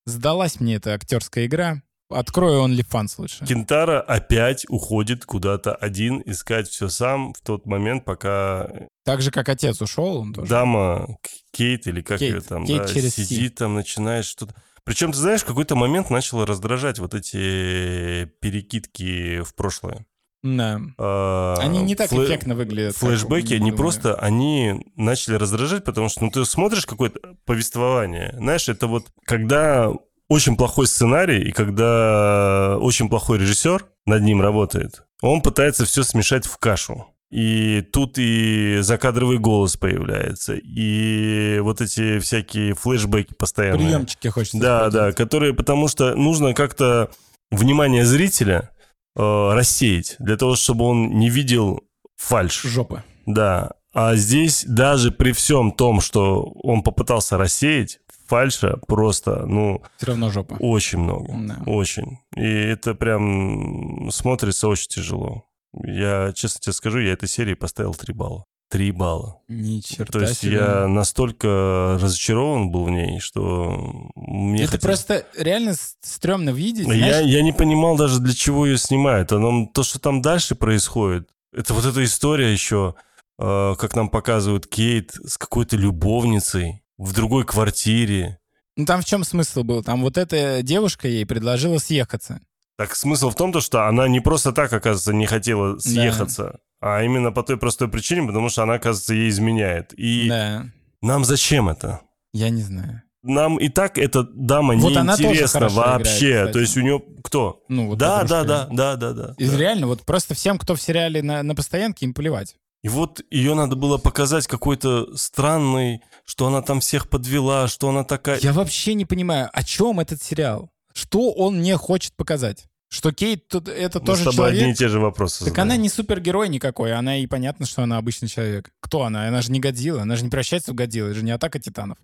Сдалась 0.06 0.58
мне 0.60 0.74
эта 0.76 0.94
актерская 0.94 1.46
игра. 1.46 1.82
Открою 2.08 2.64
OnlyFans 2.68 3.14
лучше. 3.18 3.44
Кентара 3.46 4.00
опять 4.00 4.64
уходит 4.68 5.24
куда-то 5.24 5.74
один 5.74 6.22
искать 6.24 6.68
все 6.68 6.88
сам 6.88 7.32
в 7.34 7.40
тот 7.40 7.66
момент, 7.66 8.04
пока 8.04 8.70
Так 9.04 9.22
же, 9.22 9.32
как 9.32 9.48
отец 9.48 9.80
ушел, 9.82 10.18
он 10.18 10.32
тоже. 10.32 10.48
дама 10.48 11.16
Кейт 11.52 11.88
или 11.88 12.02
как 12.02 12.20
Кейт. 12.20 12.34
ее 12.34 12.40
там, 12.42 12.64
Кейт 12.64 12.82
да, 12.82 12.88
через 12.88 13.14
сидит 13.16 13.56
там, 13.56 13.74
начинает 13.74 14.24
что-то. 14.24 14.54
Причем, 14.86 15.10
ты 15.10 15.18
знаешь, 15.18 15.42
в 15.42 15.46
какой-то 15.46 15.74
момент 15.74 16.10
начало 16.10 16.46
раздражать 16.46 17.00
вот 17.00 17.12
эти 17.12 18.24
перекидки 18.40 19.42
в 19.42 19.52
прошлое. 19.56 20.06
Да. 20.44 20.80
А, 20.96 21.56
Они 21.58 21.82
не 21.82 21.96
так 21.96 22.10
флэ- 22.10 22.26
эффектно 22.26 22.54
выглядят. 22.54 22.94
Флэшбэки, 22.96 23.54
они 23.54 23.72
просто, 23.72 24.14
они 24.14 24.86
начали 24.94 25.34
раздражать, 25.34 25.82
потому 25.82 26.08
что, 26.08 26.22
ну, 26.24 26.30
ты 26.30 26.44
смотришь 26.44 26.86
какое-то 26.86 27.18
повествование, 27.44 28.32
знаешь, 28.38 28.68
это 28.68 28.86
вот, 28.86 29.08
когда 29.24 29.90
очень 30.28 30.56
плохой 30.56 30.86
сценарий, 30.86 31.48
и 31.48 31.50
когда 31.52 32.78
очень 32.78 33.08
плохой 33.08 33.38
режиссер 33.38 33.86
над 34.06 34.22
ним 34.22 34.40
работает, 34.40 35.02
он 35.20 35.40
пытается 35.40 35.84
все 35.84 36.04
смешать 36.04 36.46
в 36.46 36.58
кашу. 36.58 37.06
И 37.30 37.82
тут 37.92 38.18
и 38.18 38.78
закадровый 38.82 39.38
голос 39.38 39.76
появляется, 39.76 40.54
и 40.54 41.58
вот 41.60 41.80
эти 41.80 42.20
всякие 42.20 42.74
флешбеки 42.74 43.34
постоянные. 43.34 43.88
Приемчики 43.88 44.28
хочется 44.28 44.58
Да, 44.58 44.78
использовать. 44.86 45.16
да, 45.16 45.16
которые, 45.24 45.52
потому 45.52 45.88
что 45.88 46.14
нужно 46.14 46.54
как-то 46.54 47.10
внимание 47.50 48.04
зрителя 48.04 48.70
э, 49.16 49.20
рассеять, 49.52 50.14
для 50.20 50.36
того, 50.36 50.54
чтобы 50.54 50.84
он 50.84 51.18
не 51.18 51.28
видел 51.28 51.80
фальш. 52.16 52.62
Жопы. 52.62 53.02
Да. 53.26 53.72
А 53.92 54.14
здесь 54.14 54.64
даже 54.68 55.10
при 55.10 55.32
всем 55.32 55.72
том, 55.72 56.00
что 56.00 56.42
он 56.62 56.82
попытался 56.82 57.36
рассеять, 57.38 57.98
фальша 58.28 58.76
просто, 58.86 59.46
ну, 59.46 59.82
Все 59.96 60.06
равно 60.08 60.30
жопа. 60.30 60.54
очень 60.60 60.98
много. 61.00 61.32
Да. 61.38 61.62
Очень. 61.66 62.18
И 62.36 62.44
это 62.44 62.94
прям 62.94 64.10
смотрится 64.12 64.68
очень 64.68 64.88
тяжело. 64.88 65.45
Я, 65.84 66.32
честно 66.34 66.60
тебе 66.60 66.72
скажу, 66.72 66.98
я 67.00 67.12
этой 67.12 67.28
серии 67.28 67.54
поставил 67.54 67.94
3 67.94 68.14
балла. 68.14 68.44
3 68.70 68.90
балла. 68.90 69.40
Ни 69.48 69.80
черта 69.80 70.12
То 70.12 70.20
есть 70.20 70.40
себе. 70.40 70.54
я 70.56 70.88
настолько 70.88 71.98
разочарован 72.00 72.70
был 72.70 72.84
в 72.84 72.90
ней, 72.90 73.20
что 73.20 74.10
мне 74.16 74.64
Это 74.64 74.72
хотелось- 74.72 75.04
просто 75.04 75.26
реально 75.40 75.74
стрёмно 76.00 76.50
видеть. 76.50 76.88
я, 76.88 76.94
знаешь, 76.94 77.26
я 77.26 77.42
не 77.42 77.52
понимал 77.52 77.96
даже, 77.96 78.18
для 78.20 78.34
чего 78.34 78.66
ее 78.66 78.76
снимают. 78.78 79.30
А 79.32 79.38
нам- 79.38 79.68
то, 79.68 79.82
что 79.84 80.00
там 80.00 80.20
дальше 80.20 80.56
происходит, 80.56 81.28
это 81.52 81.74
вот 81.74 81.84
эта 81.84 82.02
история 82.04 82.52
еще, 82.52 82.96
э, 83.38 83.74
как 83.78 83.94
нам 83.94 84.08
показывают 84.08 84.66
Кейт 84.66 85.12
с 85.24 85.38
какой-то 85.38 85.76
любовницей 85.76 86.82
в 86.98 87.12
другой 87.12 87.44
квартире. 87.44 88.38
Ну 88.76 88.84
там 88.84 89.00
в 89.00 89.04
чем 89.04 89.22
смысл 89.24 89.62
был? 89.62 89.84
Там 89.84 90.02
вот 90.02 90.18
эта 90.18 90.62
девушка 90.62 91.06
ей 91.06 91.24
предложила 91.24 91.78
съехаться. 91.78 92.40
Так 92.78 92.94
смысл 92.94 93.30
в 93.30 93.34
том, 93.34 93.52
то, 93.52 93.60
что 93.60 93.86
она 93.88 94.06
не 94.06 94.20
просто 94.20 94.52
так, 94.52 94.72
оказывается, 94.72 95.14
не 95.14 95.26
хотела 95.26 95.78
съехаться, 95.78 96.58
а 96.80 97.02
именно 97.02 97.32
по 97.32 97.42
той 97.42 97.56
простой 97.56 97.88
причине, 97.88 98.26
потому 98.26 98.48
что 98.50 98.62
она, 98.62 98.74
оказывается, 98.74 99.14
ей 99.14 99.30
изменяет. 99.30 99.94
И 99.96 100.28
Да. 100.28 100.66
нам 101.00 101.24
зачем 101.24 101.68
это? 101.68 102.00
Я 102.32 102.50
не 102.50 102.62
знаю. 102.62 103.02
Нам 103.22 103.56
и 103.56 103.68
так 103.68 103.98
эта 103.98 104.22
дама 104.22 104.74
Вот 104.76 104.92
неинтересна 104.92 105.58
играет, 105.58 105.74
вообще. 105.74 106.34
кстати. 106.36 106.52
То 106.52 106.58
есть 106.60 106.76
у 106.76 106.80
нее 106.82 107.02
кто? 107.24 107.64
Ну, 107.68 107.88
вот 107.88 107.98
да, 107.98 108.22
да, 108.22 108.44
да, 108.44 108.68
да, 108.70 108.94
да, 108.96 109.12
да. 109.12 109.34
И 109.38 109.48
да. 109.48 109.56
реально, 109.56 109.86
вот 109.88 110.02
просто 110.02 110.34
всем, 110.34 110.58
кто 110.58 110.76
в 110.76 110.80
сериале 110.82 111.22
на, 111.22 111.42
на 111.42 111.54
постоянке, 111.56 112.04
им 112.04 112.14
плевать. 112.14 112.56
И 112.82 112.88
вот 112.88 113.20
ее 113.30 113.54
надо 113.54 113.74
было 113.74 113.98
показать 113.98 114.46
какой-то 114.46 115.16
странной, 115.16 116.02
что 116.24 116.46
она 116.46 116.62
там 116.62 116.78
всех 116.78 117.08
подвела, 117.08 117.66
что 117.66 117.88
она 117.88 118.04
такая... 118.04 118.38
Я 118.40 118.52
вообще 118.52 118.94
не 118.94 119.04
понимаю, 119.06 119.50
о 119.52 119.64
чем 119.64 119.98
этот 119.98 120.22
сериал? 120.22 120.70
Что 120.96 121.30
он 121.30 121.58
мне 121.58 121.76
хочет 121.76 122.16
показать? 122.16 122.64
Что 122.88 123.12
Кейт 123.12 123.48
тут 123.48 123.68
это 123.68 124.00
Мы 124.00 124.06
тоже 124.06 124.22
с 124.22 124.24
тобой 124.24 124.36
человек? 124.36 124.60
одни 124.62 124.72
и 124.72 124.74
те 124.74 124.88
же 124.88 124.98
вопросы 124.98 125.40
Так 125.40 125.48
задаем. 125.48 125.62
она 125.68 125.76
не 125.76 125.90
супергерой 125.90 126.48
никакой, 126.48 126.94
она 126.94 127.18
и 127.18 127.26
понятно, 127.26 127.66
что 127.66 127.82
она 127.82 127.98
обычный 127.98 128.28
человек. 128.28 128.70
Кто 128.80 129.02
она? 129.02 129.28
Она 129.28 129.42
же 129.42 129.52
не 129.52 129.60
Годзилла, 129.60 130.02
она 130.02 130.16
же 130.16 130.24
не 130.24 130.30
превращается 130.30 130.72
в 130.72 130.74
Годзиллу, 130.74 131.10
это 131.10 131.18
же 131.18 131.24
не 131.24 131.32
атака 131.32 131.58
титанов. 131.58 131.98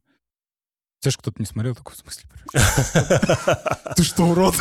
Ты 1.01 1.11
же 1.11 1.17
кто-то 1.17 1.41
не 1.41 1.47
смотрел, 1.47 1.75
такой 1.75 1.95
в 1.95 1.99
смысле? 1.99 2.29
Ты 3.97 4.03
что, 4.05 4.25
урод? 4.27 4.57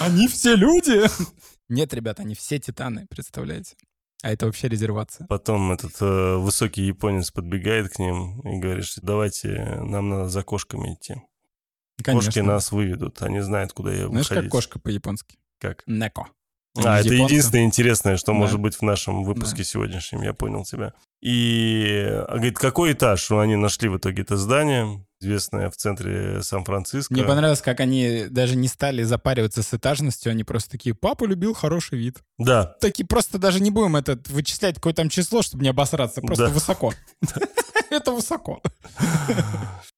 Они 0.00 0.26
все 0.26 0.56
люди? 0.56 1.02
Нет, 1.68 1.94
ребят, 1.94 2.18
они 2.18 2.34
все 2.34 2.58
титаны, 2.58 3.06
представляете? 3.08 3.76
А 4.24 4.30
это 4.32 4.46
вообще 4.46 4.68
резервация. 4.68 5.28
Потом 5.28 5.70
этот 5.70 5.92
э, 6.00 6.36
высокий 6.36 6.82
японец 6.82 7.30
подбегает 7.30 7.92
к 7.92 7.98
ним 8.00 8.40
и 8.40 8.58
говорит, 8.58 8.86
что 8.86 9.00
давайте, 9.02 9.78
нам 9.82 10.08
надо 10.08 10.28
за 10.28 10.42
кошками 10.42 10.94
идти. 10.94 11.14
Конечно. 12.02 12.28
Кошки 12.28 12.38
нас 12.40 12.72
выведут, 12.72 13.22
они 13.22 13.40
знают, 13.40 13.72
куда 13.72 13.92
я 13.92 14.08
Знаешь, 14.08 14.26
уходить. 14.26 14.44
как 14.44 14.52
кошка 14.52 14.78
по-японски? 14.78 15.38
Как? 15.60 15.82
Неко. 15.86 16.28
А, 16.84 17.00
это 17.00 17.12
единственное 17.12 17.64
интересное, 17.64 18.16
что 18.16 18.32
Да. 18.32 18.38
может 18.38 18.58
быть 18.58 18.76
в 18.76 18.82
нашем 18.82 19.24
выпуске 19.24 19.58
Да. 19.58 19.64
сегодняшнем, 19.64 20.22
я 20.22 20.32
понял 20.32 20.64
тебя. 20.64 20.94
И 21.20 22.06
а, 22.10 22.32
говорит, 22.34 22.58
какой 22.58 22.92
этаж? 22.94 23.28
Ну, 23.28 23.40
они 23.40 23.56
нашли 23.56 23.90
в 23.90 23.98
итоге 23.98 24.22
это 24.22 24.38
здание, 24.38 25.04
известное 25.20 25.68
в 25.68 25.76
центре 25.76 26.42
Сан-Франциско. 26.42 27.12
Мне 27.12 27.24
понравилось, 27.24 27.60
как 27.60 27.80
они 27.80 28.24
даже 28.30 28.56
не 28.56 28.68
стали 28.68 29.02
запариваться 29.02 29.62
с 29.62 29.74
этажностью, 29.74 30.30
они 30.32 30.44
просто 30.44 30.70
такие, 30.70 30.94
папа 30.94 31.24
любил 31.26 31.52
хороший 31.52 31.98
вид. 31.98 32.20
Да, 32.38 32.64
Такие, 32.80 33.06
просто 33.06 33.38
даже 33.38 33.60
не 33.60 33.70
будем 33.70 33.94
этот 33.96 34.28
вычислять 34.30 34.76
какое 34.76 34.94
там 34.94 35.10
число, 35.10 35.42
чтобы 35.42 35.62
не 35.64 35.68
обосраться, 35.68 36.22
просто 36.22 36.46
Да. 36.46 36.52
высоко. 36.52 36.94
Это 37.92 38.12
высоко. 38.12 38.62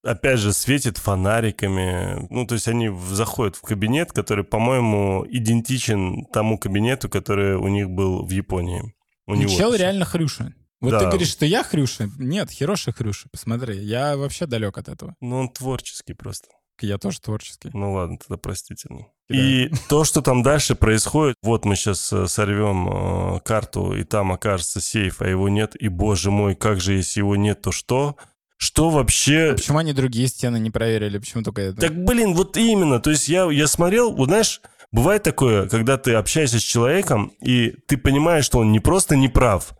опять 0.02 0.38
же, 0.38 0.52
светит 0.52 0.98
фонариками. 0.98 2.26
Ну, 2.30 2.46
то 2.46 2.54
есть 2.54 2.68
они 2.68 2.90
заходят 3.10 3.56
в 3.56 3.62
кабинет, 3.62 4.12
который, 4.12 4.44
по-моему, 4.44 5.24
идентичен 5.28 6.26
тому 6.32 6.58
кабинету, 6.58 7.08
который 7.08 7.56
у 7.56 7.68
них 7.68 7.88
был 7.90 8.24
в 8.24 8.30
Японии. 8.30 8.94
У 9.26 9.34
него. 9.34 9.50
Чел 9.50 9.74
реально 9.74 10.04
хрюша. 10.04 10.52
Вот 10.80 10.90
Да. 10.90 10.98
ты 10.98 11.06
говоришь, 11.06 11.30
что 11.30 11.46
я 11.46 11.62
хрюша. 11.62 12.10
Нет, 12.18 12.50
Хироши 12.50 12.92
хрюша. 12.92 13.28
Посмотри, 13.32 13.78
я 13.78 14.16
вообще 14.16 14.46
далек 14.46 14.76
от 14.76 14.88
этого. 14.88 15.14
Ну, 15.20 15.38
он 15.38 15.48
творческий 15.48 16.12
просто. 16.12 16.48
Я 16.80 16.98
тоже 16.98 17.20
творческий. 17.20 17.70
Ну 17.72 17.92
ладно, 17.92 18.18
тогда 18.18 18.36
простительно. 18.36 19.06
Да. 19.28 19.36
И 19.36 19.70
то, 19.88 20.04
что 20.04 20.20
там 20.20 20.42
дальше 20.42 20.74
происходит, 20.74 21.36
вот 21.42 21.64
мы 21.64 21.76
сейчас 21.76 22.12
сорвем 22.26 23.36
э, 23.36 23.40
карту, 23.40 23.94
и 23.94 24.04
там 24.04 24.32
окажется 24.32 24.80
сейф, 24.80 25.22
а 25.22 25.28
его 25.28 25.48
нет, 25.48 25.74
и, 25.76 25.88
боже 25.88 26.30
мой, 26.30 26.54
как 26.54 26.80
же, 26.80 26.94
если 26.94 27.20
его 27.20 27.36
нет, 27.36 27.62
то 27.62 27.72
что? 27.72 28.16
Что 28.56 28.90
вообще... 28.90 29.50
А 29.52 29.54
почему 29.54 29.78
они 29.78 29.92
другие 29.92 30.28
стены 30.28 30.58
не 30.58 30.70
проверили? 30.70 31.18
Почему 31.18 31.42
только 31.42 31.62
это? 31.62 31.80
Так, 31.80 32.04
блин, 32.04 32.34
вот 32.34 32.56
именно. 32.56 33.00
То 33.00 33.10
есть 33.10 33.28
я, 33.28 33.50
я 33.50 33.66
смотрел, 33.66 34.14
вот 34.14 34.28
знаешь, 34.28 34.60
бывает 34.92 35.22
такое, 35.22 35.68
когда 35.68 35.96
ты 35.98 36.14
общаешься 36.14 36.60
с 36.60 36.62
человеком, 36.62 37.32
и 37.40 37.74
ты 37.88 37.96
понимаешь, 37.96 38.44
что 38.44 38.58
он 38.58 38.72
не 38.72 38.80
просто 38.80 39.16
не 39.16 39.28
прав, 39.28 39.74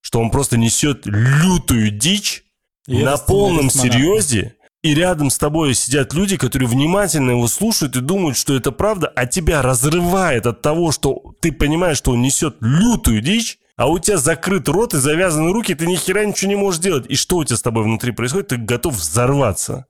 что 0.00 0.20
он 0.20 0.30
просто 0.30 0.56
несет 0.56 1.06
лютую 1.06 1.90
дичь 1.90 2.44
И 2.86 3.02
на 3.02 3.16
полном 3.16 3.70
серьезе, 3.70 4.56
и 4.82 4.94
рядом 4.94 5.30
с 5.30 5.38
тобой 5.38 5.74
сидят 5.74 6.14
люди, 6.14 6.36
которые 6.36 6.68
внимательно 6.68 7.32
его 7.32 7.48
слушают 7.48 7.96
и 7.96 8.00
думают, 8.00 8.36
что 8.36 8.54
это 8.54 8.70
правда, 8.70 9.12
а 9.14 9.26
тебя 9.26 9.60
разрывает 9.62 10.46
от 10.46 10.62
того, 10.62 10.92
что 10.92 11.34
ты 11.40 11.50
понимаешь, 11.50 11.98
что 11.98 12.12
он 12.12 12.22
несет 12.22 12.56
лютую 12.60 13.20
дичь, 13.20 13.58
а 13.76 13.88
у 13.88 13.98
тебя 13.98 14.18
закрыт 14.18 14.68
рот 14.68 14.94
и 14.94 14.98
завязаны 14.98 15.52
руки, 15.52 15.74
ты 15.74 15.86
ни 15.86 15.96
хера 15.96 16.24
ничего 16.24 16.50
не 16.50 16.56
можешь 16.56 16.80
делать. 16.80 17.06
И 17.08 17.14
что 17.14 17.36
у 17.36 17.44
тебя 17.44 17.56
с 17.56 17.62
тобой 17.62 17.84
внутри 17.84 18.12
происходит? 18.12 18.48
Ты 18.48 18.56
готов 18.56 18.94
взорваться. 18.94 19.86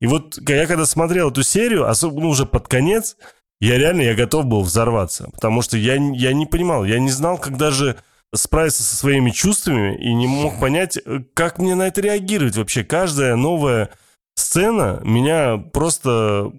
И 0.00 0.06
вот 0.06 0.38
я 0.48 0.66
когда 0.66 0.86
смотрел 0.86 1.30
эту 1.30 1.42
серию, 1.42 1.88
особенно 1.88 2.26
уже 2.28 2.46
под 2.46 2.68
конец, 2.68 3.16
я 3.60 3.78
реально 3.78 4.02
я 4.02 4.14
готов 4.14 4.46
был 4.46 4.62
взорваться. 4.62 5.30
Потому 5.32 5.62
что 5.62 5.76
я, 5.76 5.94
я 5.94 6.32
не 6.32 6.46
понимал, 6.46 6.84
я 6.84 6.98
не 6.98 7.10
знал, 7.10 7.38
как 7.38 7.56
даже 7.56 7.96
справиться 8.34 8.82
со 8.82 8.94
своими 8.94 9.30
чувствами 9.30 9.96
и 9.96 10.12
не 10.14 10.26
мог 10.26 10.60
понять, 10.60 10.98
э, 10.98 11.20
как 11.34 11.58
мне 11.58 11.74
на 11.74 11.88
это 11.88 12.00
реагировать 12.00 12.56
вообще. 12.56 12.84
Каждая 12.84 13.36
новая 13.36 13.90
сцена 14.38 15.00
меня 15.04 15.56
просто 15.56 16.52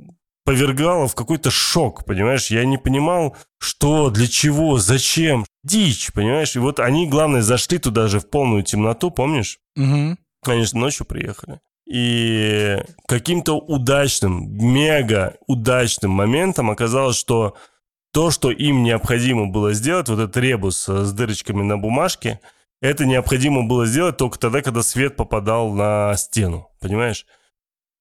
повергала 0.46 1.08
в 1.08 1.16
какой-то 1.16 1.52
шок, 1.52 2.06
понимаешь? 2.06 2.50
Я 2.50 2.66
не 2.66 2.78
понимал, 2.78 3.38
что, 3.60 4.10
для 4.10 4.28
чего, 4.28 4.80
зачем. 4.80 5.46
Дичь, 5.64 6.12
понимаешь? 6.14 6.56
И 6.56 6.60
вот 6.60 6.80
они, 6.80 7.08
главное, 7.08 7.42
зашли 7.42 7.78
туда 7.78 8.08
же 8.08 8.20
в 8.20 8.30
полную 8.30 8.64
темноту, 8.64 9.12
помнишь? 9.12 9.60
Мгм. 9.76 10.18
Конечно, 10.44 10.80
ночью 10.80 11.06
приехали. 11.06 11.60
И 11.88 12.78
каким-то 13.08 13.58
удачным, 13.58 14.56
мега 14.58 15.36
удачным 15.48 16.12
моментом 16.12 16.72
оказалось, 16.72 17.18
что 17.18 17.56
то, 18.12 18.32
что 18.32 18.52
им 18.52 18.84
необходимо 18.84 19.48
было 19.48 19.74
сделать, 19.74 20.10
вот 20.10 20.20
этот 20.20 20.38
ребус 20.38 20.88
э, 20.90 21.04
с 21.04 21.14
дырочками 21.14 21.62
на 21.62 21.78
бумажке, 21.78 22.40
это 22.82 23.06
необходимо 23.06 23.68
было 23.68 23.86
сделать 23.86 24.18
только 24.18 24.40
тогда, 24.40 24.62
когда 24.62 24.82
свет 24.84 25.16
попадал 25.16 25.74
на 25.74 26.16
стену, 26.16 26.70
понимаешь? 26.80 27.26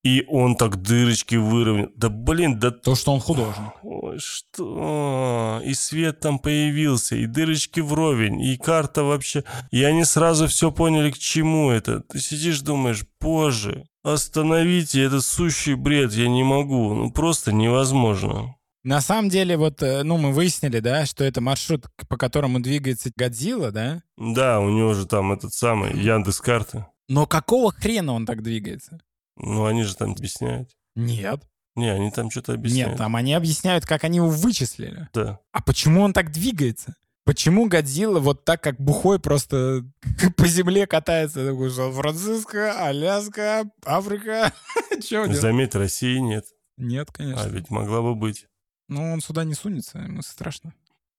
И 0.04 0.24
он 0.28 0.56
так 0.56 0.80
дырочки 0.80 1.34
выровнял. 1.34 1.88
Да 1.96 2.08
блин, 2.08 2.58
да 2.58 2.70
То, 2.70 2.94
что 2.94 3.12
он 3.12 3.20
художник. 3.20 3.72
Ой, 3.82 4.18
что? 4.18 5.60
И 5.64 5.74
свет 5.74 6.20
там 6.20 6.38
появился, 6.38 7.16
и 7.16 7.26
дырочки 7.26 7.80
вровень, 7.80 8.40
и 8.40 8.56
карта 8.56 9.02
вообще. 9.02 9.44
И 9.70 9.82
они 9.82 10.04
сразу 10.04 10.46
все 10.46 10.70
поняли, 10.70 11.10
к 11.10 11.18
чему 11.18 11.70
это. 11.70 12.00
Ты 12.00 12.20
сидишь, 12.20 12.60
думаешь, 12.60 13.04
боже, 13.20 13.86
остановите, 14.04 15.02
это 15.02 15.20
сущий 15.20 15.74
бред, 15.74 16.12
я 16.12 16.28
не 16.28 16.44
могу. 16.44 16.94
Ну, 16.94 17.10
просто 17.10 17.52
невозможно. 17.52 18.54
На 18.84 19.00
самом 19.00 19.28
деле, 19.28 19.56
вот, 19.56 19.82
э, 19.82 20.04
ну, 20.04 20.16
мы 20.16 20.32
выяснили, 20.32 20.78
да, 20.78 21.04
что 21.04 21.24
это 21.24 21.40
маршрут, 21.40 21.86
по 22.08 22.16
которому 22.16 22.60
двигается 22.60 23.10
Годзилла, 23.14 23.72
да? 23.72 24.02
Да, 24.16 24.60
у 24.60 24.70
него 24.70 24.94
же 24.94 25.06
там 25.06 25.32
этот 25.32 25.52
самый 25.52 26.00
Яндекс 26.00 26.40
карты. 26.40 26.86
Но 27.08 27.26
какого 27.26 27.72
хрена 27.72 28.12
он 28.12 28.24
так 28.24 28.42
двигается? 28.42 29.00
Ну, 29.38 29.66
они 29.66 29.82
же 29.82 29.96
там 29.96 30.12
объясняют. 30.12 30.70
Нет. 30.94 31.42
Не, 31.76 31.90
они 31.90 32.10
там 32.10 32.30
что-то 32.30 32.54
объясняют. 32.54 32.90
Нет, 32.90 32.98
там 32.98 33.14
они 33.14 33.34
объясняют, 33.34 33.86
как 33.86 34.04
они 34.04 34.16
его 34.16 34.28
вычислили. 34.28 35.08
Да. 35.12 35.38
А 35.52 35.62
почему 35.62 36.02
он 36.02 36.12
так 36.12 36.32
двигается? 36.32 36.96
Почему 37.24 37.68
Годзилла 37.68 38.20
вот 38.20 38.44
так, 38.44 38.62
как 38.62 38.80
бухой, 38.80 39.20
просто 39.20 39.84
по 40.36 40.46
земле 40.46 40.86
катается? 40.86 41.46
Такой, 41.46 41.70
Сан-Франциско, 41.70 42.84
Аляска, 42.84 43.70
Африка. 43.84 44.52
Делать? 45.10 45.36
Заметь, 45.36 45.74
России 45.74 46.18
нет. 46.18 46.46
Нет, 46.78 47.10
конечно. 47.12 47.44
А 47.44 47.48
ведь 47.48 47.70
могла 47.70 48.02
бы 48.02 48.14
быть. 48.14 48.46
Ну, 48.88 49.12
он 49.12 49.20
сюда 49.20 49.44
не 49.44 49.54
сунется, 49.54 49.98
ему 49.98 50.22
страшно. 50.22 50.72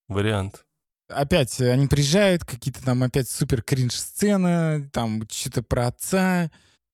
Вариант. 0.07 0.65
Опять 1.09 1.61
они 1.61 1.87
приезжают, 1.87 2.43
какие-то 2.43 2.83
там 2.83 3.03
опять 3.03 3.29
супер 3.29 3.61
кринж 3.61 3.93
сцены, 3.93 4.89
там 4.91 5.23
что-то 5.29 5.63
про 5.63 5.87
отца, 5.87 6.51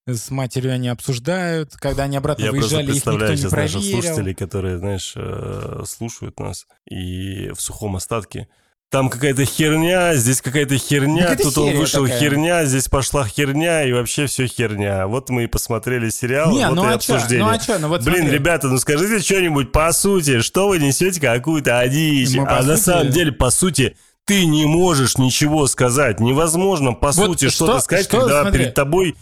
с 0.08 0.30
матерью 0.30 0.74
они 0.74 0.88
обсуждают. 0.90 1.74
Когда 1.78 2.04
они 2.04 2.18
обратно 2.18 2.44
Я 2.44 2.52
выезжали, 2.52 2.90
их 2.90 2.96
никто 2.98 3.12
не 3.14 3.38
сейчас 3.38 3.52
наших 3.52 3.52
проверил. 3.82 3.82
слушателей, 4.02 4.36
которые, 4.36 4.78
знаешь, 4.78 5.14
э, 5.16 5.84
слушают 5.88 6.40
нас 6.40 6.68
и 6.90 7.50
в 7.56 7.60
сухом 7.62 7.96
остатке. 7.96 8.48
Там 8.92 9.10
какая-то 9.10 9.44
херня, 9.46 10.14
здесь 10.16 10.42
какая-то 10.44 10.78
херня, 10.78 11.34
это 11.34 11.44
тут 11.46 11.58
он 11.58 11.76
вышел 11.76 12.04
такая. 12.04 12.20
херня, 12.20 12.66
здесь 12.66 12.88
пошла 12.88 13.28
херня, 13.28 13.84
и 13.84 13.92
вообще 13.92 14.28
все 14.28 14.46
херня. 14.46 15.08
Вот 15.08 15.30
мы 15.32 15.46
и 15.46 15.48
посмотрели 15.48 16.10
сериал, 16.10 16.52
Не, 16.52 16.68
вот 16.70 16.76
ну 16.76 16.84
и 16.84 16.88
а 16.88 16.90
чё? 17.00 17.16
обсуждение. 17.16 17.46
Ну 17.46 17.52
а 17.52 17.58
чё? 17.58 17.80
Ну 17.80 17.88
вот 17.88 18.04
Блин, 18.04 18.18
смотри. 18.22 18.38
ребята, 18.38 18.68
ну 18.68 18.78
скажите 18.78 19.20
что-нибудь 19.20 19.72
по 19.72 19.92
сути, 19.92 20.40
что 20.42 20.68
вы 20.68 20.78
несете 20.78 21.20
какую-то 21.20 21.86
дичь? 21.90 22.36
Мы 22.36 22.46
по 22.46 22.60
а 22.60 22.64
на 22.64 22.78
самом 22.78 23.10
деле, 23.10 23.32
по 23.32 23.50
сути, 23.50 23.98
ты 24.26 24.46
не 24.46 24.66
можешь 24.66 25.18
ничего 25.18 25.66
сказать. 25.66 26.20
Невозможно, 26.20 26.94
по 26.94 27.08
Вот 27.08 27.16
сути, 27.16 27.50
что- 27.50 27.66
что-то 27.66 27.80
сказать, 27.80 28.06
что, 28.06 28.20
когда 28.22 28.44
смотри. 28.44 28.60
перед 28.62 28.74
тобой 28.76 29.16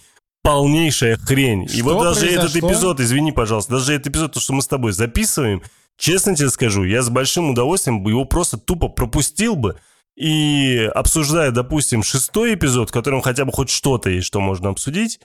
полнейшая 0.44 1.18
хрень. 1.18 1.64
И 1.64 1.80
Что 1.80 1.84
вот 1.96 2.04
даже 2.04 2.28
этот 2.28 2.52
произошло? 2.52 2.70
эпизод, 2.70 3.00
извини, 3.00 3.32
пожалуйста, 3.32 3.74
даже 3.74 3.94
этот 3.94 4.08
эпизод, 4.08 4.34
то, 4.34 4.40
что 4.40 4.54
мы 4.54 4.62
с 4.62 4.68
тобой 4.68 4.92
записываем, 4.92 5.64
честно 5.98 6.36
тебе 6.36 6.50
скажу, 6.50 6.84
я 6.84 7.02
с 7.02 7.10
большим 7.10 7.50
удовольствием 7.50 8.04
бы 8.04 8.12
его 8.12 8.26
просто 8.26 8.58
тупо 8.58 8.90
пропустил 8.90 9.56
бы, 9.56 9.78
и 10.16 10.90
обсуждая, 10.94 11.52
допустим, 11.52 12.04
шестой 12.04 12.54
эпизод, 12.54 12.90
в 12.90 12.94
котором 12.94 13.22
хотя 13.22 13.46
бы 13.46 13.52
хоть 13.52 13.70
что-то 13.70 14.10
есть, 14.12 14.28
что 14.28 14.40
можно 14.40 14.70
обсудить, 14.70 15.20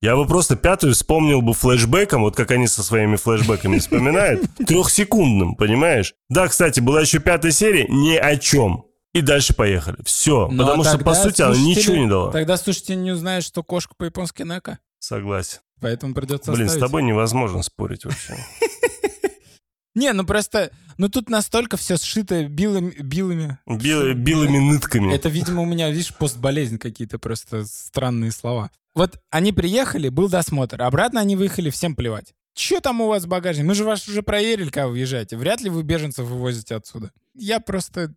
я 0.00 0.16
бы 0.16 0.26
просто 0.26 0.56
пятую 0.56 0.94
вспомнил 0.94 1.42
бы 1.42 1.54
флешбеком, 1.54 2.22
вот 2.22 2.34
как 2.34 2.50
они 2.50 2.66
со 2.66 2.82
своими 2.82 3.14
флешбеками 3.14 3.78
вспоминают, 3.78 4.42
трехсекундным, 4.56 5.54
понимаешь? 5.54 6.14
Да, 6.28 6.48
кстати, 6.48 6.80
была 6.80 7.02
еще 7.02 7.20
пятая 7.20 7.52
серия, 7.52 7.86
ни 7.88 8.16
о 8.16 8.36
чем. 8.36 8.84
И 9.12 9.20
дальше 9.20 9.54
поехали. 9.54 9.96
Все. 10.04 10.48
Ну, 10.48 10.64
потому 10.64 10.82
а 10.82 10.84
что, 10.86 10.98
по 10.98 11.14
сути, 11.14 11.42
она 11.42 11.56
ничего 11.56 11.96
не 11.96 12.08
дала. 12.08 12.32
Тогда 12.32 12.56
слушайте 12.56 12.96
не 12.96 13.12
узнают, 13.12 13.44
что 13.44 13.62
кошка 13.62 13.94
по-японски 13.96 14.42
Нека. 14.42 14.78
Согласен. 14.98 15.58
Поэтому 15.80 16.14
придется 16.14 16.52
Блин, 16.52 16.68
с 16.68 16.72
оставить. 16.72 16.86
тобой 16.86 17.02
невозможно 17.02 17.62
спорить 17.62 18.04
вообще. 18.04 18.36
Не, 19.94 20.12
ну 20.12 20.24
просто... 20.24 20.70
Ну 20.96 21.08
тут 21.08 21.28
настолько 21.28 21.76
все 21.76 21.96
сшито 21.96 22.46
билами... 22.46 22.94
билами. 22.98 23.58
Бел- 23.66 24.14
белыми 24.14 24.58
нытками. 24.58 25.12
Это, 25.12 25.28
видимо, 25.28 25.62
у 25.62 25.66
меня, 25.66 25.90
видишь, 25.90 26.14
постболезнь 26.14 26.78
какие-то 26.78 27.18
просто 27.18 27.66
странные 27.66 28.30
слова. 28.30 28.70
Вот 28.94 29.18
они 29.30 29.52
приехали, 29.52 30.08
был 30.08 30.28
досмотр. 30.28 30.80
Обратно 30.80 31.20
они 31.20 31.36
выехали, 31.36 31.70
всем 31.70 31.94
плевать. 31.94 32.32
Че 32.54 32.80
там 32.80 33.00
у 33.00 33.06
вас 33.06 33.24
в 33.24 33.28
багажнике? 33.28 33.66
Мы 33.66 33.74
же 33.74 33.84
вас 33.84 34.06
уже 34.08 34.22
проверили, 34.22 34.66
когда 34.66 34.86
вы 34.86 34.94
въезжаете. 34.94 35.36
Вряд 35.36 35.60
ли 35.60 35.70
вы 35.70 35.82
беженцев 35.82 36.26
вывозите 36.26 36.74
отсюда. 36.74 37.12
Я 37.34 37.60
просто... 37.60 38.14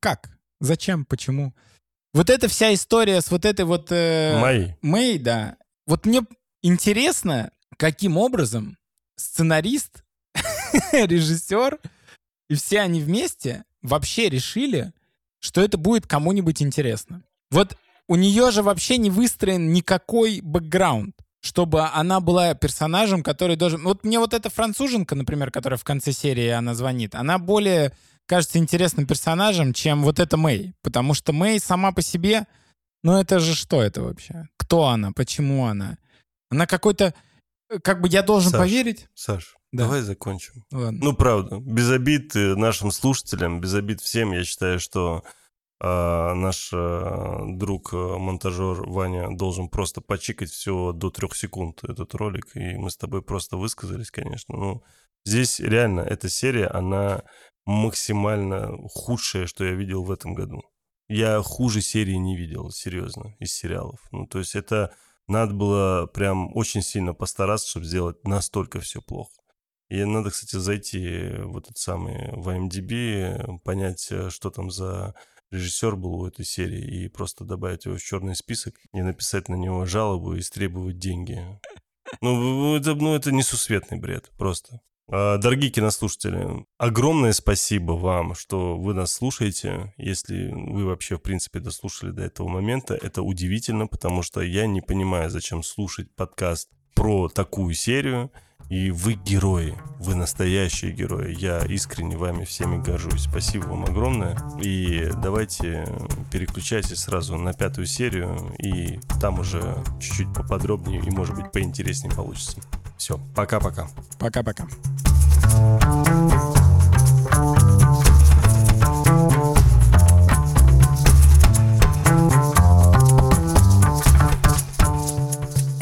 Как? 0.00 0.30
Зачем? 0.60 1.04
Почему? 1.04 1.54
Вот 2.14 2.30
эта 2.30 2.48
вся 2.48 2.72
история 2.74 3.20
с 3.20 3.30
вот 3.30 3.44
этой 3.44 3.64
вот... 3.64 3.88
э, 3.90 4.38
Мои. 4.40 4.72
Мэй, 4.82 5.18
да. 5.18 5.56
Вот 5.86 6.06
мне 6.06 6.22
интересно, 6.62 7.52
каким 7.76 8.16
образом 8.16 8.78
сценарист, 9.16 10.04
режиссер 10.92 11.78
и 12.48 12.54
все 12.54 12.80
они 12.80 13.00
вместе 13.00 13.64
вообще 13.82 14.28
решили 14.28 14.92
что 15.40 15.62
это 15.62 15.78
будет 15.78 16.06
кому-нибудь 16.06 16.62
интересно. 16.62 17.22
Вот 17.50 17.76
у 18.06 18.16
нее 18.16 18.50
же 18.50 18.62
вообще 18.62 18.98
не 18.98 19.10
выстроен 19.10 19.72
никакой 19.72 20.40
бэкграунд 20.42 21.16
чтобы 21.40 21.82
она 21.86 22.20
была 22.20 22.54
персонажем, 22.54 23.22
который 23.22 23.56
должен... 23.56 23.82
Вот 23.82 24.04
мне 24.04 24.18
вот 24.18 24.34
эта 24.34 24.50
француженка, 24.50 25.14
например, 25.14 25.50
которая 25.50 25.78
в 25.78 25.84
конце 25.84 26.12
серии 26.12 26.48
она 26.48 26.74
звонит, 26.74 27.14
она 27.14 27.38
более 27.38 27.92
кажется 28.26 28.58
интересным 28.58 29.06
персонажем, 29.06 29.72
чем 29.72 30.02
вот 30.02 30.18
эта 30.20 30.36
Мэй. 30.36 30.74
Потому 30.82 31.14
что 31.14 31.32
Мэй 31.32 31.58
сама 31.58 31.92
по 31.92 32.02
себе, 32.02 32.46
ну 33.02 33.18
это 33.18 33.40
же 33.40 33.54
что 33.54 33.82
это 33.82 34.02
вообще? 34.02 34.48
Кто 34.58 34.86
она? 34.86 35.12
Почему 35.12 35.66
она? 35.66 35.98
Она 36.50 36.66
какой-то... 36.66 37.14
Как 37.82 38.00
бы 38.00 38.08
я 38.08 38.22
должен 38.22 38.50
Саш, 38.50 38.60
поверить... 38.60 39.08
Саш, 39.14 39.56
да. 39.72 39.84
давай 39.84 40.02
закончим. 40.02 40.64
Ладно. 40.72 40.98
Ну, 41.02 41.12
правда, 41.14 41.58
без 41.60 41.88
обид 41.90 42.34
э, 42.34 42.56
нашим 42.56 42.90
слушателям, 42.90 43.60
без 43.60 43.74
обид 43.74 44.00
всем, 44.00 44.32
я 44.32 44.44
считаю, 44.44 44.80
что 44.80 45.24
а 45.82 46.34
наш 46.34 46.70
а, 46.74 47.40
друг, 47.46 47.94
а, 47.94 48.18
монтажер 48.18 48.82
Ваня, 48.88 49.34
должен 49.34 49.68
просто 49.68 50.00
почикать 50.00 50.50
все 50.50 50.92
до 50.92 51.10
трех 51.10 51.34
секунд 51.34 51.82
этот 51.84 52.14
ролик, 52.14 52.54
и 52.54 52.76
мы 52.76 52.90
с 52.90 52.96
тобой 52.96 53.22
просто 53.22 53.56
высказались, 53.56 54.10
конечно. 54.10 54.56
Ну, 54.56 54.82
здесь 55.24 55.58
реально 55.58 56.00
эта 56.00 56.28
серия, 56.28 56.66
она 56.66 57.22
максимально 57.64 58.76
худшая, 58.88 59.46
что 59.46 59.64
я 59.64 59.72
видел 59.72 60.04
в 60.04 60.10
этом 60.10 60.34
году. 60.34 60.62
Я 61.08 61.40
хуже 61.42 61.80
серии 61.80 62.14
не 62.14 62.36
видел, 62.36 62.70
серьезно, 62.70 63.34
из 63.38 63.52
сериалов. 63.52 64.00
Ну, 64.12 64.26
то 64.26 64.38
есть 64.38 64.54
это 64.54 64.94
надо 65.28 65.54
было 65.54 66.06
прям 66.06 66.54
очень 66.56 66.82
сильно 66.82 67.14
постараться, 67.14 67.68
чтобы 67.68 67.86
сделать 67.86 68.22
настолько 68.24 68.80
все 68.80 69.00
плохо. 69.00 69.32
И 69.88 70.04
надо, 70.04 70.30
кстати, 70.30 70.56
зайти 70.56 71.30
в 71.42 71.56
этот 71.56 71.78
самый 71.78 72.30
в 72.32 72.48
IMDb, 72.48 73.58
понять, 73.64 74.06
э, 74.10 74.30
что 74.30 74.50
там 74.50 74.70
за 74.70 75.14
режиссер 75.50 75.96
был 75.96 76.14
у 76.14 76.26
этой 76.26 76.44
серии, 76.44 77.04
и 77.04 77.08
просто 77.08 77.44
добавить 77.44 77.84
его 77.84 77.96
в 77.96 78.02
черный 78.02 78.36
список 78.36 78.74
и 78.92 79.02
написать 79.02 79.48
на 79.48 79.54
него 79.54 79.84
жалобу 79.86 80.34
и 80.34 80.42
требовать 80.42 80.98
деньги. 80.98 81.44
Ну, 82.20 82.76
это, 82.76 82.94
ну, 82.94 83.14
это 83.14 83.32
несусветный 83.32 83.98
бред, 83.98 84.30
просто. 84.36 84.80
А, 85.12 85.38
дорогие 85.38 85.70
кинослушатели, 85.70 86.64
огромное 86.78 87.32
спасибо 87.32 87.92
вам, 87.92 88.34
что 88.34 88.78
вы 88.78 88.94
нас 88.94 89.12
слушаете. 89.12 89.92
Если 89.96 90.52
вы 90.52 90.86
вообще, 90.86 91.16
в 91.16 91.22
принципе, 91.22 91.58
дослушали 91.58 92.12
до 92.12 92.22
этого 92.22 92.48
момента, 92.48 92.94
это 92.94 93.22
удивительно, 93.22 93.88
потому 93.88 94.22
что 94.22 94.40
я 94.40 94.66
не 94.66 94.80
понимаю, 94.80 95.30
зачем 95.30 95.64
слушать 95.64 96.14
подкаст 96.14 96.70
про 96.94 97.28
такую 97.28 97.74
серию. 97.74 98.30
И 98.70 98.92
вы 98.92 99.14
герои, 99.14 99.76
вы 99.98 100.14
настоящие 100.14 100.92
герои. 100.92 101.34
Я 101.36 101.58
искренне 101.58 102.16
вами 102.16 102.44
всеми 102.44 102.80
горжусь. 102.80 103.24
Спасибо 103.24 103.64
вам 103.64 103.82
огромное. 103.84 104.38
И 104.62 105.10
давайте 105.16 105.86
переключайтесь 106.30 107.00
сразу 107.00 107.36
на 107.36 107.52
пятую 107.52 107.88
серию, 107.88 108.54
и 108.58 109.00
там 109.20 109.40
уже 109.40 109.82
чуть-чуть 110.00 110.32
поподробнее 110.32 111.02
и, 111.02 111.10
может 111.10 111.34
быть, 111.34 111.50
поинтереснее 111.50 112.14
получится. 112.14 112.60
Все, 112.96 113.20
пока-пока. 113.34 113.88
Пока-пока. 114.20 114.68